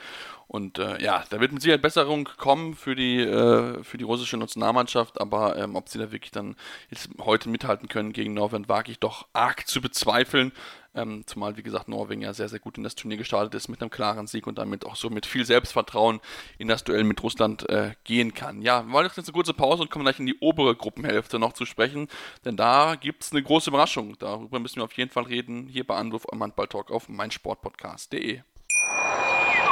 Und 0.48 0.79
äh, 0.79 1.00
ja, 1.02 1.24
da 1.31 1.40
wird 1.40 1.52
mit 1.52 1.62
Sicherheit 1.62 1.83
Besserung 1.83 2.29
kommen 2.37 2.74
für 2.74 2.96
die, 2.96 3.20
äh, 3.20 3.83
für 3.85 3.98
die 3.98 4.05
russische 4.05 4.37
Nationalmannschaft, 4.37 5.20
aber 5.20 5.57
ähm, 5.57 5.76
ob 5.76 5.88
sie 5.88 5.98
da 5.98 6.12
wirklich 6.12 6.31
dann 6.31 6.57
jetzt 6.90 7.09
heute 7.20 7.48
mithalten 7.48 7.88
können 7.88 8.12
gegen 8.12 8.35
Norwegen, 8.35 8.68
wage 8.68 8.92
ich 8.92 8.98
doch 8.98 9.26
arg 9.33 9.66
zu 9.66 9.81
bezweifeln. 9.81 10.52
Ähm, 10.96 11.24
zumal, 11.26 11.56
wie 11.59 11.62
gesagt, 11.62 11.88
Norwegen 11.88 12.22
ja 12.22 12.32
sehr, 12.32 12.48
sehr 12.48 12.59
gut 12.59 12.78
in 12.78 12.82
das 12.82 12.94
Turnier 12.94 13.18
gestartet 13.18 13.54
ist 13.54 13.68
mit 13.68 13.82
einem 13.82 13.90
klaren 13.90 14.26
Sieg 14.26 14.46
und 14.46 14.56
damit 14.56 14.87
auch 14.87 14.96
so 14.96 15.11
mit 15.11 15.26
viel 15.26 15.44
Selbstvertrauen 15.44 16.20
in 16.56 16.68
das 16.68 16.85
Duell 16.85 17.04
mit 17.04 17.22
Russland 17.22 17.68
äh, 17.68 17.92
gehen 18.04 18.32
kann. 18.32 18.62
Ja, 18.62 18.87
wir 18.87 18.92
wollen 18.92 19.06
jetzt 19.06 19.18
eine 19.18 19.32
kurze 19.32 19.52
Pause 19.52 19.82
und 19.82 19.90
kommen 19.90 20.06
gleich 20.06 20.18
in 20.18 20.26
die 20.26 20.38
obere 20.40 20.74
Gruppenhälfte 20.74 21.38
noch 21.38 21.52
zu 21.52 21.66
sprechen, 21.66 22.09
denn 22.46 22.56
da 22.56 22.94
gibt 22.94 23.22
es 23.22 23.32
eine 23.32 23.42
große 23.42 23.68
Überraschung. 23.68 24.16
Darüber 24.18 24.59
müssen 24.59 24.76
wir 24.76 24.85
auf 24.85 24.92
jeden 24.94 25.11
Fall 25.11 25.24
reden, 25.24 25.68
hier 25.68 25.87
bei 25.87 25.96
Anruf 25.96 26.26
am 26.32 26.42
Handball-Talk 26.42 26.90
auf 26.90 27.09
meinsportpodcast.de. 27.09 28.40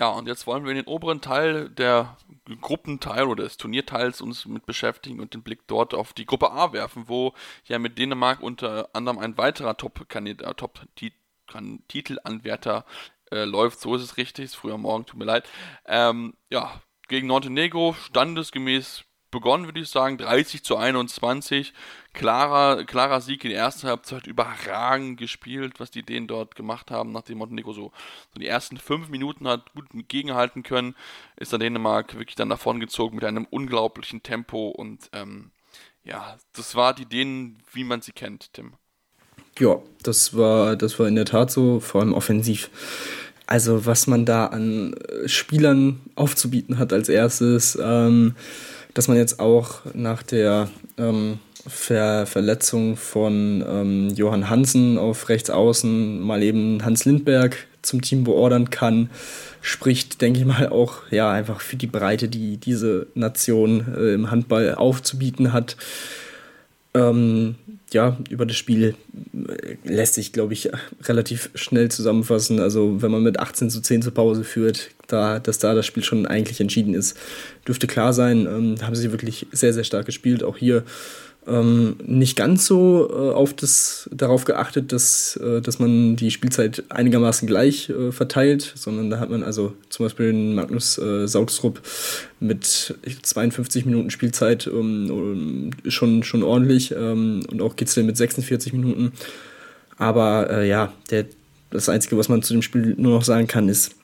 Ja, 0.00 0.08
und 0.08 0.26
jetzt 0.26 0.46
wollen 0.46 0.64
wir 0.64 0.70
in 0.70 0.78
den 0.78 0.86
oberen 0.86 1.20
Teil 1.20 1.68
der 1.68 2.16
Gruppenteil 2.62 3.24
oder 3.24 3.44
des 3.44 3.58
Turnierteils 3.58 4.22
uns 4.22 4.46
mit 4.46 4.64
beschäftigen 4.64 5.20
und 5.20 5.34
den 5.34 5.42
Blick 5.42 5.66
dort 5.66 5.92
auf 5.92 6.14
die 6.14 6.24
Gruppe 6.24 6.52
A 6.52 6.72
werfen, 6.72 7.06
wo 7.06 7.34
ja 7.66 7.78
mit 7.78 7.98
Dänemark 7.98 8.40
unter 8.40 8.88
anderem 8.94 9.18
ein 9.18 9.36
weiterer 9.36 9.76
Top-Kandidat, 9.76 10.56
Top-Titelanwärter 10.56 12.86
äh, 13.30 13.44
läuft. 13.44 13.80
So 13.80 13.94
ist 13.94 14.02
es 14.02 14.16
richtig, 14.16 14.46
ist 14.46 14.54
früher 14.54 14.78
Morgen, 14.78 15.04
tut 15.04 15.18
mir 15.18 15.26
leid. 15.26 15.46
Ähm, 15.84 16.32
ja, 16.48 16.80
gegen 17.08 17.26
Montenegro 17.26 17.92
standesgemäß 17.92 19.04
begonnen, 19.30 19.66
würde 19.66 19.80
ich 19.80 19.88
sagen, 19.88 20.18
30 20.18 20.62
zu 20.62 20.76
21. 20.76 21.72
Klarer, 22.12 22.84
klarer 22.84 23.20
Sieg 23.20 23.44
in 23.44 23.50
der 23.50 23.60
ersten 23.60 23.86
Halbzeit, 23.86 24.26
überragend 24.26 25.18
gespielt, 25.18 25.78
was 25.78 25.90
die 25.90 26.02
Dänen 26.02 26.26
dort 26.26 26.56
gemacht 26.56 26.90
haben, 26.90 27.12
nachdem 27.12 27.38
Montenegro 27.38 27.72
so, 27.72 27.92
so 28.34 28.40
die 28.40 28.46
ersten 28.46 28.76
fünf 28.76 29.08
Minuten 29.08 29.46
hat 29.46 29.72
gut 29.74 29.86
gegenhalten 30.08 30.62
können, 30.62 30.96
ist 31.36 31.52
dann 31.52 31.60
Dänemark 31.60 32.14
wirklich 32.14 32.34
dann 32.34 32.48
davon 32.48 32.80
gezogen 32.80 33.16
mit 33.16 33.24
einem 33.24 33.46
unglaublichen 33.48 34.22
Tempo 34.22 34.68
und 34.68 35.08
ähm, 35.12 35.52
ja, 36.02 36.36
das 36.54 36.74
war 36.74 36.94
die 36.94 37.06
Dänen, 37.06 37.58
wie 37.72 37.84
man 37.84 38.00
sie 38.00 38.12
kennt, 38.12 38.52
Tim. 38.54 38.72
Ja, 39.58 39.80
das 40.02 40.36
war, 40.36 40.76
das 40.76 40.98
war 40.98 41.06
in 41.06 41.16
der 41.16 41.26
Tat 41.26 41.50
so, 41.50 41.80
vor 41.80 42.00
allem 42.00 42.14
offensiv. 42.14 42.70
Also 43.46 43.84
was 43.84 44.06
man 44.06 44.24
da 44.24 44.46
an 44.46 44.94
äh, 44.94 45.28
Spielern 45.28 46.00
aufzubieten 46.14 46.78
hat 46.78 46.92
als 46.92 47.08
erstes, 47.08 47.76
ähm, 47.82 48.36
dass 48.94 49.08
man 49.08 49.16
jetzt 49.16 49.40
auch 49.40 49.80
nach 49.94 50.22
der 50.22 50.68
ähm, 50.98 51.38
Ver 51.66 52.26
Verletzung 52.26 52.96
von 52.96 53.62
ähm, 53.68 54.08
Johann 54.16 54.48
Hansen 54.48 54.96
auf 54.96 55.28
rechts 55.28 55.50
außen 55.50 56.20
mal 56.20 56.42
eben 56.42 56.82
Hans 56.84 57.04
Lindberg 57.04 57.66
zum 57.82 58.00
Team 58.00 58.24
beordern 58.24 58.70
kann, 58.70 59.10
spricht, 59.60 60.20
denke 60.20 60.40
ich 60.40 60.46
mal, 60.46 60.68
auch 60.68 61.02
ja 61.10 61.30
einfach 61.30 61.60
für 61.60 61.76
die 61.76 61.86
Breite, 61.86 62.28
die 62.28 62.56
diese 62.56 63.08
Nation 63.14 63.94
äh, 63.94 64.14
im 64.14 64.30
Handball 64.30 64.74
aufzubieten 64.74 65.52
hat. 65.52 65.76
Ähm, 66.94 67.56
ja, 67.94 68.16
über 68.28 68.46
das 68.46 68.56
Spiel 68.56 68.94
äh, 69.34 69.76
lässt 69.84 70.14
sich, 70.14 70.32
glaube 70.32 70.52
ich, 70.52 70.70
relativ 71.04 71.50
schnell 71.54 71.90
zusammenfassen. 71.90 72.60
Also, 72.60 73.02
wenn 73.02 73.10
man 73.10 73.22
mit 73.22 73.38
18 73.38 73.70
zu 73.70 73.80
10 73.80 74.02
zur 74.02 74.14
Pause 74.14 74.44
führt, 74.44 74.90
da, 75.06 75.38
dass 75.38 75.58
da 75.58 75.74
das 75.74 75.86
Spiel 75.86 76.04
schon 76.04 76.26
eigentlich 76.26 76.60
entschieden 76.60 76.94
ist, 76.94 77.16
dürfte 77.66 77.86
klar 77.86 78.12
sein. 78.12 78.46
Ähm, 78.46 78.76
haben 78.82 78.94
sie 78.94 79.12
wirklich 79.12 79.46
sehr, 79.52 79.72
sehr 79.72 79.84
stark 79.84 80.06
gespielt. 80.06 80.42
Auch 80.42 80.56
hier 80.56 80.84
ähm, 81.46 81.96
nicht 82.04 82.36
ganz 82.36 82.66
so 82.66 83.08
äh, 83.10 83.32
auf 83.32 83.54
das, 83.54 84.08
darauf 84.12 84.44
geachtet, 84.44 84.92
dass, 84.92 85.36
äh, 85.36 85.60
dass 85.60 85.78
man 85.78 86.16
die 86.16 86.30
Spielzeit 86.30 86.84
einigermaßen 86.90 87.48
gleich 87.48 87.88
äh, 87.88 88.12
verteilt, 88.12 88.72
sondern 88.76 89.10
da 89.10 89.18
hat 89.18 89.30
man 89.30 89.42
also 89.42 89.72
zum 89.88 90.06
Beispiel 90.06 90.32
den 90.32 90.54
Magnus 90.54 90.98
äh, 90.98 91.26
Saugstrup 91.26 91.80
mit 92.40 92.94
52 93.22 93.86
Minuten 93.86 94.10
Spielzeit 94.10 94.66
ähm, 94.66 95.70
schon, 95.88 96.22
schon 96.22 96.42
ordentlich 96.42 96.92
ähm, 96.92 97.42
und 97.50 97.62
auch 97.62 97.76
Gitzel 97.76 98.04
mit 98.04 98.16
46 98.16 98.72
Minuten. 98.74 99.12
Aber 99.96 100.50
äh, 100.50 100.68
ja, 100.68 100.92
der, 101.10 101.26
das 101.70 101.88
Einzige, 101.88 102.18
was 102.18 102.28
man 102.28 102.42
zu 102.42 102.52
dem 102.52 102.62
Spiel 102.62 102.94
nur 102.98 103.14
noch 103.14 103.24
sagen 103.24 103.46
kann, 103.46 103.68
ist, 103.68 103.94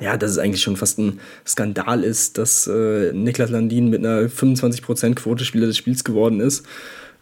ja, 0.00 0.16
dass 0.16 0.32
es 0.32 0.38
eigentlich 0.38 0.62
schon 0.62 0.76
fast 0.76 0.98
ein 0.98 1.20
Skandal 1.46 2.04
ist, 2.04 2.38
dass 2.38 2.66
äh, 2.66 3.12
Niklas 3.12 3.50
Landin 3.50 3.90
mit 3.90 4.04
einer 4.04 4.28
25% 4.28 5.14
Quote 5.14 5.44
Spieler 5.44 5.66
des 5.66 5.76
Spiels 5.76 6.04
geworden 6.04 6.40
ist, 6.40 6.66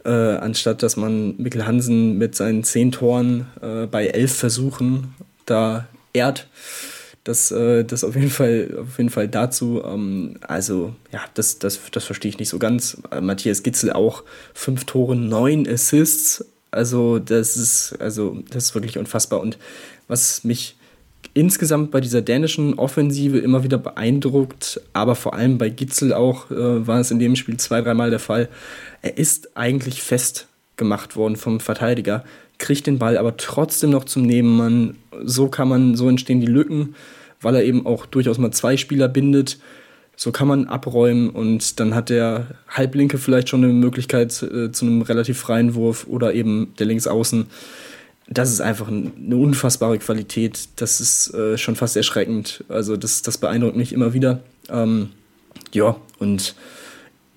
äh, 0.04 0.10
anstatt 0.10 0.82
dass 0.82 0.96
man 0.96 1.36
Mikkel 1.36 1.66
Hansen 1.66 2.18
mit 2.18 2.34
seinen 2.34 2.64
10 2.64 2.92
Toren 2.92 3.46
äh, 3.60 3.86
bei 3.86 4.06
11 4.06 4.34
Versuchen 4.34 5.14
da 5.46 5.88
ehrt. 6.12 6.48
Das, 7.24 7.50
äh, 7.50 7.84
das 7.84 8.02
auf 8.02 8.14
jeden 8.14 8.30
Fall, 8.30 8.78
auf 8.80 8.96
jeden 8.96 9.10
Fall 9.10 9.28
dazu. 9.28 9.82
Ähm, 9.84 10.36
also, 10.40 10.94
ja, 11.12 11.20
das, 11.34 11.58
das, 11.58 11.78
das 11.92 12.04
verstehe 12.04 12.30
ich 12.30 12.38
nicht 12.38 12.48
so 12.48 12.58
ganz. 12.58 12.96
Äh, 13.10 13.20
Matthias 13.20 13.62
Gitzel 13.62 13.92
auch 13.92 14.24
5 14.54 14.84
Tore, 14.84 15.16
9 15.16 15.68
Assists. 15.68 16.46
Also, 16.70 17.18
das 17.18 17.58
ist, 17.58 17.96
also, 18.00 18.38
das 18.48 18.64
ist 18.64 18.74
wirklich 18.74 18.96
unfassbar. 18.96 19.40
Und 19.40 19.58
was 20.08 20.44
mich 20.44 20.76
insgesamt 21.34 21.90
bei 21.90 22.00
dieser 22.00 22.22
dänischen 22.22 22.74
Offensive 22.74 23.38
immer 23.38 23.62
wieder 23.62 23.78
beeindruckt, 23.78 24.80
aber 24.92 25.14
vor 25.14 25.34
allem 25.34 25.58
bei 25.58 25.68
Gitzel 25.68 26.12
auch 26.12 26.50
äh, 26.50 26.86
war 26.86 27.00
es 27.00 27.10
in 27.10 27.18
dem 27.18 27.36
Spiel 27.36 27.56
zwei, 27.56 27.80
dreimal 27.80 28.10
der 28.10 28.18
Fall. 28.18 28.48
Er 29.02 29.16
ist 29.18 29.56
eigentlich 29.56 30.02
festgemacht 30.02 31.16
worden 31.16 31.36
vom 31.36 31.60
Verteidiger, 31.60 32.24
kriegt 32.58 32.86
den 32.86 32.98
Ball 32.98 33.16
aber 33.16 33.36
trotzdem 33.36 33.90
noch 33.90 34.04
zum 34.04 34.22
Nebenmann. 34.22 34.96
So 35.24 35.48
kann 35.48 35.68
man, 35.68 35.94
so 35.94 36.08
entstehen 36.08 36.40
die 36.40 36.46
Lücken, 36.46 36.94
weil 37.40 37.54
er 37.54 37.64
eben 37.64 37.86
auch 37.86 38.06
durchaus 38.06 38.38
mal 38.38 38.50
zwei 38.50 38.76
Spieler 38.76 39.08
bindet. 39.08 39.58
So 40.16 40.32
kann 40.32 40.48
man 40.48 40.66
abräumen 40.66 41.30
und 41.30 41.80
dann 41.80 41.94
hat 41.94 42.10
der 42.10 42.48
Halblinke 42.68 43.16
vielleicht 43.16 43.48
schon 43.48 43.64
eine 43.64 43.72
Möglichkeit 43.72 44.42
äh, 44.42 44.70
zu 44.70 44.84
einem 44.84 45.00
relativ 45.00 45.38
freien 45.38 45.74
Wurf 45.74 46.06
oder 46.06 46.34
eben 46.34 46.74
der 46.78 46.86
Linksaußen 46.86 47.46
das 48.30 48.52
ist 48.52 48.60
einfach 48.60 48.88
eine 48.88 49.36
unfassbare 49.36 49.98
Qualität. 49.98 50.68
Das 50.76 51.00
ist 51.00 51.34
äh, 51.34 51.58
schon 51.58 51.74
fast 51.74 51.96
erschreckend. 51.96 52.64
Also 52.68 52.96
das, 52.96 53.22
das 53.22 53.38
beeindruckt 53.38 53.76
mich 53.76 53.92
immer 53.92 54.14
wieder. 54.14 54.40
Ähm, 54.68 55.10
ja, 55.72 55.96
und 56.20 56.54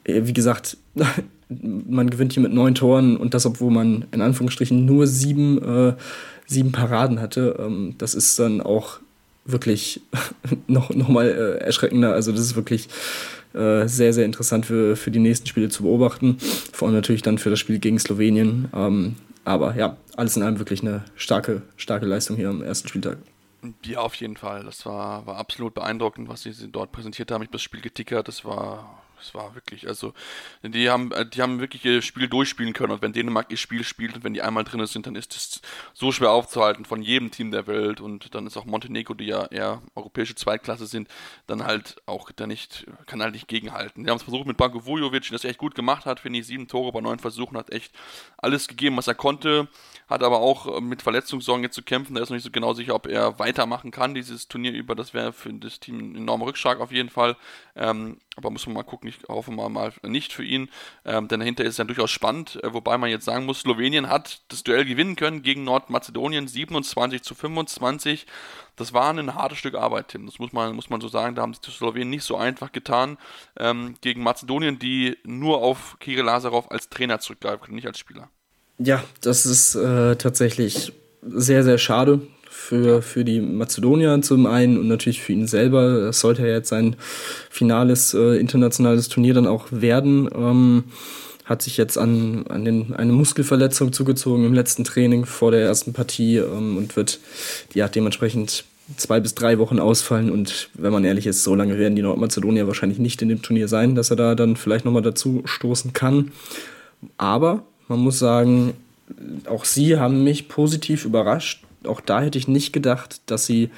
äh, 0.04 0.22
wie 0.26 0.34
gesagt, 0.34 0.78
man 1.50 2.10
gewinnt 2.12 2.34
hier 2.34 2.44
mit 2.44 2.54
neun 2.54 2.76
Toren 2.76 3.18
und 3.18 3.34
das, 3.34 3.48
obwohl 3.48 3.72
man 3.72 4.06
in 4.12 4.22
Anführungsstrichen 4.22 4.86
nur 4.86 5.08
sieben, 5.08 5.58
äh, 5.62 5.94
sieben 6.46 6.72
Paraden 6.72 7.20
hatte. 7.20 7.58
Ähm, 7.60 7.96
das 7.98 8.14
ist 8.14 8.38
dann 8.38 8.62
auch 8.62 9.00
wirklich 9.46 10.00
noch, 10.68 10.92
noch 10.92 11.10
mal 11.10 11.28
äh, 11.28 11.64
erschreckender. 11.64 12.14
Also 12.14 12.32
das 12.32 12.42
ist 12.42 12.56
wirklich 12.56 12.88
äh, 13.56 13.88
sehr, 13.88 14.14
sehr 14.14 14.26
interessant 14.26 14.68
für, 14.68 14.96
für 14.96 15.10
die 15.10 15.20
nächsten 15.20 15.48
Spiele 15.48 15.70
zu 15.70 15.84
beobachten. 15.84 16.38
Vor 16.72 16.88
allem 16.88 16.96
natürlich 16.96 17.24
dann 17.24 17.40
für 17.40 17.50
das 17.50 17.60
Spiel 17.60 17.80
gegen 17.80 17.98
Slowenien. 17.98 18.68
Ähm, 18.76 19.16
aber 19.46 19.76
ja, 19.76 19.98
alles 20.16 20.38
in 20.38 20.44
allem 20.44 20.60
wirklich 20.60 20.82
eine 20.82 21.04
starke, 21.16 21.64
starke 21.76 22.06
Leistung 22.06 22.38
hier 22.38 22.50
am 22.50 22.62
ersten 22.62 22.88
Spieltag. 22.88 23.18
Ja, 23.86 24.00
auf 24.00 24.16
jeden 24.16 24.36
Fall. 24.36 24.64
Das 24.64 24.86
war, 24.86 25.26
war 25.26 25.38
absolut 25.38 25.74
beeindruckend, 25.74 26.28
was 26.28 26.42
sie 26.42 26.54
dort 26.70 26.92
präsentiert 26.92 27.32
haben. 27.32 27.42
Ich 27.42 27.48
habe 27.48 27.54
das 27.54 27.62
Spiel 27.62 27.82
getickert. 27.82 28.28
Das 28.28 28.44
war 28.44 29.03
es 29.24 29.34
war 29.34 29.56
wirklich, 29.56 29.88
also 29.88 30.14
die 30.62 30.90
haben, 30.90 31.12
äh, 31.12 31.26
die 31.26 31.42
haben 31.42 31.60
wirklich 31.60 31.84
ihr 31.86 32.02
Spiel 32.02 32.28
durchspielen 32.28 32.74
können 32.74 32.92
und 32.92 33.02
wenn 33.02 33.14
Dänemark 33.14 33.50
ihr 33.50 33.58
Spiel 33.58 33.84
spielt 33.84 34.16
und 34.16 34.24
wenn 34.24 34.34
die 34.34 34.42
einmal 34.42 34.64
drin 34.64 34.86
sind, 34.86 35.08
dann 35.08 35.16
ist 35.16 35.36
es 35.36 35.62
so 35.94 36.12
schwer 36.12 36.32
aufzuhalten 36.32 36.86
von 36.86 37.02
jedem 37.02 37.32
Team 37.32 37.52
der 37.52 37.68
Welt 37.68 38.02
und 38.02 38.36
dann 38.36 38.46
ist 38.48 38.58
auch 38.58 38.66
Montenegro, 38.66 39.14
die 39.14 39.26
ja 39.26 39.46
eher 39.46 39.82
europäische 39.96 40.36
Zweitklasse 40.36 40.86
sind, 40.86 41.08
dann 41.48 41.64
halt 41.64 42.02
auch 42.06 42.32
da 42.32 42.48
nicht, 42.48 42.86
kann 43.06 43.22
halt 43.22 43.34
nicht 43.34 43.48
gegenhalten. 43.48 44.04
Die 44.04 44.10
haben 44.10 44.18
es 44.18 44.24
versucht 44.24 44.48
mit 44.48 44.58
Branko 44.58 44.86
Vujovic, 44.86 45.30
das 45.32 45.46
echt 45.46 45.58
gut 45.58 45.76
gemacht 45.76 46.06
hat, 46.06 46.20
finde 46.20 46.40
ich, 46.40 46.48
sieben 46.48 46.68
Tore 46.68 46.92
bei 46.92 47.02
neun 47.02 47.20
Versuchen, 47.20 47.58
hat 47.58 47.72
echt 47.72 47.94
alles 48.38 48.68
gegeben, 48.68 48.98
was 48.98 49.08
er 49.08 49.16
konnte, 49.16 49.68
hat 50.08 50.24
aber 50.24 50.40
auch 50.40 50.78
äh, 50.78 50.82
mit 50.82 51.02
Verletzungssorgen 51.02 51.64
jetzt 51.64 51.76
zu 51.76 51.84
kämpfen, 51.84 52.16
da 52.16 52.22
ist 52.22 52.30
noch 52.30 52.36
nicht 52.36 52.44
so 52.44 52.52
genau 52.52 52.74
sicher, 52.74 52.96
ob 52.96 53.08
er 53.08 53.40
weitermachen 53.40 53.92
kann, 53.92 54.14
dieses 54.14 54.48
Turnier 54.48 54.74
über, 54.74 54.96
das 54.96 55.14
wäre 55.14 55.32
für 55.32 55.54
das 55.54 55.80
Team 55.80 56.00
ein 56.00 56.16
enormer 56.16 56.46
Rückschlag 56.46 56.80
auf 56.80 56.92
jeden 56.92 57.10
Fall, 57.10 57.38
ähm, 57.76 58.18
aber 58.36 58.50
muss 58.50 58.66
man 58.66 58.76
mal 58.76 58.84
gucken, 58.84 59.10
ich 59.10 59.18
hoffe 59.28 59.52
mal, 59.52 59.70
mal 59.70 59.94
nicht 60.04 60.34
für 60.34 60.44
ihn, 60.44 60.70
ähm, 61.06 61.28
denn 61.28 61.40
dahinter 61.40 61.64
ist 61.64 61.72
es 61.72 61.78
ja 61.78 61.84
durchaus 61.84 62.12
spannend, 62.12 62.60
äh, 62.64 62.74
wobei 62.74 62.98
man 62.98 63.10
jetzt 63.10 63.26
sagen 63.26 63.46
muss, 63.46 63.62
Slowenien 63.62 64.10
hat 64.10 64.42
das 64.48 64.64
Duell 64.64 64.86
gewinnen 64.86 65.16
können 65.16 65.44
gegen 65.44 65.64
Nordmazedonien 65.64 66.48
27 66.48 67.22
zu 67.22 67.36
25. 67.36 68.26
Das 68.76 68.92
war 68.92 69.14
ein 69.14 69.36
hartes 69.36 69.60
Stück 69.60 69.76
Arbeit, 69.76 70.08
Tim. 70.10 70.26
Das 70.26 70.40
muss 70.40 70.52
man, 70.52 70.76
muss 70.76 70.90
man 70.90 71.00
so 71.00 71.08
sagen. 71.08 71.36
Da 71.36 71.44
haben 71.44 71.54
sich 71.54 71.62
die 71.62 71.72
Slowenien 71.72 72.10
nicht 72.10 72.24
so 72.24 72.36
einfach 72.36 72.72
getan 72.72 73.18
ähm, 73.60 73.96
gegen 74.02 74.24
Mazedonien, 74.24 74.80
die 74.80 75.18
nur 75.24 75.60
auf 75.60 75.98
Kirill 76.00 76.26
Lazarov 76.26 76.72
als 76.72 76.90
Trainer 76.90 77.20
zurückgreifen 77.20 77.62
können, 77.62 77.76
nicht 77.76 77.88
als 77.88 78.00
Spieler. 78.00 78.30
Ja, 78.80 79.04
das 79.22 79.46
ist 79.46 79.76
äh, 79.76 80.16
tatsächlich 80.16 80.92
sehr, 81.22 81.64
sehr 81.64 81.78
schade 81.78 82.28
für, 82.64 83.02
für 83.02 83.26
die 83.26 83.42
Mazedonier 83.42 84.22
zum 84.22 84.46
einen 84.46 84.78
und 84.78 84.88
natürlich 84.88 85.22
für 85.22 85.34
ihn 85.34 85.48
selber. 85.48 86.06
Das 86.06 86.22
sollte 86.22 86.44
ja 86.44 86.54
jetzt 86.54 86.70
sein 86.70 86.96
finales 87.50 88.14
äh, 88.14 88.38
internationales 88.40 89.10
Turnier 89.10 89.34
dann 89.34 89.48
auch 89.48 89.68
werden. 89.72 90.30
Ähm, 90.34 90.84
hat 91.44 91.62
sich 91.62 91.76
jetzt 91.76 91.98
an, 91.98 92.46
an 92.48 92.64
den, 92.64 92.94
eine 92.94 93.12
Muskelverletzung 93.12 93.92
zugezogen 93.92 94.46
im 94.46 94.54
letzten 94.54 94.86
Training 94.86 95.26
vor 95.26 95.52
der 95.52 95.62
ersten 95.62 95.92
Partie 95.92 96.38
ähm, 96.38 96.78
und 96.78 96.96
wird 96.96 97.20
ja 97.74 97.90
dementsprechend 97.90 98.64
zwei 98.96 99.20
bis 99.20 99.36
drei 99.36 99.60
Wochen 99.60 99.80
ausfallen. 99.80 100.32
Und 100.32 100.70
wenn 100.74 100.94
man 100.94 101.04
ehrlich 101.04 101.28
ist, 101.28 101.44
so 101.44 101.56
lange 101.56 101.78
werden 101.78 101.98
die 101.98 102.02
Nordmazedonier 102.02 102.66
wahrscheinlich 102.66 103.00
nicht 103.00 103.22
in 103.22 103.28
dem 103.28 103.42
Turnier 103.42 103.68
sein, 103.68 103.96
dass 103.96 104.10
er 104.10 104.16
da 104.16 104.36
dann 104.36 104.56
vielleicht 104.56 104.86
nochmal 104.86 105.02
dazu 105.02 105.42
stoßen 105.44 105.92
kann. 105.92 106.32
Aber 107.18 107.64
man 107.90 108.00
muss 108.00 108.20
sagen, 108.20 108.74
auch 109.50 109.66
sie 109.66 109.98
haben 109.98 110.24
mich 110.24 110.48
positiv 110.48 111.04
überrascht 111.04 111.66
auch 111.88 112.02
da 112.02 112.22
hätte 112.22 112.38
ich 112.38 112.48
nicht 112.48 112.74
gedacht, 112.74 113.22
dass 113.28 113.46
sie 113.46 113.70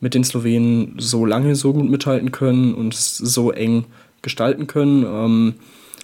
mit 0.00 0.14
den 0.14 0.24
Slowenen 0.24 0.94
so 0.98 1.24
lange 1.24 1.54
so 1.54 1.72
gut 1.72 1.88
mithalten 1.88 2.32
können 2.32 2.74
und 2.74 2.94
so 2.94 3.52
eng 3.52 3.86
gestalten 4.20 4.66
können. 4.66 5.04
Ähm, 5.06 5.54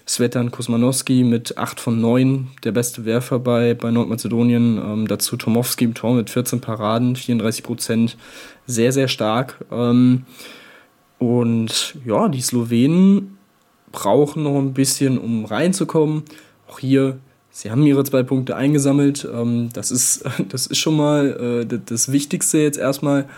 Svetan 0.06 0.50
Kosmanowski 0.50 1.22
mit 1.22 1.58
8 1.58 1.80
von 1.80 2.00
9, 2.00 2.48
der 2.64 2.72
beste 2.72 3.04
Werfer 3.04 3.38
bei, 3.38 3.74
bei 3.74 3.90
Nordmazedonien. 3.90 4.78
Ähm, 4.78 5.08
dazu 5.08 5.36
Tomowski 5.36 5.84
im 5.84 5.94
Tor 5.94 6.14
mit 6.14 6.30
14 6.30 6.60
Paraden, 6.60 7.14
34 7.14 7.62
Prozent. 7.62 8.16
Sehr, 8.66 8.92
sehr 8.92 9.08
stark. 9.08 9.64
Ähm, 9.70 10.24
und 11.18 11.96
ja, 12.06 12.28
die 12.28 12.40
Slowenen 12.40 13.36
brauchen 13.92 14.44
noch 14.44 14.58
ein 14.58 14.72
bisschen, 14.72 15.18
um 15.18 15.44
reinzukommen. 15.44 16.22
Auch 16.68 16.78
hier 16.78 17.18
Sie 17.58 17.72
haben 17.72 17.84
ihre 17.84 18.04
zwei 18.04 18.22
Punkte 18.22 18.54
eingesammelt. 18.54 19.26
Ähm, 19.34 19.70
das, 19.72 19.90
ist, 19.90 20.24
das 20.48 20.68
ist 20.68 20.78
schon 20.78 20.96
mal 20.96 21.66
äh, 21.68 21.78
das 21.84 22.12
Wichtigste 22.12 22.58
jetzt 22.58 22.78
erstmal. 22.78 23.28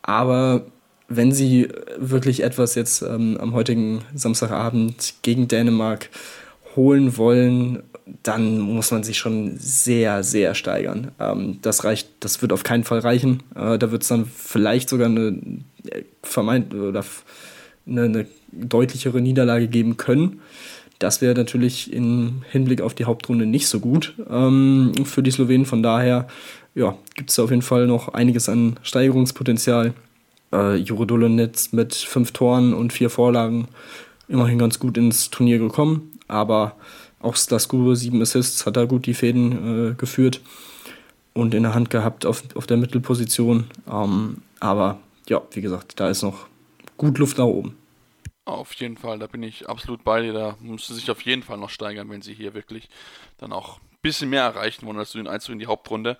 Aber 0.00 0.64
wenn 1.08 1.32
Sie 1.32 1.68
wirklich 1.98 2.44
etwas 2.44 2.76
jetzt 2.76 3.02
ähm, 3.02 3.36
am 3.40 3.54
heutigen 3.54 4.04
Samstagabend 4.14 5.14
gegen 5.22 5.48
Dänemark 5.48 6.08
holen 6.76 7.16
wollen, 7.16 7.82
dann 8.22 8.60
muss 8.60 8.92
man 8.92 9.02
sich 9.02 9.18
schon 9.18 9.56
sehr, 9.58 10.22
sehr 10.22 10.54
steigern. 10.54 11.10
Ähm, 11.18 11.58
das 11.60 11.82
reicht, 11.82 12.10
das 12.20 12.40
wird 12.40 12.52
auf 12.52 12.62
keinen 12.62 12.84
Fall 12.84 13.00
reichen. 13.00 13.42
Äh, 13.56 13.76
da 13.76 13.90
wird 13.90 14.02
es 14.02 14.08
dann 14.08 14.26
vielleicht 14.26 14.88
sogar 14.88 15.08
eine 15.08 15.36
äh, 15.90 16.04
vermeint 16.22 16.72
oder 16.74 17.04
eine, 17.88 18.02
eine 18.02 18.26
deutlichere 18.52 19.20
Niederlage 19.20 19.66
geben 19.66 19.96
können. 19.96 20.42
Das 20.98 21.20
wäre 21.20 21.34
natürlich 21.34 21.92
im 21.92 22.42
Hinblick 22.50 22.80
auf 22.80 22.94
die 22.94 23.04
Hauptrunde 23.04 23.46
nicht 23.46 23.68
so 23.68 23.78
gut 23.78 24.14
ähm, 24.28 24.92
für 25.04 25.22
die 25.22 25.30
Slowenen. 25.30 25.66
Von 25.66 25.82
daher 25.82 26.26
ja, 26.74 26.96
gibt 27.14 27.30
es 27.30 27.38
auf 27.38 27.50
jeden 27.50 27.62
Fall 27.62 27.86
noch 27.86 28.08
einiges 28.08 28.48
an 28.48 28.78
Steigerungspotenzial. 28.82 29.94
Äh, 30.52 30.76
Jure 30.76 31.06
Dolonetz 31.06 31.72
mit 31.72 31.94
fünf 31.94 32.32
Toren 32.32 32.74
und 32.74 32.92
vier 32.92 33.10
Vorlagen 33.10 33.68
immerhin 34.28 34.58
ganz 34.58 34.78
gut 34.78 34.98
ins 34.98 35.30
Turnier 35.30 35.58
gekommen. 35.58 36.18
Aber 36.26 36.74
auch 37.20 37.36
Slaskur, 37.36 37.96
sieben 37.96 38.20
Assists, 38.20 38.66
hat 38.66 38.76
da 38.76 38.84
gut 38.84 39.06
die 39.06 39.14
Fäden 39.14 39.90
äh, 39.90 39.94
geführt 39.94 40.40
und 41.32 41.54
in 41.54 41.62
der 41.62 41.74
Hand 41.74 41.90
gehabt 41.90 42.26
auf, 42.26 42.42
auf 42.54 42.66
der 42.66 42.76
Mittelposition. 42.76 43.64
Ähm, 43.90 44.38
aber 44.60 44.98
ja, 45.28 45.42
wie 45.52 45.60
gesagt, 45.60 46.00
da 46.00 46.08
ist 46.08 46.22
noch 46.22 46.46
gut 46.96 47.18
Luft 47.18 47.38
nach 47.38 47.44
oben. 47.44 47.76
Auf 48.48 48.72
jeden 48.74 48.96
Fall, 48.96 49.18
da 49.18 49.26
bin 49.26 49.42
ich 49.42 49.68
absolut 49.68 50.04
bei 50.04 50.22
dir. 50.22 50.32
Da 50.32 50.56
musste 50.60 50.94
sich 50.94 51.10
auf 51.10 51.20
jeden 51.20 51.42
Fall 51.42 51.58
noch 51.58 51.68
steigern, 51.68 52.08
wenn 52.08 52.22
sie 52.22 52.32
hier 52.32 52.54
wirklich 52.54 52.88
dann 53.36 53.52
auch 53.52 53.78
ein 53.78 53.98
bisschen 54.00 54.30
mehr 54.30 54.42
erreichen 54.42 54.86
wollen 54.86 54.98
als 54.98 55.12
den 55.12 55.28
Einzug 55.28 55.52
in 55.52 55.58
die 55.58 55.66
Hauptrunde. 55.66 56.16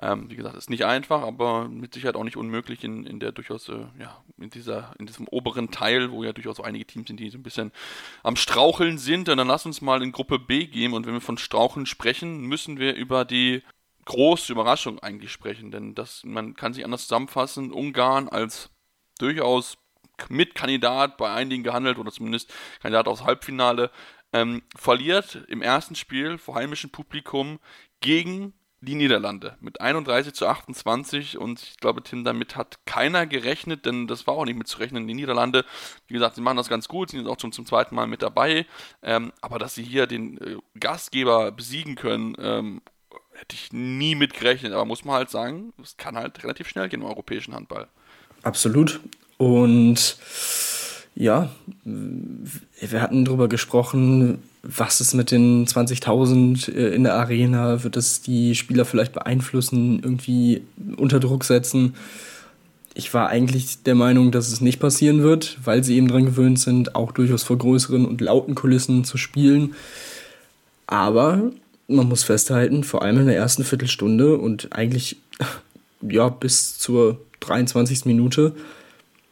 Ähm, 0.00 0.30
wie 0.30 0.36
gesagt, 0.36 0.56
ist 0.56 0.70
nicht 0.70 0.84
einfach, 0.84 1.22
aber 1.22 1.66
mit 1.66 1.92
Sicherheit 1.92 2.14
auch 2.14 2.22
nicht 2.22 2.36
unmöglich 2.36 2.84
in, 2.84 3.04
in 3.04 3.18
der 3.18 3.32
durchaus, 3.32 3.68
äh, 3.68 3.84
ja, 3.98 4.22
in 4.38 4.50
dieser, 4.50 4.94
in 5.00 5.06
diesem 5.06 5.26
oberen 5.26 5.72
Teil, 5.72 6.12
wo 6.12 6.22
ja 6.22 6.32
durchaus 6.32 6.60
auch 6.60 6.64
einige 6.64 6.86
Teams 6.86 7.08
sind, 7.08 7.18
die 7.18 7.30
so 7.30 7.38
ein 7.38 7.42
bisschen 7.42 7.72
am 8.22 8.36
Straucheln 8.36 8.96
sind. 8.96 9.28
Und 9.28 9.38
dann 9.38 9.48
lass 9.48 9.66
uns 9.66 9.80
mal 9.80 10.04
in 10.04 10.12
Gruppe 10.12 10.38
B 10.38 10.66
gehen. 10.66 10.92
Und 10.92 11.04
wenn 11.06 11.14
wir 11.14 11.20
von 11.20 11.36
Straucheln 11.36 11.86
sprechen, 11.86 12.42
müssen 12.42 12.78
wir 12.78 12.94
über 12.94 13.24
die 13.24 13.62
große 14.04 14.52
Überraschung 14.52 15.00
eigentlich 15.00 15.32
sprechen, 15.32 15.72
denn 15.72 15.96
das, 15.96 16.22
man 16.24 16.54
kann 16.54 16.74
sich 16.74 16.84
anders 16.84 17.02
zusammenfassen. 17.02 17.72
Ungarn 17.72 18.28
als 18.28 18.70
durchaus 19.18 19.78
Mitkandidat 20.28 21.16
bei 21.16 21.30
einigen 21.30 21.62
gehandelt 21.62 21.98
oder 21.98 22.12
zumindest 22.12 22.52
Kandidat 22.80 23.08
aufs 23.08 23.24
Halbfinale, 23.24 23.90
ähm, 24.32 24.62
verliert 24.76 25.44
im 25.48 25.62
ersten 25.62 25.94
Spiel 25.94 26.38
vor 26.38 26.54
heimischem 26.54 26.90
Publikum 26.90 27.58
gegen 28.00 28.54
die 28.82 28.96
Niederlande 28.96 29.56
mit 29.60 29.80
31 29.80 30.34
zu 30.34 30.46
28 30.46 31.38
und 31.38 31.62
ich 31.62 31.76
glaube, 31.76 32.02
Tim, 32.02 32.24
damit 32.24 32.56
hat 32.56 32.84
keiner 32.84 33.26
gerechnet, 33.26 33.86
denn 33.86 34.08
das 34.08 34.26
war 34.26 34.34
auch 34.34 34.44
nicht 34.44 34.58
mitzurechnen. 34.58 35.06
Die 35.06 35.14
Niederlande, 35.14 35.64
wie 36.08 36.14
gesagt, 36.14 36.34
sie 36.34 36.40
machen 36.40 36.56
das 36.56 36.68
ganz 36.68 36.88
gut, 36.88 37.10
sind 37.10 37.28
auch 37.28 37.38
schon 37.38 37.52
zum 37.52 37.64
zweiten 37.64 37.94
Mal 37.94 38.08
mit 38.08 38.22
dabei, 38.22 38.66
ähm, 39.02 39.32
aber 39.40 39.60
dass 39.60 39.76
sie 39.76 39.84
hier 39.84 40.08
den 40.08 40.36
äh, 40.38 40.56
Gastgeber 40.80 41.52
besiegen 41.52 41.94
können, 41.94 42.34
ähm, 42.38 42.82
hätte 43.34 43.54
ich 43.54 43.72
nie 43.72 44.16
mit 44.16 44.34
gerechnet, 44.34 44.72
aber 44.72 44.84
muss 44.84 45.04
man 45.04 45.14
halt 45.14 45.30
sagen, 45.30 45.72
es 45.80 45.96
kann 45.96 46.16
halt 46.16 46.42
relativ 46.42 46.68
schnell 46.68 46.88
gehen 46.88 47.02
im 47.02 47.06
europäischen 47.06 47.54
Handball. 47.54 47.88
Absolut. 48.42 49.00
Und 49.38 50.16
ja, 51.14 51.50
wir 51.84 53.02
hatten 53.02 53.24
darüber 53.24 53.48
gesprochen, 53.48 54.38
was 54.62 55.00
ist 55.00 55.14
mit 55.14 55.30
den 55.30 55.66
20.000 55.66 56.72
äh, 56.72 56.94
in 56.94 57.04
der 57.04 57.14
Arena? 57.14 57.82
Wird 57.82 57.96
es 57.96 58.22
die 58.22 58.54
Spieler 58.54 58.84
vielleicht 58.84 59.12
beeinflussen, 59.12 60.00
irgendwie 60.02 60.62
unter 60.96 61.20
Druck 61.20 61.44
setzen? 61.44 61.94
Ich 62.94 63.12
war 63.12 63.28
eigentlich 63.28 63.82
der 63.82 63.94
Meinung, 63.94 64.32
dass 64.32 64.52
es 64.52 64.60
nicht 64.60 64.78
passieren 64.78 65.22
wird, 65.22 65.58
weil 65.64 65.82
sie 65.82 65.96
eben 65.96 66.08
dran 66.08 66.26
gewöhnt 66.26 66.60
sind, 66.60 66.94
auch 66.94 67.12
durchaus 67.12 67.42
vor 67.42 67.58
größeren 67.58 68.04
und 68.04 68.20
lauten 68.20 68.54
Kulissen 68.54 69.04
zu 69.04 69.16
spielen. 69.16 69.74
Aber 70.86 71.50
man 71.88 72.08
muss 72.08 72.22
festhalten, 72.22 72.84
vor 72.84 73.02
allem 73.02 73.18
in 73.20 73.26
der 73.26 73.36
ersten 73.36 73.64
Viertelstunde 73.64 74.36
und 74.36 74.72
eigentlich 74.72 75.16
ja 76.02 76.28
bis 76.28 76.78
zur 76.78 77.18
23. 77.40 78.04
Minute 78.04 78.54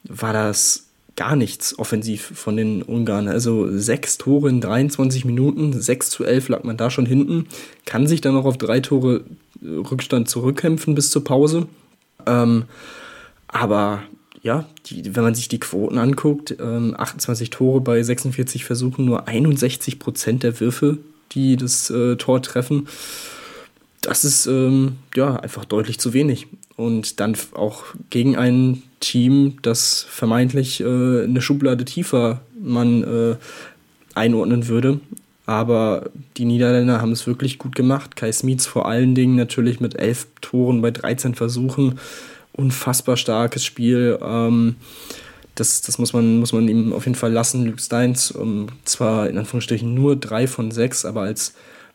war 0.05 0.33
das 0.33 0.87
gar 1.17 1.37
nichts 1.37 1.79
offensiv 1.79 2.33
von 2.35 2.57
den 2.57 2.83
Ungarn. 2.83 3.29
Also 3.29 3.77
sechs 3.77 4.17
Tore 4.17 4.49
in 4.49 4.61
23 4.61 5.25
Minuten, 5.25 5.79
6 5.79 6.11
zu 6.11 6.25
11 6.25 6.49
lag 6.49 6.65
man 6.65 6.77
da 6.77 6.91
schon 6.91 7.07
hinten, 7.07 7.47
kann 7.85 8.07
sich 8.07 8.21
dann 8.21 8.35
noch 8.35 8.47
auf 8.47 8.57
drei 8.57 8.81
Tore 8.81 9.25
äh, 9.63 9.67
Rückstand 9.69 10.29
zurückkämpfen 10.29 10.95
bis 10.95 11.11
zur 11.11 11.25
Pause. 11.25 11.67
Ähm, 12.27 12.65
aber 13.49 14.03
ja, 14.43 14.67
die, 14.87 15.15
wenn 15.15 15.25
man 15.25 15.35
sich 15.35 15.49
die 15.49 15.61
Quoten 15.61 15.99
anguckt, 15.99 16.57
ähm, 16.59 16.95
28 16.97 17.51
Tore 17.51 17.81
bei 17.81 18.03
46 18.03 18.65
Versuchen, 18.65 19.05
nur 19.05 19.29
61 19.29 19.99
Prozent 19.99 20.43
der 20.43 20.59
Würfe, 20.61 20.99
die 21.33 21.57
das 21.57 21.91
äh, 21.91 22.17
Tor 22.17 22.41
treffen. 22.41 22.89
Das 24.01 24.25
ist 24.25 24.47
ähm, 24.47 24.97
ja 25.15 25.37
einfach 25.37 25.67
deutlich 25.67 25.99
zu 25.99 26.15
wenig. 26.15 26.47
Und 26.81 27.21
dann 27.21 27.37
auch 27.53 27.85
gegen 28.09 28.37
ein 28.37 28.83
Team, 29.01 29.59
das 29.61 30.07
vermeintlich 30.09 30.81
äh, 30.81 31.25
eine 31.25 31.43
Schublade 31.43 31.85
tiefer 31.85 32.41
man 32.59 33.05
äh, 33.05 33.37
einordnen 34.15 34.67
würde. 34.67 34.99
Aber 35.45 36.09
die 36.39 36.47
Niederländer 36.47 37.03
haben 37.03 37.13
es 37.13 37.27
wirklich 37.27 37.59
gut 37.59 37.75
gemacht. 37.75 38.17
Kai 38.17 38.33
Smits 38.33 38.67
vor 38.67 38.89
allen 38.89 39.15
Dingen 39.15 39.37
natürlich 39.37 39.81
mit 39.81 39.99
elf 39.99 40.27
Toren 40.41 40.81
bei 40.81 40.91
13 40.91 41.35
Versuchen. 41.35 41.99
Unfassbar 42.55 43.19
starkes 43.19 43.63
Spiel. 43.63 44.19
Ähm, 44.23 44.77
das, 45.57 45.83
das 45.83 45.99
muss, 45.99 46.15
man, 46.15 46.39
muss 46.39 46.55
man 46.55 46.67
ihm 46.67 46.95
auf 46.95 47.05
jeden 47.05 47.15
Fall 47.15 47.31
lassen. 47.31 47.67
Luke 47.67 47.83
Steins, 47.83 48.31
um, 48.31 48.69
zwar 48.87 49.29
in 49.29 49.37
Anführungsstrichen 49.37 49.93
nur 49.93 50.17
drei 50.17 50.47
von 50.47 50.71
sechs, 50.71 51.05
aber 51.05 51.21
als 51.21 51.53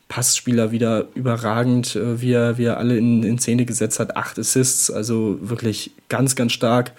Passspieler 0.08 0.72
wieder 0.72 1.08
überragend, 1.16 1.96
äh, 1.96 2.22
wie, 2.22 2.34
er, 2.34 2.58
wie 2.58 2.66
er 2.66 2.78
alle 2.78 2.98
in, 2.98 3.24
in 3.24 3.40
Szene 3.40 3.66
gesetzt 3.66 4.00
hat. 4.00 4.16
Acht 4.16 4.38
Assists, 4.38 4.92
also 4.92 5.38
wirklich 5.42 5.92
ganz, 6.10 6.36
ganz 6.36 6.52
stark. 6.52 6.94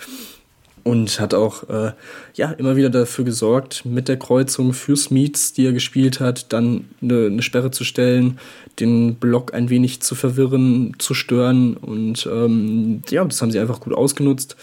Und 0.82 1.18
hat 1.18 1.34
auch 1.34 1.68
äh, 1.68 1.92
ja, 2.34 2.52
immer 2.52 2.76
wieder 2.76 2.90
dafür 2.90 3.24
gesorgt, 3.24 3.84
mit 3.84 4.06
der 4.06 4.18
Kreuzung 4.20 4.72
für 4.72 4.96
Smiths, 4.96 5.52
die 5.52 5.66
er 5.66 5.72
gespielt 5.72 6.20
hat, 6.20 6.52
dann 6.52 6.84
eine, 7.02 7.26
eine 7.26 7.42
Sperre 7.42 7.72
zu 7.72 7.82
stellen, 7.82 8.38
den 8.78 9.16
Block 9.16 9.52
ein 9.52 9.68
wenig 9.68 10.00
zu 10.02 10.14
verwirren, 10.14 10.94
zu 10.98 11.12
stören. 11.14 11.76
Und 11.76 12.28
ähm, 12.32 13.02
ja, 13.10 13.24
das 13.24 13.42
haben 13.42 13.50
sie 13.50 13.58
einfach 13.58 13.80
gut 13.80 13.94
ausgenutzt. 13.94 14.56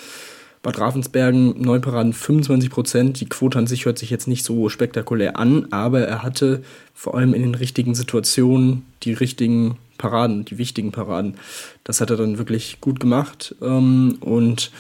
Bad 0.64 0.80
Ravensbergen, 0.80 1.62
neun 1.62 1.82
Paraden 1.82 2.14
25 2.14 2.70
Prozent. 2.70 3.20
Die 3.20 3.28
Quote 3.28 3.60
an 3.60 3.68
sich 3.68 3.84
hört 3.86 4.00
sich 4.00 4.10
jetzt 4.10 4.30
nicht 4.30 4.46
so 4.46 4.70
spektakulär 4.70 5.38
an, 5.38 5.68
aber 5.72 6.08
er 6.08 6.24
hatte 6.24 6.64
vor 6.94 7.16
allem 7.16 7.34
in 7.34 7.42
den 7.42 7.54
richtigen 7.54 7.94
Situationen 7.94 8.86
die 9.04 9.12
richtigen 9.12 9.78
Paraden, 9.98 10.46
die 10.46 10.58
wichtigen 10.58 10.94
Paraden. 10.94 11.36
Das 11.84 12.00
hat 12.00 12.12
er 12.12 12.16
dann 12.16 12.38
wirklich 12.38 12.80
gut 12.80 13.02
gemacht. 13.02 13.54
Ähm, 13.62 14.18
und 14.22 14.72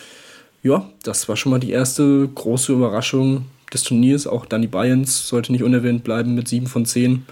ja, 0.63 0.89
das 1.03 1.27
war 1.27 1.36
schon 1.36 1.51
mal 1.51 1.59
die 1.59 1.71
erste 1.71 2.29
große 2.34 2.71
Überraschung 2.71 3.45
des 3.73 3.84
Turniers. 3.84 4.25
Auch 4.25 4.45
Danny 4.45 4.67
Bayerns 4.67 5.27
sollte 5.27 5.51
nicht 5.51 5.63
unerwähnt 5.63 6.05
bleiben 6.05 6.34
mit 6.34 6.47
7 6.47 6.67
von 6.67 6.86
10. 6.86 7.25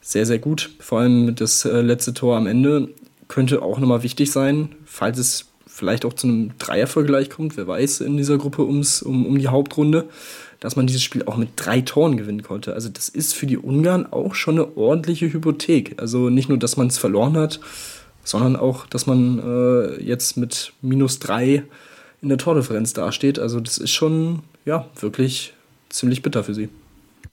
Sehr, 0.00 0.26
sehr 0.26 0.40
gut. 0.40 0.70
Vor 0.80 0.98
allem 0.98 1.36
das 1.36 1.64
äh, 1.64 1.80
letzte 1.80 2.12
Tor 2.12 2.36
am 2.36 2.48
Ende 2.48 2.88
könnte 3.28 3.62
auch 3.62 3.78
nochmal 3.78 4.02
wichtig 4.02 4.32
sein, 4.32 4.74
falls 4.84 5.18
es 5.18 5.46
vielleicht 5.74 6.04
auch 6.04 6.12
zu 6.12 6.28
einem 6.28 6.56
Dreiervergleich 6.58 7.30
kommt, 7.30 7.56
wer 7.56 7.66
weiß, 7.66 8.00
in 8.02 8.16
dieser 8.16 8.38
Gruppe 8.38 8.64
ums, 8.64 9.02
um, 9.02 9.26
um 9.26 9.36
die 9.36 9.48
Hauptrunde, 9.48 10.08
dass 10.60 10.76
man 10.76 10.86
dieses 10.86 11.02
Spiel 11.02 11.24
auch 11.24 11.36
mit 11.36 11.50
drei 11.56 11.80
Toren 11.80 12.16
gewinnen 12.16 12.44
konnte. 12.44 12.74
Also 12.74 12.88
das 12.88 13.08
ist 13.08 13.34
für 13.34 13.46
die 13.46 13.58
Ungarn 13.58 14.06
auch 14.06 14.36
schon 14.36 14.54
eine 14.54 14.76
ordentliche 14.76 15.32
Hypothek. 15.32 16.00
Also 16.00 16.30
nicht 16.30 16.48
nur, 16.48 16.58
dass 16.58 16.76
man 16.76 16.86
es 16.86 16.98
verloren 16.98 17.36
hat, 17.36 17.58
sondern 18.22 18.54
auch, 18.54 18.86
dass 18.86 19.06
man 19.06 19.40
äh, 19.40 20.02
jetzt 20.02 20.36
mit 20.36 20.72
minus 20.80 21.18
drei 21.18 21.64
in 22.22 22.28
der 22.28 22.38
Tordifferenz 22.38 22.92
dasteht. 22.92 23.40
Also 23.40 23.58
das 23.58 23.76
ist 23.76 23.90
schon, 23.90 24.44
ja, 24.64 24.88
wirklich 25.00 25.54
ziemlich 25.88 26.22
bitter 26.22 26.44
für 26.44 26.54
sie. 26.54 26.68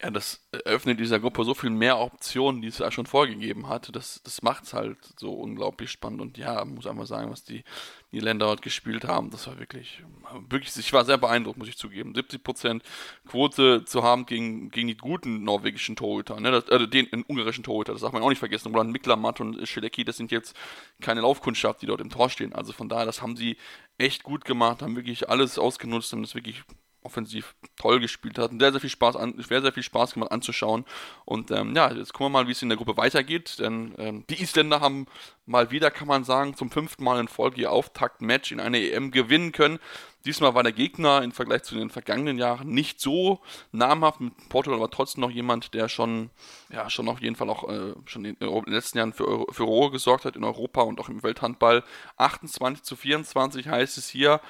Ja, 0.01 0.09
das 0.09 0.41
eröffnet 0.51 0.99
dieser 0.99 1.19
Gruppe 1.19 1.43
so 1.43 1.53
viel 1.53 1.69
mehr 1.69 1.99
Optionen, 1.99 2.63
die 2.63 2.69
es 2.69 2.79
ja 2.79 2.91
schon 2.91 3.05
vorgegeben 3.05 3.69
hat. 3.69 3.95
Das, 3.95 4.19
das 4.23 4.41
macht 4.41 4.63
es 4.63 4.73
halt 4.73 4.97
so 5.15 5.31
unglaublich 5.31 5.91
spannend. 5.91 6.21
Und 6.21 6.37
ja, 6.39 6.65
muss 6.65 6.87
einfach 6.87 7.05
sagen, 7.05 7.29
was 7.29 7.43
die, 7.43 7.63
die 8.11 8.19
Länder 8.19 8.47
dort 8.47 8.61
gespielt 8.61 9.05
haben, 9.05 9.29
das 9.29 9.47
war 9.47 9.57
wirklich, 9.57 10.03
wirklich, 10.49 10.75
ich 10.75 10.91
war 10.91 11.05
sehr 11.05 11.17
beeindruckt, 11.17 11.57
muss 11.57 11.69
ich 11.69 11.77
zugeben. 11.77 12.13
70% 12.13 12.81
Quote 13.25 13.85
zu 13.85 14.03
haben 14.03 14.25
gegen, 14.25 14.69
gegen 14.69 14.89
die 14.89 14.97
guten 14.97 15.43
norwegischen 15.43 15.95
Torhüter, 15.95 16.39
ne? 16.39 16.51
Das, 16.51 16.65
äh, 16.65 16.87
den, 16.87 17.09
den 17.09 17.23
ungarischen 17.23 17.63
Torhüter, 17.63 17.93
das 17.93 18.01
darf 18.01 18.11
man 18.11 18.21
auch 18.21 18.29
nicht 18.29 18.39
vergessen. 18.39 18.73
Roland 18.73 18.91
Miklamat 18.91 19.39
und 19.39 19.65
Schelecki, 19.67 20.03
das 20.03 20.17
sind 20.17 20.31
jetzt 20.31 20.55
keine 20.99 21.21
Laufkundschaft, 21.21 21.81
die 21.81 21.85
dort 21.85 22.01
im 22.01 22.09
Tor 22.09 22.29
stehen. 22.29 22.53
Also 22.53 22.73
von 22.73 22.89
daher, 22.89 23.05
das 23.05 23.21
haben 23.21 23.37
sie 23.37 23.55
echt 23.97 24.23
gut 24.23 24.43
gemacht, 24.43 24.81
haben 24.81 24.95
wirklich 24.97 25.29
alles 25.29 25.57
ausgenutzt, 25.57 26.11
haben 26.11 26.21
das 26.21 26.35
wirklich 26.35 26.63
offensiv 27.03 27.55
toll 27.77 27.99
gespielt 27.99 28.37
hat. 28.37 28.51
Sehr, 28.57 28.71
sehr 28.71 28.81
viel 28.81 28.89
Spaß 28.89 29.15
an, 29.15 29.33
sehr, 29.37 29.61
sehr 29.61 29.73
viel 29.73 29.83
Spaß 29.83 30.13
gemacht 30.13 30.31
anzuschauen. 30.31 30.85
Und 31.25 31.51
ähm, 31.51 31.75
ja, 31.75 31.91
jetzt 31.91 32.13
gucken 32.13 32.33
wir 32.33 32.41
mal, 32.41 32.47
wie 32.47 32.51
es 32.51 32.61
in 32.61 32.69
der 32.69 32.77
Gruppe 32.77 32.97
weitergeht. 32.97 33.59
Denn 33.59 33.93
ähm, 33.97 34.25
die 34.29 34.41
Isländer 34.41 34.81
haben 34.81 35.07
mal 35.45 35.71
wieder, 35.71 35.91
kann 35.91 36.07
man 36.07 36.23
sagen, 36.23 36.55
zum 36.55 36.69
fünften 36.69 37.03
Mal 37.03 37.19
in 37.19 37.27
Folge 37.27 37.61
ihr 37.61 37.71
Auftakt-Match 37.71 38.51
in 38.51 38.59
einer 38.59 38.77
EM 38.77 39.11
gewinnen 39.11 39.51
können. 39.51 39.79
Diesmal 40.25 40.53
war 40.53 40.61
der 40.61 40.71
Gegner 40.71 41.23
im 41.23 41.31
Vergleich 41.31 41.63
zu 41.63 41.73
den 41.73 41.89
vergangenen 41.89 42.37
Jahren 42.37 42.69
nicht 42.69 43.01
so 43.01 43.39
namhaft. 43.71 44.19
Portugal 44.49 44.79
war 44.79 44.91
trotzdem 44.91 45.21
noch 45.21 45.31
jemand, 45.31 45.73
der 45.73 45.89
schon, 45.89 46.29
ja, 46.71 46.89
schon 46.91 47.09
auf 47.09 47.21
jeden 47.21 47.35
Fall 47.35 47.49
auch 47.49 47.67
äh, 47.67 47.95
schon 48.05 48.25
in, 48.25 48.35
den 48.35 48.63
letzten 48.67 48.99
Jahren 48.99 49.13
für, 49.13 49.23
Rohre 49.63 49.91
gesorgt 49.91 50.25
hat 50.25 50.35
in 50.35 50.43
Europa 50.43 50.81
und 50.81 50.99
auch 50.99 51.09
im 51.09 51.23
Welthandball. 51.23 51.83
28 52.17 52.83
zu 52.83 52.95
24 52.95 53.67
heißt 53.67 53.97
es 53.97 54.09
hier. 54.09 54.41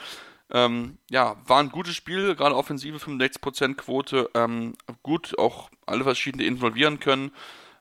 Ähm, 0.54 0.97
ja, 1.10 1.38
war 1.47 1.60
ein 1.60 1.70
gutes 1.70 1.95
Spiel, 1.95 2.36
gerade 2.36 2.56
offensive 2.56 2.97
65% 2.97 3.76
Quote, 3.76 4.30
ähm, 4.34 4.74
gut 5.02 5.38
auch 5.38 5.70
alle 5.86 6.04
verschiedene 6.04 6.43
involvieren 6.43 6.99
können. 6.99 7.32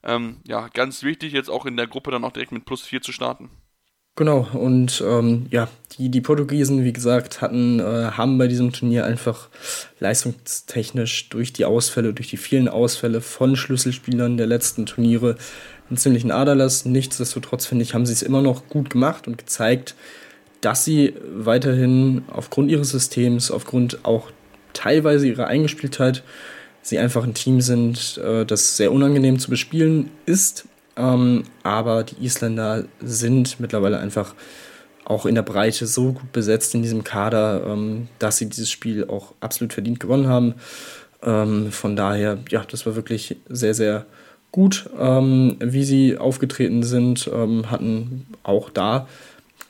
Ähm, 0.02 0.36
ja, 0.46 0.68
ganz 0.68 1.02
wichtig 1.02 1.32
jetzt 1.32 1.50
auch 1.50 1.66
in 1.66 1.76
der 1.76 1.86
Gruppe 1.86 2.10
dann 2.10 2.24
auch 2.24 2.32
direkt 2.32 2.52
mit 2.52 2.64
plus 2.64 2.82
4 2.82 3.02
zu 3.02 3.12
starten. 3.12 3.50
Genau, 4.16 4.46
und 4.52 5.02
ähm, 5.06 5.46
ja, 5.50 5.68
die, 5.92 6.10
die 6.10 6.20
Portugiesen, 6.20 6.84
wie 6.84 6.92
gesagt, 6.92 7.40
hatten, 7.40 7.80
äh, 7.80 8.10
haben 8.10 8.36
bei 8.38 8.48
diesem 8.48 8.72
Turnier 8.72 9.06
einfach 9.06 9.48
leistungstechnisch 9.98 11.30
durch 11.30 11.52
die 11.52 11.64
Ausfälle, 11.64 12.12
durch 12.12 12.28
die 12.28 12.36
vielen 12.36 12.68
Ausfälle 12.68 13.20
von 13.22 13.56
Schlüsselspielern 13.56 14.36
der 14.36 14.46
letzten 14.46 14.84
Turniere 14.84 15.36
einen 15.88 15.96
ziemlichen 15.96 16.32
Aderlass. 16.32 16.84
Nichtsdestotrotz, 16.84 17.66
finde 17.66 17.82
ich, 17.82 17.94
haben 17.94 18.04
sie 18.04 18.12
es 18.12 18.22
immer 18.22 18.42
noch 18.42 18.68
gut 18.68 18.90
gemacht 18.90 19.26
und 19.26 19.38
gezeigt, 19.38 19.94
dass 20.60 20.84
sie 20.84 21.14
weiterhin 21.34 22.22
aufgrund 22.30 22.70
ihres 22.70 22.90
Systems, 22.90 23.50
aufgrund 23.50 24.04
auch 24.04 24.30
teilweise 24.72 25.26
ihre 25.26 25.46
Eingespieltheit 25.46 26.22
sie 26.82 26.98
einfach 26.98 27.24
ein 27.24 27.34
Team 27.34 27.60
sind, 27.60 28.18
äh, 28.18 28.44
das 28.44 28.76
sehr 28.76 28.92
unangenehm 28.92 29.38
zu 29.38 29.50
bespielen 29.50 30.10
ist. 30.26 30.66
Ähm, 30.96 31.44
aber 31.62 32.04
die 32.04 32.24
Isländer 32.24 32.84
sind 33.00 33.60
mittlerweile 33.60 33.98
einfach 33.98 34.34
auch 35.04 35.26
in 35.26 35.34
der 35.34 35.42
Breite 35.42 35.86
so 35.86 36.12
gut 36.12 36.32
besetzt 36.32 36.74
in 36.74 36.82
diesem 36.82 37.04
Kader, 37.04 37.66
ähm, 37.66 38.08
dass 38.18 38.38
sie 38.38 38.48
dieses 38.48 38.70
Spiel 38.70 39.06
auch 39.08 39.34
absolut 39.40 39.72
verdient 39.72 40.00
gewonnen 40.00 40.28
haben. 40.28 40.54
Ähm, 41.22 41.70
von 41.70 41.96
daher, 41.96 42.38
ja, 42.48 42.64
das 42.64 42.86
war 42.86 42.96
wirklich 42.96 43.36
sehr, 43.48 43.74
sehr 43.74 44.06
gut, 44.52 44.90
wie 44.96 45.84
sie 45.84 46.18
aufgetreten 46.18 46.82
sind, 46.82 47.30
hatten 47.30 48.26
auch 48.42 48.68
da 48.68 49.06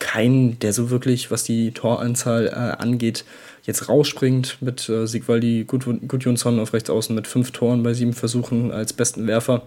keinen, 0.01 0.59
der 0.59 0.72
so 0.72 0.90
wirklich, 0.90 1.30
was 1.30 1.44
die 1.44 1.70
Toranzahl 1.70 2.48
äh, 2.48 2.82
angeht, 2.82 3.24
jetzt 3.62 3.88
rausspringt 3.88 4.59
mit 4.61 4.88
äh, 4.88 5.07
Sigvaldi 5.07 5.64
Gudjonsson 5.64 6.59
auf 6.59 6.72
rechts 6.72 6.90
außen 6.90 7.14
mit 7.14 7.28
fünf 7.28 7.53
Toren 7.53 7.84
bei 7.84 7.94
sieben 7.94 8.14
Versuchen 8.14 8.72
als 8.72 8.92
besten 8.92 9.28
Werfer. 9.28 9.62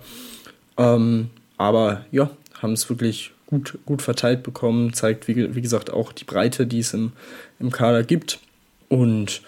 Ähm, 0.78 1.30
aber 1.58 2.06
ja, 2.12 2.30
haben 2.62 2.74
es 2.74 2.90
wirklich 2.90 3.32
gut, 3.46 3.78
gut 3.86 4.02
verteilt 4.02 4.44
bekommen, 4.44 4.94
zeigt 4.94 5.28
wie, 5.28 5.56
wie 5.56 5.62
gesagt 5.62 5.92
auch 5.92 6.12
die 6.12 6.26
Breite, 6.26 6.66
die 6.66 6.80
es 6.80 6.94
im, 6.94 7.14
im 7.60 7.72
Kader 7.72 8.04
gibt. 8.04 8.40
Und 8.90 9.42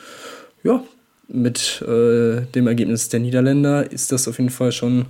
ja, 0.64 0.84
mit 1.28 1.82
äh, 1.82 2.42
dem 2.54 2.68
Ergebnis 2.68 3.10
der 3.10 3.20
Niederländer 3.20 3.92
ist 3.92 4.12
das 4.12 4.28
auf 4.28 4.38
jeden 4.38 4.52
Fall 4.52 4.72
schon 4.72 5.08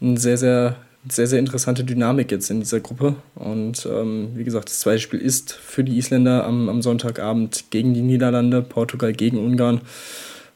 ein 0.00 0.16
sehr, 0.16 0.36
sehr 0.36 0.76
sehr, 1.08 1.26
sehr 1.26 1.38
interessante 1.38 1.84
Dynamik 1.84 2.30
jetzt 2.30 2.50
in 2.50 2.60
dieser 2.60 2.80
Gruppe. 2.80 3.16
Und 3.34 3.86
ähm, 3.86 4.30
wie 4.34 4.44
gesagt, 4.44 4.68
das 4.68 4.80
zweite 4.80 5.00
Spiel 5.00 5.20
ist 5.20 5.52
für 5.52 5.82
die 5.82 5.98
Isländer 5.98 6.44
am, 6.44 6.68
am 6.68 6.82
Sonntagabend 6.82 7.64
gegen 7.70 7.92
die 7.94 8.02
Niederlande, 8.02 8.62
Portugal 8.62 9.12
gegen 9.12 9.38
Ungarn. 9.38 9.80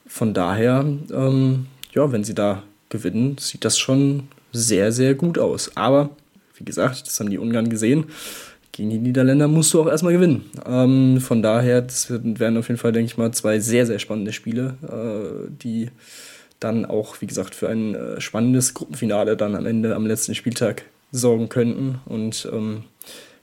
Von 0.06 0.34
daher, 0.34 0.84
ähm, 1.12 1.66
ja, 1.92 2.12
wenn 2.12 2.24
sie 2.24 2.34
da 2.34 2.62
gewinnen, 2.88 3.36
sieht 3.38 3.64
das 3.64 3.78
schon 3.78 4.28
sehr, 4.52 4.92
sehr 4.92 5.14
gut 5.14 5.38
aus. 5.38 5.72
Aber, 5.76 6.10
wie 6.56 6.64
gesagt, 6.64 7.06
das 7.06 7.18
haben 7.18 7.30
die 7.30 7.38
Ungarn 7.38 7.68
gesehen. 7.68 8.04
Gegen 8.70 8.90
die 8.90 8.98
Niederländer 8.98 9.48
musst 9.48 9.74
du 9.74 9.80
auch 9.80 9.88
erstmal 9.88 10.12
gewinnen. 10.12 10.44
Ähm, 10.64 11.20
von 11.20 11.42
daher, 11.42 11.82
das 11.82 12.08
werden 12.10 12.56
auf 12.56 12.68
jeden 12.68 12.78
Fall, 12.78 12.92
denke 12.92 13.10
ich 13.10 13.18
mal, 13.18 13.32
zwei 13.32 13.58
sehr, 13.58 13.86
sehr 13.86 13.98
spannende 13.98 14.32
Spiele, 14.32 14.76
äh, 14.82 15.50
die 15.50 15.90
dann 16.60 16.84
auch, 16.84 17.20
wie 17.20 17.26
gesagt, 17.26 17.54
für 17.54 17.68
ein 17.68 17.94
äh, 17.94 18.20
spannendes 18.20 18.74
Gruppenfinale 18.74 19.36
dann 19.36 19.54
am 19.54 19.66
Ende, 19.66 19.94
am 19.94 20.06
letzten 20.06 20.34
Spieltag 20.34 20.84
sorgen 21.12 21.48
könnten. 21.48 22.00
Und 22.06 22.48
ähm, 22.52 22.84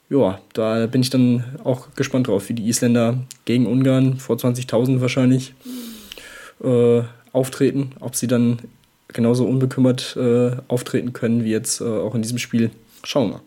ja, 0.10 0.40
da 0.54 0.86
bin 0.88 1.02
ich 1.02 1.10
dann 1.10 1.44
auch 1.64 1.88
gespannt 1.96 2.28
drauf, 2.28 2.50
wie 2.50 2.54
die 2.54 2.68
Isländer 2.68 3.20
gegen 3.46 3.68
Ungarn 3.68 4.18
vor 4.18 4.36
20.000 4.36 5.02
wahrscheinlich 5.02 5.54
äh, 6.64 7.02
auftreten, 7.32 7.92
ob 8.00 8.16
sie 8.16 8.28
dann 8.28 8.60
genauso 9.08 9.46
unbekümmert 9.46 10.16
äh, 10.18 10.52
auftreten 10.68 11.14
können 11.14 11.44
wie 11.44 11.52
jetzt 11.52 11.82
äh, 11.82 11.86
auch 11.86 12.16
in 12.16 12.22
diesem 12.22 12.40
Spiel. 12.40 12.72
Schauen 13.04 13.30
wir 13.30 13.34
mal. 13.36 13.44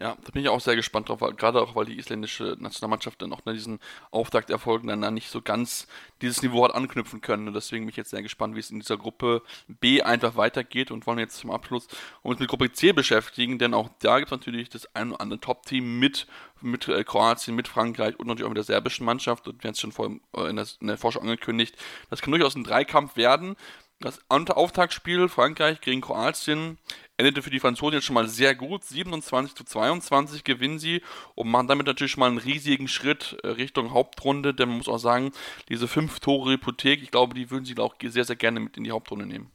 Ja, 0.00 0.16
da 0.24 0.30
bin 0.30 0.42
ich 0.42 0.48
auch 0.48 0.60
sehr 0.60 0.76
gespannt 0.76 1.08
drauf, 1.08 1.18
gerade 1.36 1.60
auch, 1.60 1.74
weil 1.74 1.86
die 1.86 1.98
isländische 1.98 2.56
Nationalmannschaft 2.60 3.20
dann 3.20 3.32
auch 3.32 3.44
nach 3.44 3.52
diesen 3.52 3.80
Auftakterfolgen 4.12 4.86
dann 4.86 5.12
nicht 5.12 5.28
so 5.28 5.42
ganz 5.42 5.88
dieses 6.22 6.40
Niveau 6.40 6.64
hat 6.64 6.72
anknüpfen 6.72 7.20
können. 7.20 7.48
Und 7.48 7.54
deswegen 7.54 7.84
bin 7.84 7.90
ich 7.90 7.96
jetzt 7.96 8.10
sehr 8.10 8.22
gespannt, 8.22 8.54
wie 8.54 8.60
es 8.60 8.70
in 8.70 8.78
dieser 8.78 8.96
Gruppe 8.96 9.42
B 9.66 10.00
einfach 10.00 10.36
weitergeht 10.36 10.92
und 10.92 11.08
wollen 11.08 11.18
jetzt 11.18 11.38
zum 11.38 11.50
Abschluss 11.50 11.88
uns 12.22 12.38
mit 12.38 12.48
Gruppe 12.48 12.70
C 12.70 12.92
beschäftigen, 12.92 13.58
denn 13.58 13.74
auch 13.74 13.90
da 13.98 14.20
gibt 14.20 14.30
es 14.30 14.38
natürlich 14.38 14.68
das 14.68 14.94
ein 14.94 15.10
oder 15.10 15.20
andere 15.20 15.40
Top-Team 15.40 15.98
mit, 15.98 16.28
mit 16.60 16.86
äh, 16.86 17.02
Kroatien, 17.02 17.56
mit 17.56 17.66
Frankreich 17.66 18.16
und 18.20 18.28
natürlich 18.28 18.44
auch 18.44 18.50
mit 18.50 18.58
der 18.58 18.64
serbischen 18.64 19.04
Mannschaft. 19.04 19.48
Und 19.48 19.64
wir 19.64 19.68
haben 19.68 19.72
es 19.74 19.80
schon 19.80 19.90
vor, 19.90 20.12
äh, 20.36 20.48
in, 20.48 20.54
der, 20.54 20.66
in 20.80 20.86
der 20.86 20.96
Vorschau 20.96 21.18
angekündigt. 21.20 21.76
Das 22.08 22.22
kann 22.22 22.30
durchaus 22.30 22.54
ein 22.54 22.62
Dreikampf 22.62 23.16
werden. 23.16 23.56
Das 24.00 24.20
Auftaktspiel 24.28 25.28
Frankreich 25.28 25.80
gegen 25.80 26.00
Kroatien 26.00 26.78
endete 27.16 27.42
für 27.42 27.50
die 27.50 27.58
Franzosen 27.58 27.94
jetzt 27.94 28.04
schon 28.04 28.14
mal 28.14 28.28
sehr 28.28 28.54
gut. 28.54 28.84
27 28.84 29.56
zu 29.56 29.64
22 29.64 30.44
gewinnen 30.44 30.78
sie 30.78 31.02
und 31.34 31.48
machen 31.48 31.66
damit 31.66 31.86
natürlich 31.86 32.12
schon 32.12 32.20
mal 32.20 32.28
einen 32.28 32.38
riesigen 32.38 32.86
Schritt 32.86 33.36
äh, 33.42 33.48
Richtung 33.48 33.92
Hauptrunde. 33.92 34.54
Denn 34.54 34.68
man 34.68 34.78
muss 34.78 34.88
auch 34.88 34.98
sagen, 34.98 35.32
diese 35.68 35.88
fünf 35.88 36.20
Tore 36.20 36.52
Hypothek, 36.52 37.02
ich 37.02 37.10
glaube, 37.10 37.34
die 37.34 37.50
würden 37.50 37.64
sie 37.64 37.76
auch 37.78 37.96
sehr, 38.00 38.24
sehr 38.24 38.36
gerne 38.36 38.60
mit 38.60 38.76
in 38.76 38.84
die 38.84 38.92
Hauptrunde 38.92 39.26
nehmen. 39.26 39.50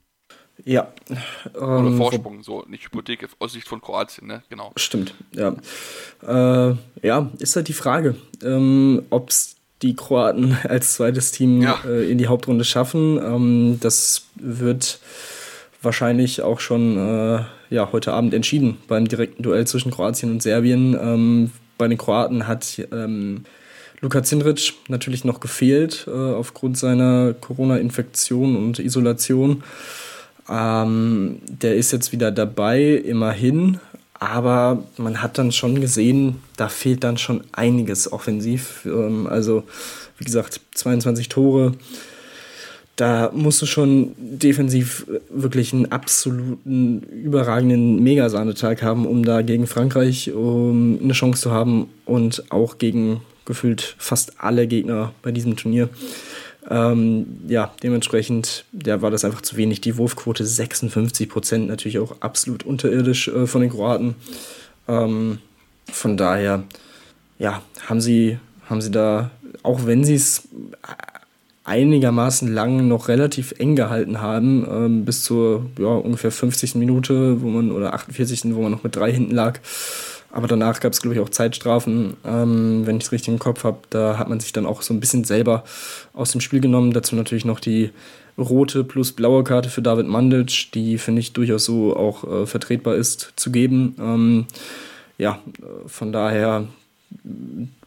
Ja. 0.62 0.92
Oder 1.54 1.78
ähm, 1.78 1.96
Vorsprung, 1.96 2.42
so, 2.42 2.64
nicht 2.68 2.84
Hypothek 2.84 3.28
aus 3.38 3.54
Sicht 3.54 3.66
von 3.66 3.80
Kroatien, 3.80 4.28
ne? 4.28 4.42
Genau. 4.50 4.72
Stimmt, 4.76 5.14
ja. 5.32 5.56
Äh, 6.22 6.76
ja, 7.02 7.30
ist 7.38 7.56
halt 7.56 7.68
die 7.68 7.72
Frage, 7.72 8.14
ähm, 8.42 9.04
ob 9.10 9.30
es 9.30 9.53
die 9.84 9.94
Kroaten 9.94 10.56
als 10.68 10.94
zweites 10.94 11.30
Team 11.30 11.62
ja. 11.62 11.78
äh, 11.86 12.10
in 12.10 12.18
die 12.18 12.26
Hauptrunde 12.26 12.64
schaffen. 12.64 13.18
Ähm, 13.18 13.78
das 13.80 14.26
wird 14.34 14.98
wahrscheinlich 15.80 16.42
auch 16.42 16.58
schon 16.58 16.96
äh, 16.96 17.40
ja, 17.70 17.92
heute 17.92 18.12
Abend 18.12 18.34
entschieden 18.34 18.78
beim 18.88 19.06
direkten 19.06 19.42
Duell 19.42 19.66
zwischen 19.66 19.92
Kroatien 19.92 20.32
und 20.32 20.42
Serbien. 20.42 20.98
Ähm, 21.00 21.50
bei 21.78 21.86
den 21.86 21.98
Kroaten 21.98 22.48
hat 22.48 22.80
ähm, 22.92 23.44
Luka 24.00 24.22
Zindric 24.22 24.72
natürlich 24.88 25.24
noch 25.24 25.40
gefehlt 25.40 26.06
äh, 26.08 26.10
aufgrund 26.10 26.78
seiner 26.78 27.34
Corona-Infektion 27.34 28.56
und 28.56 28.78
Isolation. 28.78 29.62
Ähm, 30.48 31.40
der 31.48 31.76
ist 31.76 31.92
jetzt 31.92 32.12
wieder 32.12 32.30
dabei, 32.30 32.82
immerhin. 32.82 33.80
Aber 34.18 34.84
man 34.96 35.20
hat 35.22 35.38
dann 35.38 35.52
schon 35.52 35.80
gesehen, 35.80 36.42
da 36.56 36.68
fehlt 36.68 37.04
dann 37.04 37.18
schon 37.18 37.44
einiges 37.52 38.12
offensiv. 38.12 38.86
Ähm, 38.86 39.26
also, 39.26 39.64
wie 40.18 40.24
gesagt, 40.24 40.60
22 40.74 41.28
Tore 41.28 41.74
da 42.96 43.32
musst 43.34 43.60
du 43.60 43.66
schon 43.66 44.14
defensiv 44.18 45.06
wirklich 45.28 45.72
einen 45.72 45.90
absoluten, 45.90 47.02
überragenden 47.02 48.02
Megasahnetag 48.02 48.82
haben, 48.82 49.06
um 49.06 49.24
da 49.24 49.42
gegen 49.42 49.66
Frankreich 49.66 50.32
um 50.32 51.00
eine 51.02 51.12
Chance 51.12 51.42
zu 51.42 51.50
haben 51.50 51.88
und 52.04 52.44
auch 52.50 52.78
gegen 52.78 53.20
gefühlt 53.46 53.96
fast 53.98 54.34
alle 54.38 54.66
Gegner 54.68 55.12
bei 55.22 55.32
diesem 55.32 55.56
Turnier. 55.56 55.88
Ähm, 56.70 57.40
ja, 57.46 57.72
dementsprechend 57.82 58.64
ja, 58.84 59.02
war 59.02 59.10
das 59.10 59.24
einfach 59.24 59.42
zu 59.42 59.56
wenig. 59.56 59.80
Die 59.80 59.96
Wurfquote 59.96 60.46
56 60.46 61.28
Prozent, 61.28 61.68
natürlich 61.68 61.98
auch 61.98 62.20
absolut 62.20 62.64
unterirdisch 62.64 63.28
äh, 63.28 63.46
von 63.46 63.60
den 63.60 63.70
Kroaten. 63.70 64.14
Ähm, 64.88 65.38
von 65.92 66.16
daher, 66.16 66.64
ja, 67.38 67.62
haben 67.86 68.00
sie, 68.00 68.38
haben 68.68 68.80
sie 68.80 68.90
da, 68.90 69.30
auch 69.62 69.86
wenn 69.86 70.04
sie 70.04 70.14
es 70.14 70.48
einigermaßen 71.64 72.52
lang 72.52 72.88
noch 72.88 73.08
relativ 73.08 73.54
eng 73.58 73.74
gehalten 73.74 74.20
haben, 74.20 74.66
ähm, 74.70 75.04
bis 75.04 75.22
zur 75.22 75.66
ja, 75.78 75.86
ungefähr 75.86 76.30
50. 76.30 76.74
Minute, 76.76 77.40
wo 77.40 77.48
man, 77.48 77.72
oder 77.72 77.94
48. 77.94 78.54
wo 78.54 78.62
man 78.62 78.70
noch 78.70 78.84
mit 78.84 78.96
drei 78.96 79.12
hinten 79.12 79.34
lag. 79.34 79.60
Aber 80.34 80.48
danach 80.48 80.80
gab 80.80 80.92
es, 80.92 81.00
glaube 81.00 81.14
ich, 81.14 81.20
auch 81.20 81.28
Zeitstrafen, 81.28 82.16
ähm, 82.24 82.82
wenn 82.86 82.96
ich 82.96 83.04
es 83.04 83.12
richtig 83.12 83.28
im 83.28 83.38
Kopf 83.38 83.62
habe. 83.62 83.78
Da 83.90 84.18
hat 84.18 84.28
man 84.28 84.40
sich 84.40 84.52
dann 84.52 84.66
auch 84.66 84.82
so 84.82 84.92
ein 84.92 84.98
bisschen 84.98 85.22
selber 85.22 85.62
aus 86.12 86.32
dem 86.32 86.40
Spiel 86.40 86.58
genommen. 86.58 86.92
Dazu 86.92 87.14
natürlich 87.14 87.44
noch 87.44 87.60
die 87.60 87.90
rote 88.36 88.82
plus 88.82 89.12
blaue 89.12 89.44
Karte 89.44 89.68
für 89.68 89.80
David 89.80 90.08
Mandic, 90.08 90.72
die, 90.74 90.98
finde 90.98 91.20
ich, 91.20 91.34
durchaus 91.34 91.64
so 91.64 91.96
auch 91.96 92.24
äh, 92.24 92.46
vertretbar 92.46 92.96
ist, 92.96 93.32
zu 93.36 93.52
geben. 93.52 93.94
Ähm, 94.00 94.46
ja, 95.18 95.38
äh, 95.60 95.88
von 95.88 96.12
daher 96.12 96.66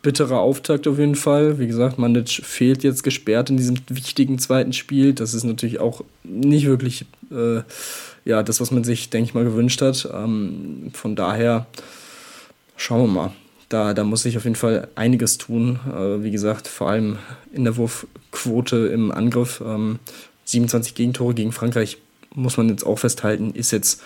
bitterer 0.01 0.39
Auftakt 0.39 0.87
auf 0.87 0.99
jeden 0.99 1.15
Fall. 1.15 1.59
Wie 1.59 1.67
gesagt, 1.67 1.99
Mandic 1.99 2.29
fehlt 2.29 2.81
jetzt 2.81 3.03
gesperrt 3.03 3.49
in 3.49 3.57
diesem 3.57 3.75
wichtigen 3.89 4.39
zweiten 4.39 4.71
Spiel. 4.71 5.13
Das 5.13 5.33
ist 5.33 5.43
natürlich 5.43 5.81
auch 5.81 6.01
nicht 6.23 6.65
wirklich 6.65 7.05
äh, 7.29 7.63
ja, 8.23 8.41
das, 8.41 8.61
was 8.61 8.71
man 8.71 8.85
sich, 8.85 9.09
denke 9.09 9.27
ich 9.27 9.33
mal, 9.33 9.43
gewünscht 9.43 9.81
hat. 9.81 10.07
Ähm, 10.13 10.91
von 10.93 11.17
daher 11.17 11.67
schauen 12.77 13.01
wir 13.01 13.13
mal. 13.13 13.33
Da, 13.69 13.93
da 13.93 14.05
muss 14.05 14.23
sich 14.23 14.37
auf 14.37 14.45
jeden 14.45 14.55
Fall 14.55 14.87
einiges 14.95 15.37
tun. 15.37 15.79
Äh, 15.91 16.23
wie 16.23 16.31
gesagt, 16.31 16.69
vor 16.69 16.89
allem 16.89 17.17
in 17.51 17.65
der 17.65 17.75
Wurfquote 17.75 18.87
im 18.87 19.11
Angriff. 19.11 19.61
Ähm, 19.65 19.99
27 20.45 20.95
Gegentore 20.95 21.33
gegen 21.33 21.51
Frankreich 21.51 21.97
muss 22.33 22.55
man 22.55 22.69
jetzt 22.69 22.85
auch 22.85 22.99
festhalten, 22.99 23.51
ist 23.51 23.71
jetzt, 23.71 24.01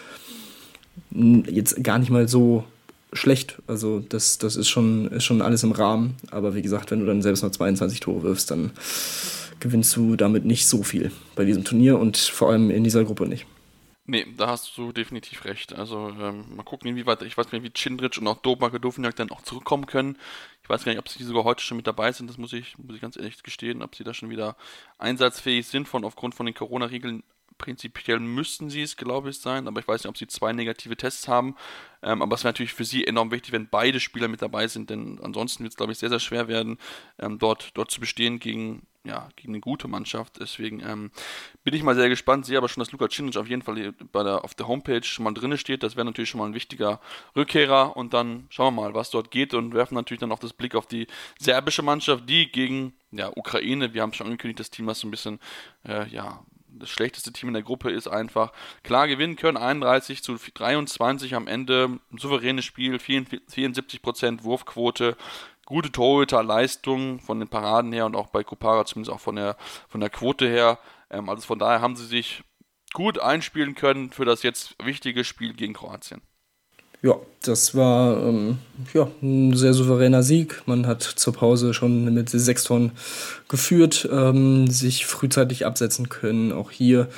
jetzt 1.12 1.84
gar 1.84 2.00
nicht 2.00 2.10
mal 2.10 2.28
so 2.28 2.64
schlecht. 3.14 3.58
Also 3.68 4.00
das, 4.00 4.38
das 4.40 4.56
ist, 4.56 4.70
schon, 4.70 5.08
ist 5.10 5.26
schon 5.26 5.42
alles 5.42 5.64
im 5.64 5.72
Rahmen. 5.72 6.16
Aber 6.32 6.56
wie 6.56 6.62
gesagt, 6.62 6.90
wenn 6.90 7.02
du 7.02 7.06
dann 7.06 7.22
selbst 7.22 7.44
nur 7.44 7.52
22 7.52 8.00
Tore 8.00 8.24
wirfst, 8.24 8.50
dann 8.50 8.72
gewinnst 9.60 9.96
du 9.96 10.16
damit 10.16 10.46
nicht 10.46 10.66
so 10.66 10.82
viel 10.82 11.12
bei 11.36 11.46
diesem 11.46 11.64
Turnier 11.64 12.00
und 12.00 12.18
vor 12.18 12.50
allem 12.50 12.72
in 12.72 12.84
dieser 12.84 13.04
Gruppe 13.04 13.28
nicht. 13.28 13.46
Nee, 14.06 14.26
da 14.36 14.48
hast 14.48 14.78
du 14.78 14.92
definitiv 14.92 15.46
recht. 15.46 15.74
Also 15.74 16.10
ähm, 16.10 16.56
mal 16.56 16.64
gucken, 16.64 16.90
inwieweit, 16.90 17.22
ich 17.22 17.38
weiß 17.38 17.50
gar 17.50 17.60
nicht, 17.60 17.68
wie 17.70 17.74
Chindrich 17.74 18.18
und 18.18 18.28
auch 18.28 18.38
Dobak 18.42 18.82
Dovniak 18.82 19.16
dann 19.16 19.32
auch 19.32 19.42
zurückkommen 19.42 19.86
können. 19.86 20.18
Ich 20.64 20.70
weiß 20.70 20.84
gar 20.84 20.92
nicht, 20.92 21.00
ob 21.00 21.08
sie 21.08 21.24
sogar 21.24 21.44
heute 21.44 21.64
schon 21.64 21.78
mit 21.78 21.88
dabei 21.88 22.12
sind, 22.12 22.28
das 22.28 22.38
muss 22.38 22.52
ich, 22.54 22.78
muss 22.80 22.96
ich 22.96 23.02
ganz 23.02 23.16
ehrlich 23.16 23.42
gestehen, 23.44 23.84
ob 23.84 23.96
sie 23.96 24.04
da 24.04 24.14
schon 24.14 24.30
wieder 24.30 24.58
einsatzfähig 24.98 25.68
sind 25.68 25.88
von 25.88 26.04
aufgrund 26.04 26.36
von 26.36 26.46
den 26.46 26.56
Corona-Regeln 26.56 27.24
Prinzipiell 27.58 28.20
müssten 28.20 28.72
sie 28.72 28.82
es, 28.82 28.98
glaube 28.98 29.30
ich, 29.30 29.38
sein, 29.40 29.68
aber 29.68 29.80
ich 29.80 29.88
weiß 29.88 30.02
nicht, 30.04 30.10
ob 30.10 30.18
sie 30.18 30.26
zwei 30.26 30.52
negative 30.52 30.98
Tests 30.98 31.28
haben. 31.28 31.56
Ähm, 32.02 32.24
aber 32.24 32.34
es 32.34 32.44
wäre 32.44 32.54
natürlich 32.54 32.74
für 32.74 32.86
sie 32.86 33.06
enorm 33.06 33.30
wichtig, 33.30 33.52
wenn 33.52 33.70
beide 33.70 34.00
Spieler 34.00 34.28
mit 34.28 34.42
dabei 34.42 34.68
sind, 34.68 34.90
denn 34.90 35.20
ansonsten 35.22 35.64
wird 35.64 35.74
es, 35.74 35.78
glaube 35.78 35.92
ich, 35.92 36.00
sehr, 36.00 36.10
sehr 36.10 36.20
schwer 36.20 36.48
werden, 36.48 36.80
ähm, 37.20 37.38
dort, 37.38 37.78
dort 37.78 37.92
zu 37.92 38.00
bestehen 38.00 38.40
gegen 38.40 38.88
ja, 39.04 39.30
gegen 39.36 39.54
eine 39.54 39.62
gute 39.62 39.88
Mannschaft. 39.88 40.40
Deswegen 40.40 40.80
ähm, 40.82 41.12
bin 41.64 41.74
ich 41.74 41.84
mal 41.84 41.96
sehr 41.96 42.10
gespannt. 42.10 42.46
Sehe 42.46 42.58
aber 42.58 42.70
schon, 42.70 42.82
dass 42.82 42.92
Luka 42.92 43.10
Cinic 43.10 43.38
auf 43.38 43.48
jeden 43.48 43.62
Fall 43.62 43.94
bei 44.12 44.24
der, 44.24 44.44
auf 44.44 44.54
der 44.54 44.68
Homepage 44.68 45.04
schon 45.04 45.24
mal 45.24 45.34
drin 45.34 45.58
steht. 45.58 45.84
Das 45.84 45.96
wäre 45.96 46.06
natürlich 46.06 46.30
schon 46.30 46.40
mal 46.40 46.46
ein 46.46 46.54
wichtiger 46.54 47.00
Rückkehrer. 47.36 47.98
Und 47.98 48.14
dann 48.14 48.46
schauen 48.50 48.76
wir 48.76 48.82
mal, 48.82 48.94
was 48.94 49.10
dort 49.10 49.32
geht 49.32 49.54
und 49.54 49.74
werfen 49.74 49.96
natürlich 49.96 50.20
dann 50.20 50.32
auch 50.32 50.40
das 50.40 50.54
Blick 50.54 50.76
auf 50.76 50.86
die 50.86 51.08
serbische 51.40 51.82
Mannschaft, 51.82 52.30
die 52.30 52.52
gegen 52.52 52.94
ja, 53.12 53.32
Ukraine, 53.36 53.94
wir 53.94 54.02
haben 54.02 54.14
schon 54.14 54.28
angekündigt, 54.28 54.60
das 54.60 54.70
Team, 54.70 54.88
was 54.88 55.00
so 55.00 55.08
ein 55.08 55.12
bisschen 55.12 55.40
äh, 55.86 56.08
ja, 56.08 56.44
das 56.74 56.90
schlechteste 56.90 57.34
Team 57.34 57.50
in 57.50 57.54
der 57.54 57.64
Gruppe 57.64 57.92
ist 57.92 58.08
einfach 58.08 58.54
klar 58.84 59.08
gewinnen 59.08 59.36
können. 59.36 59.58
31 59.58 60.24
zu 60.24 60.38
23 60.38 61.36
am 61.36 61.48
Ende. 61.48 62.00
Ein 62.12 62.18
souveränes 62.18 62.66
Spiel, 62.66 62.96
74% 62.96 64.44
Wurfquote, 64.44 65.18
gute 65.72 65.92
Torhüterleistung 65.92 67.20
von 67.20 67.40
den 67.40 67.48
Paraden 67.48 67.92
her 67.92 68.06
und 68.06 68.16
auch 68.16 68.28
bei 68.28 68.44
Kupara 68.44 68.86
zumindest 68.86 69.16
auch 69.16 69.20
von 69.20 69.36
der, 69.36 69.58
von 69.90 70.02
der 70.02 70.10
Quote 70.10 70.48
her. 70.48 70.78
Ähm, 71.10 71.30
also 71.30 71.42
von 71.42 71.58
daher 71.58 71.82
haben 71.82 71.96
sie 71.96 72.06
sich 72.06 72.44
gut 72.94 73.20
einspielen 73.20 73.74
können 73.74 74.12
für 74.12 74.26
das 74.26 74.44
jetzt 74.44 74.76
wichtige 74.84 75.24
Spiel 75.24 75.54
gegen 75.54 75.74
Kroatien. 75.74 76.22
Ja, 77.04 77.16
das 77.42 77.74
war 77.74 78.18
ähm, 78.18 78.60
ja, 78.94 79.08
ein 79.24 79.56
sehr 79.56 79.74
souveräner 79.74 80.22
Sieg. 80.22 80.62
Man 80.68 80.86
hat 80.86 81.02
zur 81.02 81.34
Pause 81.34 81.74
schon 81.74 82.14
mit 82.14 82.30
sechs 82.30 82.64
Tonnen 82.64 82.92
geführt, 83.48 84.08
ähm, 84.12 84.68
sich 84.68 85.08
frühzeitig 85.08 85.66
absetzen 85.66 86.10
können. 86.10 86.52
Auch 86.52 86.70
hier 86.70 87.10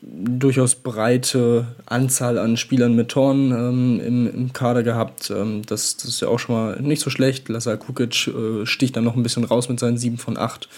durchaus 0.00 0.76
breite 0.76 1.66
Anzahl 1.86 2.38
an 2.38 2.56
Spielern 2.56 2.94
mit 2.94 3.08
Toren 3.08 3.50
ähm, 3.50 4.00
im, 4.00 4.32
im, 4.32 4.52
Kader 4.52 4.82
gehabt. 4.82 5.30
Ähm, 5.30 5.62
das, 5.66 5.96
das, 5.96 6.06
ist 6.06 6.20
ja 6.20 6.28
auch 6.28 6.38
schon 6.38 6.54
mal 6.54 6.80
nicht 6.80 7.02
so 7.02 7.10
schlecht. 7.10 7.48
Lazar 7.48 7.76
Kukic 7.76 8.28
äh, 8.28 8.64
sticht 8.64 8.96
dann 8.96 9.04
noch 9.04 9.16
ein 9.16 9.22
bisschen 9.22 9.44
raus 9.44 9.68
mit 9.68 9.80
seinen 9.80 9.98
7 9.98 10.18
von 10.18 10.36
8. 10.36 10.68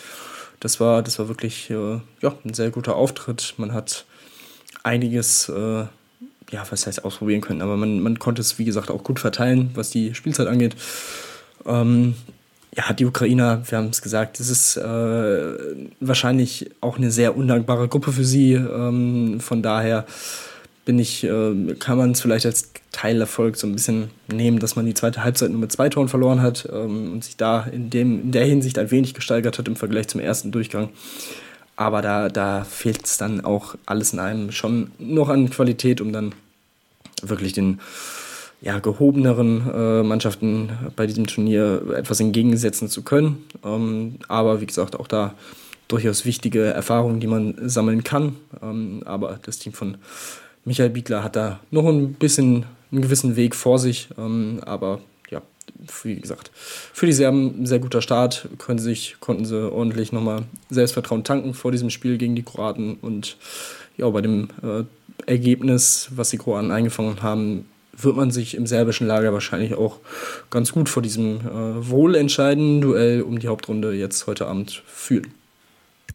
Das 0.58 0.80
war, 0.80 1.02
das 1.02 1.18
war 1.18 1.28
wirklich 1.28 1.70
äh, 1.70 2.00
ja, 2.22 2.34
ein 2.44 2.54
sehr 2.54 2.70
guter 2.70 2.96
Auftritt. 2.96 3.54
Man 3.58 3.74
hat 3.74 4.06
einiges 4.82 5.48
äh, 5.50 5.84
ja, 6.50 6.64
was 6.68 6.86
heißt 6.86 7.04
ausprobieren 7.04 7.40
können, 7.40 7.62
aber 7.62 7.76
man, 7.76 8.00
man 8.00 8.18
konnte 8.18 8.40
es, 8.40 8.58
wie 8.58 8.64
gesagt, 8.64 8.90
auch 8.90 9.04
gut 9.04 9.20
verteilen, 9.20 9.70
was 9.74 9.90
die 9.90 10.14
Spielzeit 10.14 10.48
angeht. 10.48 10.76
Ähm, 11.66 12.14
ja, 12.80 12.94
die 12.94 13.04
Ukrainer, 13.04 13.62
wir 13.68 13.78
haben 13.78 13.88
es 13.88 14.00
gesagt, 14.00 14.40
das 14.40 14.48
ist 14.48 14.76
äh, 14.76 14.82
wahrscheinlich 16.00 16.70
auch 16.80 16.96
eine 16.96 17.10
sehr 17.10 17.36
undankbare 17.36 17.88
Gruppe 17.88 18.12
für 18.12 18.24
sie. 18.24 18.54
Ähm, 18.54 19.38
von 19.40 19.62
daher 19.62 20.06
bin 20.86 20.98
ich, 20.98 21.24
äh, 21.24 21.74
kann 21.78 21.98
man 21.98 22.12
es 22.12 22.22
vielleicht 22.22 22.46
als 22.46 22.70
Teilerfolg 22.92 23.56
so 23.56 23.66
ein 23.66 23.74
bisschen 23.74 24.10
nehmen, 24.32 24.60
dass 24.60 24.76
man 24.76 24.86
die 24.86 24.94
zweite 24.94 25.22
Halbzeit 25.22 25.50
nur 25.50 25.60
mit 25.60 25.72
zwei 25.72 25.90
Toren 25.90 26.08
verloren 26.08 26.40
hat 26.40 26.68
ähm, 26.72 27.12
und 27.12 27.24
sich 27.24 27.36
da 27.36 27.64
in, 27.64 27.90
dem, 27.90 28.22
in 28.22 28.32
der 28.32 28.46
Hinsicht 28.46 28.78
ein 28.78 28.90
wenig 28.90 29.12
gesteigert 29.12 29.58
hat 29.58 29.68
im 29.68 29.76
Vergleich 29.76 30.08
zum 30.08 30.20
ersten 30.20 30.50
Durchgang. 30.50 30.88
Aber 31.76 32.00
da, 32.00 32.30
da 32.30 32.64
fehlt 32.64 33.04
es 33.04 33.18
dann 33.18 33.44
auch 33.44 33.74
alles 33.84 34.14
in 34.14 34.20
einem 34.20 34.52
schon 34.52 34.90
noch 34.98 35.28
an 35.28 35.50
Qualität, 35.50 36.00
um 36.00 36.12
dann 36.12 36.34
wirklich 37.22 37.52
den 37.52 37.80
ja, 38.60 38.78
gehobeneren 38.78 39.70
äh, 39.72 40.02
Mannschaften 40.02 40.70
bei 40.96 41.06
diesem 41.06 41.26
Turnier 41.26 41.82
etwas 41.96 42.20
entgegensetzen 42.20 42.88
zu 42.88 43.02
können. 43.02 43.44
Ähm, 43.64 44.16
aber 44.28 44.60
wie 44.60 44.66
gesagt, 44.66 44.98
auch 44.98 45.06
da 45.06 45.34
durchaus 45.88 46.24
wichtige 46.24 46.64
Erfahrungen, 46.64 47.20
die 47.20 47.26
man 47.26 47.54
sammeln 47.68 48.04
kann. 48.04 48.36
Ähm, 48.62 49.02
aber 49.04 49.38
das 49.42 49.58
Team 49.58 49.72
von 49.72 49.96
Michael 50.64 50.90
Biegler 50.90 51.24
hat 51.24 51.36
da 51.36 51.60
noch 51.70 51.86
ein 51.86 52.12
bisschen 52.14 52.66
einen 52.92 53.02
gewissen 53.02 53.36
Weg 53.36 53.54
vor 53.54 53.78
sich. 53.78 54.08
Ähm, 54.18 54.60
aber 54.64 55.00
wie 56.02 56.16
gesagt, 56.16 56.50
für 56.54 57.06
die 57.06 57.12
Serben 57.12 57.62
ein 57.62 57.66
sehr 57.66 57.78
guter 57.78 58.02
Start. 58.02 58.48
Können 58.58 58.78
sich, 58.78 59.16
konnten 59.20 59.44
sie 59.44 59.70
ordentlich 59.70 60.12
nochmal 60.12 60.44
Selbstvertrauen 60.68 61.24
tanken 61.24 61.54
vor 61.54 61.72
diesem 61.72 61.90
Spiel 61.90 62.18
gegen 62.18 62.34
die 62.34 62.42
Kroaten. 62.42 62.94
Und 63.00 63.36
ja, 63.96 64.08
bei 64.08 64.20
dem 64.20 64.48
äh, 64.62 64.84
Ergebnis, 65.26 66.08
was 66.14 66.30
die 66.30 66.38
Kroaten 66.38 66.70
eingefangen 66.70 67.22
haben, 67.22 67.66
wird 67.92 68.16
man 68.16 68.30
sich 68.30 68.54
im 68.54 68.66
serbischen 68.66 69.06
Lager 69.06 69.32
wahrscheinlich 69.32 69.74
auch 69.74 69.98
ganz 70.50 70.72
gut 70.72 70.88
vor 70.88 71.02
diesem 71.02 71.40
äh, 71.40 71.88
wohlentscheidenden 71.88 72.80
Duell 72.80 73.22
um 73.22 73.38
die 73.38 73.48
Hauptrunde 73.48 73.92
jetzt 73.92 74.26
heute 74.26 74.46
Abend 74.46 74.82
fühlen. 74.86 75.34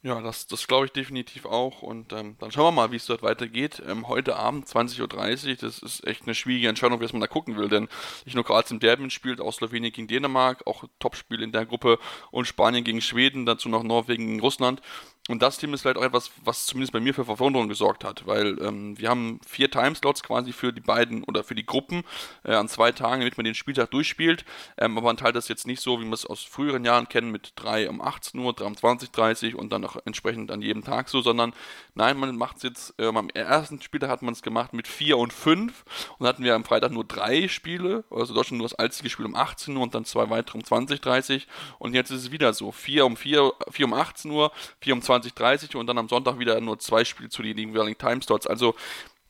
Ja, 0.05 0.21
das, 0.21 0.45
das 0.45 0.67
glaube 0.67 0.85
ich 0.85 0.91
definitiv 0.91 1.47
auch. 1.47 1.81
Und 1.81 2.13
ähm, 2.13 2.35
dann 2.39 2.51
schauen 2.51 2.65
wir 2.65 2.71
mal, 2.71 2.91
wie 2.91 2.97
es 2.97 3.07
dort 3.07 3.23
weitergeht. 3.23 3.81
Ähm, 3.87 4.07
heute 4.07 4.35
Abend 4.35 4.67
20.30 4.67 5.01
Uhr, 5.49 5.55
das 5.55 5.79
ist 5.79 6.05
echt 6.05 6.25
eine 6.25 6.35
schwierige 6.35 6.67
Entscheidung, 6.69 7.01
was 7.01 7.11
man 7.11 7.21
da 7.21 7.27
gucken 7.27 7.57
will. 7.57 7.69
Denn 7.69 7.87
nicht 8.23 8.35
nur 8.35 8.43
Kroatien 8.43 8.79
Derbien 8.79 9.09
spielt, 9.09 9.41
auch 9.41 9.51
Slowenien 9.51 9.91
gegen 9.91 10.07
Dänemark, 10.07 10.67
auch 10.67 10.83
Topspiel 10.99 11.41
in 11.41 11.51
der 11.51 11.65
Gruppe 11.65 11.97
und 12.29 12.45
Spanien 12.45 12.83
gegen 12.83 13.01
Schweden, 13.01 13.47
dazu 13.47 13.67
noch 13.67 13.81
Norwegen 13.81 14.27
gegen 14.27 14.41
Russland. 14.41 14.79
Und 15.27 15.41
das 15.41 15.57
Team 15.57 15.73
ist 15.73 15.81
vielleicht 15.81 15.97
auch 15.97 16.03
etwas, 16.03 16.29
was 16.43 16.67
zumindest 16.67 16.93
bei 16.93 16.99
mir 16.99 17.15
für 17.15 17.25
Verwunderung 17.25 17.67
gesorgt 17.67 18.03
hat, 18.03 18.27
weil 18.27 18.61
ähm, 18.61 18.95
wir 18.99 19.09
haben 19.09 19.39
vier 19.47 19.71
Timeslots 19.71 20.21
quasi 20.21 20.51
für 20.51 20.71
die 20.71 20.81
beiden 20.81 21.23
oder 21.23 21.43
für 21.43 21.55
die 21.55 21.65
Gruppen 21.65 22.03
äh, 22.43 22.53
an 22.53 22.67
zwei 22.67 22.91
Tagen, 22.91 23.21
damit 23.21 23.35
man 23.35 23.43
den 23.43 23.55
Spieltag 23.55 23.89
durchspielt. 23.89 24.45
Ähm, 24.77 24.95
aber 24.95 25.07
man 25.07 25.17
teilt 25.17 25.35
das 25.35 25.47
jetzt 25.47 25.65
nicht 25.65 25.81
so, 25.81 25.99
wie 25.99 26.05
wir 26.05 26.13
es 26.13 26.27
aus 26.27 26.43
früheren 26.43 26.85
Jahren 26.85 27.09
kennen, 27.09 27.31
mit 27.31 27.53
drei 27.55 27.89
um 27.89 28.01
18 28.01 28.39
Uhr, 28.39 28.53
drei 28.53 28.65
um 28.65 28.73
20.30 28.73 29.55
Uhr 29.55 29.59
und 29.59 29.73
dann 29.73 29.83
auch 29.83 29.97
entsprechend 30.05 30.51
an 30.51 30.61
jedem 30.61 30.83
Tag 30.83 31.09
so, 31.09 31.21
sondern 31.21 31.53
nein, 31.95 32.17
man 32.19 32.35
macht 32.35 32.57
es 32.57 32.63
jetzt, 32.63 32.93
ähm, 32.99 33.17
am 33.17 33.29
ersten 33.29 33.81
Spieltag 33.81 34.11
hat 34.11 34.21
man 34.21 34.33
es 34.33 34.43
gemacht 34.43 34.73
mit 34.73 34.87
vier 34.87 35.17
und 35.17 35.33
fünf 35.33 35.85
und 36.19 36.27
hatten 36.27 36.43
wir 36.43 36.53
am 36.53 36.65
Freitag 36.65 36.91
nur 36.91 37.03
drei 37.03 37.47
Spiele, 37.47 38.03
also 38.11 38.35
Deutschland 38.35 38.59
nur 38.59 38.69
das 38.69 38.77
einzige 38.77 39.09
Spiel 39.09 39.25
um 39.25 39.33
18 39.33 39.75
Uhr 39.75 39.81
und 39.81 39.95
dann 39.95 40.05
zwei 40.05 40.29
weitere 40.29 40.59
um 40.59 40.63
20.30 40.63 41.33
Uhr 41.33 41.41
und 41.79 41.95
jetzt 41.95 42.11
ist 42.11 42.25
es 42.25 42.31
wieder 42.31 42.53
so, 42.53 42.71
vier 42.71 43.07
um 43.07 43.17
vier, 43.17 43.53
vier 43.71 43.87
um 43.87 43.93
18 43.95 44.29
Uhr, 44.29 44.51
vier 44.79 44.93
um 44.93 45.01
20 45.01 45.14
2030 45.21 45.75
und 45.75 45.87
dann 45.87 45.97
am 45.97 46.09
Sonntag 46.09 46.39
wieder 46.39 46.59
nur 46.61 46.79
zwei 46.79 47.05
Spiele 47.05 47.29
zu 47.29 47.43
den 47.43 47.57
jeweiligen 47.57 47.97
Timeslots. 47.97 48.47
Also 48.47 48.75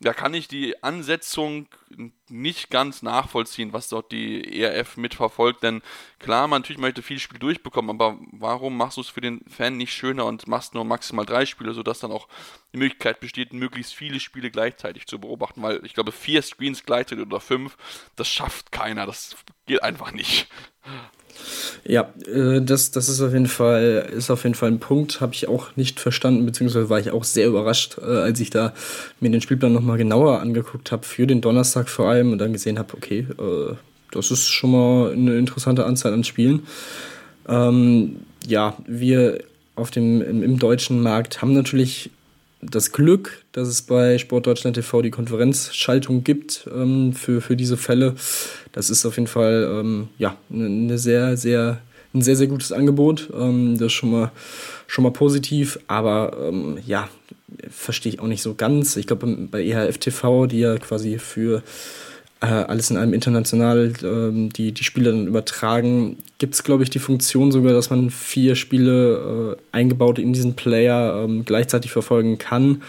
da 0.00 0.12
kann 0.12 0.34
ich 0.34 0.46
die 0.46 0.82
Ansetzung 0.82 1.68
nicht 2.28 2.68
ganz 2.68 3.00
nachvollziehen, 3.00 3.72
was 3.72 3.88
dort 3.88 4.12
die 4.12 4.60
ERF 4.60 4.98
mitverfolgt. 4.98 5.62
Denn 5.62 5.80
klar, 6.18 6.48
man 6.48 6.60
natürlich 6.60 6.80
möchte 6.80 7.00
viel 7.00 7.18
Spiel 7.18 7.38
durchbekommen, 7.38 7.90
aber 7.90 8.18
warum 8.32 8.76
machst 8.76 8.98
du 8.98 9.00
es 9.00 9.08
für 9.08 9.22
den 9.22 9.40
Fan 9.48 9.78
nicht 9.78 9.94
schöner 9.94 10.26
und 10.26 10.48
machst 10.48 10.74
nur 10.74 10.84
maximal 10.84 11.24
drei 11.24 11.46
Spiele, 11.46 11.72
sodass 11.72 12.00
dann 12.00 12.12
auch 12.12 12.28
die 12.74 12.78
Möglichkeit 12.78 13.20
besteht, 13.20 13.54
möglichst 13.54 13.94
viele 13.94 14.20
Spiele 14.20 14.50
gleichzeitig 14.50 15.06
zu 15.06 15.18
beobachten? 15.18 15.62
Weil 15.62 15.84
ich 15.86 15.94
glaube, 15.94 16.12
vier 16.12 16.42
Screens 16.42 16.84
gleichzeitig 16.84 17.24
oder 17.24 17.40
fünf, 17.40 17.78
das 18.16 18.28
schafft 18.28 18.72
keiner. 18.72 19.06
Das 19.06 19.34
geht 19.64 19.82
einfach 19.82 20.12
nicht. 20.12 20.48
Ja, 21.84 22.12
äh, 22.32 22.60
das, 22.60 22.90
das 22.90 23.08
ist 23.08 23.20
auf 23.20 23.32
jeden 23.32 23.46
Fall, 23.46 24.10
ist 24.16 24.30
auf 24.30 24.42
jeden 24.44 24.54
Fall 24.54 24.70
ein 24.70 24.80
Punkt, 24.80 25.20
habe 25.20 25.34
ich 25.34 25.48
auch 25.48 25.76
nicht 25.76 26.00
verstanden, 26.00 26.46
beziehungsweise 26.46 26.90
war 26.90 26.98
ich 26.98 27.10
auch 27.10 27.24
sehr 27.24 27.46
überrascht, 27.46 27.98
äh, 27.98 28.04
als 28.04 28.40
ich 28.40 28.50
da 28.50 28.72
mir 29.20 29.30
den 29.30 29.40
Spielplan 29.40 29.72
nochmal 29.72 29.98
genauer 29.98 30.40
angeguckt 30.40 30.92
habe, 30.92 31.04
für 31.04 31.26
den 31.26 31.40
Donnerstag 31.40 31.88
vor 31.88 32.08
allem 32.08 32.32
und 32.32 32.38
dann 32.38 32.52
gesehen 32.52 32.78
habe, 32.78 32.94
okay, 32.94 33.26
äh, 33.38 33.74
das 34.12 34.30
ist 34.30 34.48
schon 34.48 34.72
mal 34.72 35.12
eine 35.12 35.36
interessante 35.36 35.84
Anzahl 35.84 36.12
an 36.12 36.24
Spielen. 36.24 36.66
Ähm, 37.48 38.16
ja, 38.46 38.76
wir 38.86 39.38
auf 39.74 39.90
dem, 39.90 40.22
im, 40.22 40.42
im 40.42 40.58
deutschen 40.58 41.02
Markt 41.02 41.42
haben 41.42 41.52
natürlich 41.52 42.10
das 42.62 42.92
Glück, 42.92 43.42
dass 43.52 43.68
es 43.68 43.82
bei 43.82 44.18
Sportdeutschland 44.18 44.76
TV 44.76 45.02
die 45.02 45.10
Konferenzschaltung 45.10 46.24
gibt 46.24 46.68
ähm, 46.74 47.12
für, 47.12 47.40
für 47.40 47.56
diese 47.56 47.76
Fälle. 47.76 48.14
Das 48.72 48.90
ist 48.90 49.04
auf 49.04 49.16
jeden 49.16 49.26
Fall 49.26 49.80
ähm, 49.80 50.08
ja, 50.18 50.36
eine 50.50 50.98
sehr, 50.98 51.36
sehr, 51.36 51.80
ein 52.14 52.22
sehr, 52.22 52.36
sehr 52.36 52.46
gutes 52.46 52.72
Angebot. 52.72 53.30
Ähm, 53.34 53.74
das 53.78 53.86
ist 53.86 53.92
schon 53.92 54.10
mal, 54.10 54.32
schon 54.86 55.04
mal 55.04 55.12
positiv, 55.12 55.78
aber 55.86 56.36
ähm, 56.48 56.78
ja, 56.86 57.08
verstehe 57.70 58.12
ich 58.12 58.20
auch 58.20 58.26
nicht 58.26 58.42
so 58.42 58.54
ganz. 58.54 58.96
Ich 58.96 59.06
glaube, 59.06 59.26
bei 59.50 59.62
EHF 59.62 59.98
TV, 59.98 60.46
die 60.46 60.60
ja 60.60 60.76
quasi 60.78 61.18
für 61.18 61.62
alles 62.46 62.90
in 62.90 62.96
einem 62.96 63.14
international 63.14 63.92
ähm, 64.02 64.50
die, 64.52 64.72
die 64.72 64.84
Spiele 64.84 65.10
dann 65.10 65.26
übertragen, 65.26 66.18
gibt 66.38 66.54
es, 66.54 66.64
glaube 66.64 66.82
ich, 66.82 66.90
die 66.90 66.98
Funktion 66.98 67.52
sogar, 67.52 67.72
dass 67.72 67.90
man 67.90 68.10
vier 68.10 68.56
Spiele 68.56 69.56
äh, 69.72 69.76
eingebaut 69.76 70.18
in 70.18 70.32
diesen 70.32 70.54
Player 70.54 71.24
ähm, 71.24 71.44
gleichzeitig 71.44 71.92
verfolgen 71.92 72.38
kann, 72.38 72.82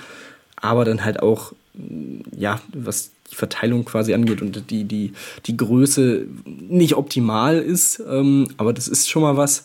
aber 0.55 0.85
dann 0.85 1.03
halt 1.03 1.21
auch, 1.21 1.53
mm, 1.73 2.21
ja, 2.35 2.61
was 2.73 3.11
die 3.31 3.35
Verteilung 3.35 3.85
quasi 3.85 4.13
angeht 4.13 4.41
und 4.41 4.69
die, 4.71 4.85
die, 4.85 5.13
die 5.45 5.57
Größe 5.57 6.25
nicht 6.45 6.95
optimal 6.95 7.57
ist, 7.57 8.01
ähm, 8.09 8.47
aber 8.57 8.73
das 8.73 8.87
ist 8.87 9.09
schon 9.09 9.21
mal 9.21 9.37
was. 9.37 9.63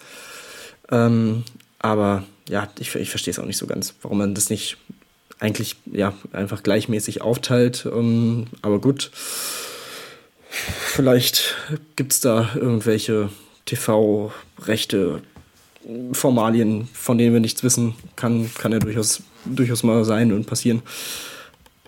Ähm, 0.91 1.45
aber 1.79 2.25
ja, 2.49 2.69
ich, 2.79 2.95
ich 2.95 3.11
verstehe 3.11 3.33
es 3.33 3.39
auch 3.39 3.47
nicht 3.47 3.57
so 3.57 3.67
ganz, 3.67 3.95
warum 4.03 4.19
man 4.19 4.35
das 4.35 4.51
nicht 4.51 4.79
eigentlich 5.43 5.77
ja, 5.87 6.15
einfach 6.33 6.63
gleichmäßig 6.63 7.21
aufteilt. 7.21 7.87
Ähm, 7.93 8.47
aber 8.63 8.81
gut, 8.81 9.11
Vielleicht 10.53 11.55
gibt 11.97 12.13
es 12.13 12.21
da 12.21 12.51
irgendwelche 12.55 13.31
TV-Rechte, 13.65 15.23
Formalien, 16.13 16.89
von 16.93 17.17
denen 17.17 17.33
wir 17.33 17.41
nichts 17.41 17.63
wissen. 17.65 17.95
Kann, 18.17 18.51
kann 18.55 18.73
ja 18.73 18.79
durchaus, 18.79 19.23
durchaus 19.47 19.83
mal 19.83 20.05
sein 20.05 20.31
und 20.31 20.47
passieren. 20.47 20.83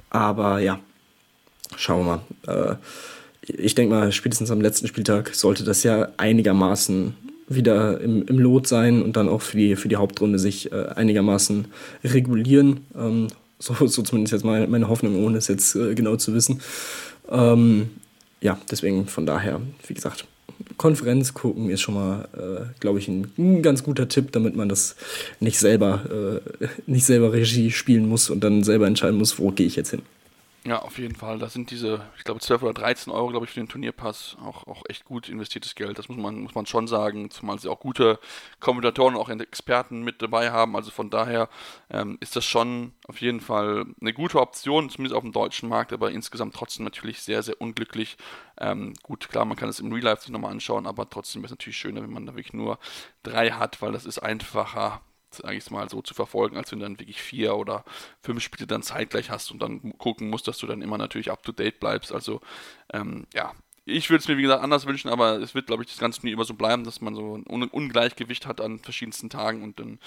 Aber 0.09 0.61
ja, 0.61 0.81
schauen 1.77 2.07
wir 2.07 2.23
mal. 2.47 2.71
Äh, 2.71 2.77
ich 3.43 3.75
denke 3.75 3.95
mal, 3.95 4.13
spätestens 4.13 4.51
am 4.51 4.63
letzten 4.63 4.87
Spieltag 4.87 5.35
sollte 5.35 5.63
das 5.63 5.83
ja 5.83 6.09
einigermaßen 6.17 7.15
wieder 7.47 8.01
im, 8.01 8.27
im 8.27 8.39
Lot 8.39 8.67
sein 8.67 9.03
und 9.03 9.17
dann 9.17 9.29
auch 9.29 9.43
für 9.43 9.59
die, 9.59 9.77
für 9.77 9.89
die 9.89 9.97
Hauptrunde 9.97 10.39
sich 10.39 10.73
äh, 10.73 10.87
einigermaßen 10.95 11.67
regulieren. 12.03 12.87
Ähm, 12.97 13.29
so, 13.59 13.75
so 13.87 14.01
zumindest 14.01 14.33
jetzt 14.33 14.45
meine, 14.45 14.67
meine 14.67 14.89
Hoffnung, 14.89 15.23
ohne 15.23 15.37
es 15.37 15.49
jetzt 15.49 15.77
äh, 15.77 15.95
genau 15.95 16.17
zu 16.17 16.33
wissen. 16.33 16.63
Ähm, 17.31 17.91
ja, 18.45 18.59
deswegen 18.71 19.07
von 19.07 19.25
daher, 19.25 19.61
wie 19.87 19.95
gesagt, 19.95 20.27
Konferenz 20.77 21.33
gucken 21.33 21.71
ist 21.71 21.81
schon 21.81 21.95
mal, 21.95 22.29
äh, 22.35 22.79
glaube 22.79 22.99
ich, 22.99 23.09
ein, 23.09 23.33
ein, 23.39 23.63
ganz 23.63 23.83
guter 23.83 24.07
Tipp, 24.07 24.33
damit 24.33 24.55
man 24.55 24.69
das 24.69 24.97
nicht 25.41 25.59
selber, 25.59 26.43
äh, 26.61 26.67
nicht 26.87 27.07
selber 27.07 27.33
Regie 27.33 27.71
spielen 27.71 28.07
muss 28.07 28.29
und 28.29 28.45
dann 28.45 28.63
selber 28.63 28.87
entscheiden 28.87 29.17
muss, 29.17 29.39
wo 29.39 29.51
gehe 29.51 29.67
ich 29.67 29.77
jetzt 29.77 29.91
hin. 29.91 30.03
Ja, 30.67 30.79
auf 30.81 30.97
jeden 30.97 31.15
Fall. 31.15 31.39
Da 31.39 31.51
sind 31.51 31.71
diese, 31.71 32.11
ich 32.17 32.25
glaube, 32.25 32.41
12 32.41 32.63
oder 32.63 32.73
13 32.73 33.13
Euro, 33.13 33.29
glaube 33.29 33.45
ich, 33.45 33.53
für 33.53 33.61
den 33.61 33.69
Turnierpass 33.69 34.39
auch, 34.43 34.67
auch 34.67 34.83
echt 34.89 35.05
gut 35.05 35.29
investiertes 35.29 35.75
Geld. 35.75 35.99
Das 35.99 36.09
muss 36.09 36.17
man, 36.17 36.41
muss 36.41 36.55
man 36.55 36.65
schon 36.65 36.89
sagen, 36.89 37.31
zumal 37.31 37.59
sie 37.59 37.69
auch 37.69 37.81
gute 37.81 38.19
Kommentatoren 38.61 39.15
und 39.15 39.21
auch 39.21 39.29
Experten 39.29 40.03
mit 40.03 40.23
dabei 40.23 40.53
haben. 40.53 40.75
Also 40.75 40.91
von 40.91 41.11
daher 41.11 41.51
ähm, 41.91 42.17
ist 42.21 42.35
das 42.35 42.47
schon 42.47 42.95
auf 43.07 43.21
jeden 43.21 43.43
Fall 43.43 43.85
eine 44.01 44.15
gute 44.15 44.41
Option, 44.41 44.89
zumindest 44.89 45.15
auf 45.15 45.23
dem 45.23 45.33
deutschen 45.33 45.69
Markt, 45.69 45.93
aber 45.93 46.11
insgesamt 46.13 46.55
trotzdem 46.55 46.85
natürlich 46.85 47.21
sehr, 47.21 47.43
sehr 47.43 47.61
unglücklich. 47.61 48.17
Ähm, 48.59 48.95
gut, 49.03 49.29
klar, 49.29 49.45
man 49.45 49.59
kann 49.59 49.69
es 49.69 49.81
im 49.81 49.93
Real 49.93 50.05
Life 50.05 50.23
sich 50.23 50.31
nochmal 50.31 50.53
anschauen, 50.53 50.87
aber 50.87 51.11
trotzdem 51.11 51.45
ist 51.45 51.51
es 51.51 51.59
natürlich 51.59 51.77
schöner, 51.77 52.01
wenn 52.03 52.13
man 52.13 52.25
da 52.25 52.37
wirklich 52.37 52.55
nur 52.55 52.79
drei 53.23 53.51
hat, 53.51 53.83
weil 53.83 53.93
das 53.93 54.07
ist 54.07 54.19
einfacher 54.19 55.03
sage 55.35 55.57
ich 55.57 55.71
mal, 55.71 55.89
so 55.89 56.03
zu 56.03 56.15
verfolgen, 56.15 56.57
als 56.57 56.73
wenn 56.73 56.81
du 56.81 56.85
dann 56.85 56.99
wirklich 56.99 57.21
vier 57.23 57.57
oder 57.57 57.85
fünf 58.21 58.43
Spiele 58.43 58.67
dann 58.67 58.83
zeitgleich 58.83 59.31
hast 59.31 59.51
und 59.51 59.61
dann 59.61 59.97
gucken 59.99 60.31
musst, 60.31 60.49
dass 60.49 60.59
du 60.59 60.67
dann 60.67 60.83
immer 60.83 60.99
natürlich 60.99 61.31
up 61.31 61.43
to 61.43 61.53
date 61.53 61.81
bleibst. 61.81 62.13
Also 62.13 62.41
ähm, 62.93 63.27
ja, 63.35 63.53
ich 63.87 64.09
würde 64.09 64.23
es 64.23 64.29
mir, 64.29 64.39
wie 64.39 64.43
gesagt, 64.43 64.63
anders 64.63 64.87
wünschen, 64.87 65.11
aber 65.11 65.41
es 65.41 65.55
wird, 65.55 65.67
glaube 65.67 65.83
ich, 65.83 65.91
das 65.91 65.99
ganze 65.99 66.25
nie 66.25 66.33
immer 66.33 66.45
so 66.45 66.55
bleiben, 66.55 66.85
dass 66.85 67.03
man 67.03 67.15
so 67.15 67.37
ein 67.37 67.45
Ungleichgewicht 67.45 68.47
hat 68.47 68.63
an 68.63 68.79
verschiedensten 68.79 69.29
Tagen. 69.29 69.63
Und 69.63 69.79
dann, 69.79 69.99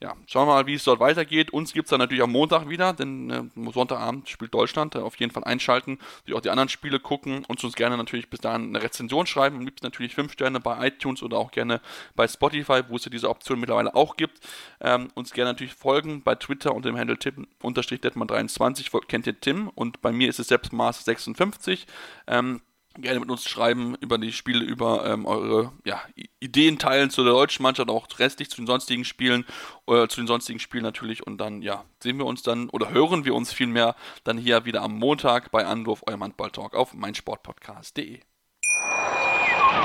ja, 0.00 0.16
schauen 0.26 0.48
wir 0.48 0.54
mal, 0.54 0.66
wie 0.66 0.74
es 0.74 0.82
dort 0.82 0.98
weitergeht. 0.98 1.52
Uns 1.52 1.72
gibt 1.72 1.86
es 1.86 1.90
dann 1.90 2.00
natürlich 2.00 2.24
am 2.24 2.32
Montag 2.32 2.68
wieder, 2.68 2.92
denn 2.92 3.30
äh, 3.30 3.70
Sonntagabend 3.72 4.28
spielt 4.28 4.52
Deutschland. 4.52 4.96
Äh, 4.96 4.98
auf 4.98 5.14
jeden 5.16 5.30
Fall 5.32 5.44
einschalten, 5.44 5.98
sich 6.26 6.34
auch 6.34 6.40
die 6.40 6.50
anderen 6.50 6.68
Spiele 6.68 6.98
gucken 6.98 7.44
und 7.46 7.62
uns 7.62 7.76
gerne 7.76 7.96
natürlich 7.96 8.28
bis 8.30 8.40
dahin 8.40 8.74
eine 8.74 8.82
Rezension 8.82 9.26
schreiben. 9.26 9.58
Am 9.58 9.64
liebsten 9.64 9.86
natürlich 9.86 10.16
fünf 10.16 10.32
Sterne 10.32 10.58
bei 10.58 10.88
iTunes 10.88 11.22
oder 11.22 11.38
auch 11.38 11.52
gerne 11.52 11.80
bei 12.16 12.26
Spotify, 12.26 12.82
wo 12.88 12.96
es 12.96 13.04
ja 13.04 13.10
diese 13.12 13.28
Option 13.28 13.60
mittlerweile 13.60 13.94
auch 13.94 14.16
gibt. 14.16 14.40
Ähm, 14.80 15.08
uns 15.14 15.32
gerne 15.32 15.52
natürlich 15.52 15.74
folgen 15.74 16.22
bei 16.22 16.34
Twitter 16.34 16.74
unter 16.74 16.88
dem 16.88 16.98
Handle 16.98 17.16
Tim-Detman23. 17.16 19.06
Kennt 19.06 19.28
ihr 19.28 19.40
Tim? 19.40 19.68
Und 19.68 20.02
bei 20.02 20.10
mir 20.10 20.28
ist 20.28 20.40
es 20.40 20.48
selbst 20.48 20.72
Maß56. 20.72 21.86
Ähm, 22.26 22.60
gerne 22.98 23.20
mit 23.20 23.30
uns 23.30 23.48
schreiben 23.48 23.94
über 24.00 24.18
die 24.18 24.32
Spiele, 24.32 24.64
über 24.64 25.06
ähm, 25.06 25.26
eure 25.26 25.72
ja, 25.84 26.02
Ideen 26.40 26.78
teilen 26.78 27.10
zu 27.10 27.22
der 27.22 27.32
deutschen 27.32 27.62
Mannschaft, 27.62 27.88
auch 27.88 28.06
restlich 28.18 28.50
zu 28.50 28.56
den 28.56 28.66
sonstigen 28.66 29.04
Spielen, 29.04 29.44
oder 29.86 30.08
zu 30.08 30.20
den 30.20 30.26
sonstigen 30.26 30.58
Spielen 30.58 30.82
natürlich. 30.82 31.26
Und 31.26 31.38
dann, 31.38 31.62
ja, 31.62 31.84
sehen 32.02 32.18
wir 32.18 32.26
uns 32.26 32.42
dann 32.42 32.68
oder 32.70 32.90
hören 32.90 33.24
wir 33.24 33.34
uns 33.34 33.52
vielmehr 33.52 33.94
dann 34.24 34.38
hier 34.38 34.64
wieder 34.64 34.82
am 34.82 34.98
Montag 34.98 35.50
bei 35.50 35.64
Anwurf, 35.64 36.02
eurem 36.06 36.22
Handball-Talk 36.22 36.74
auf 36.74 36.94
meinsportpodcast.de. 36.94 38.20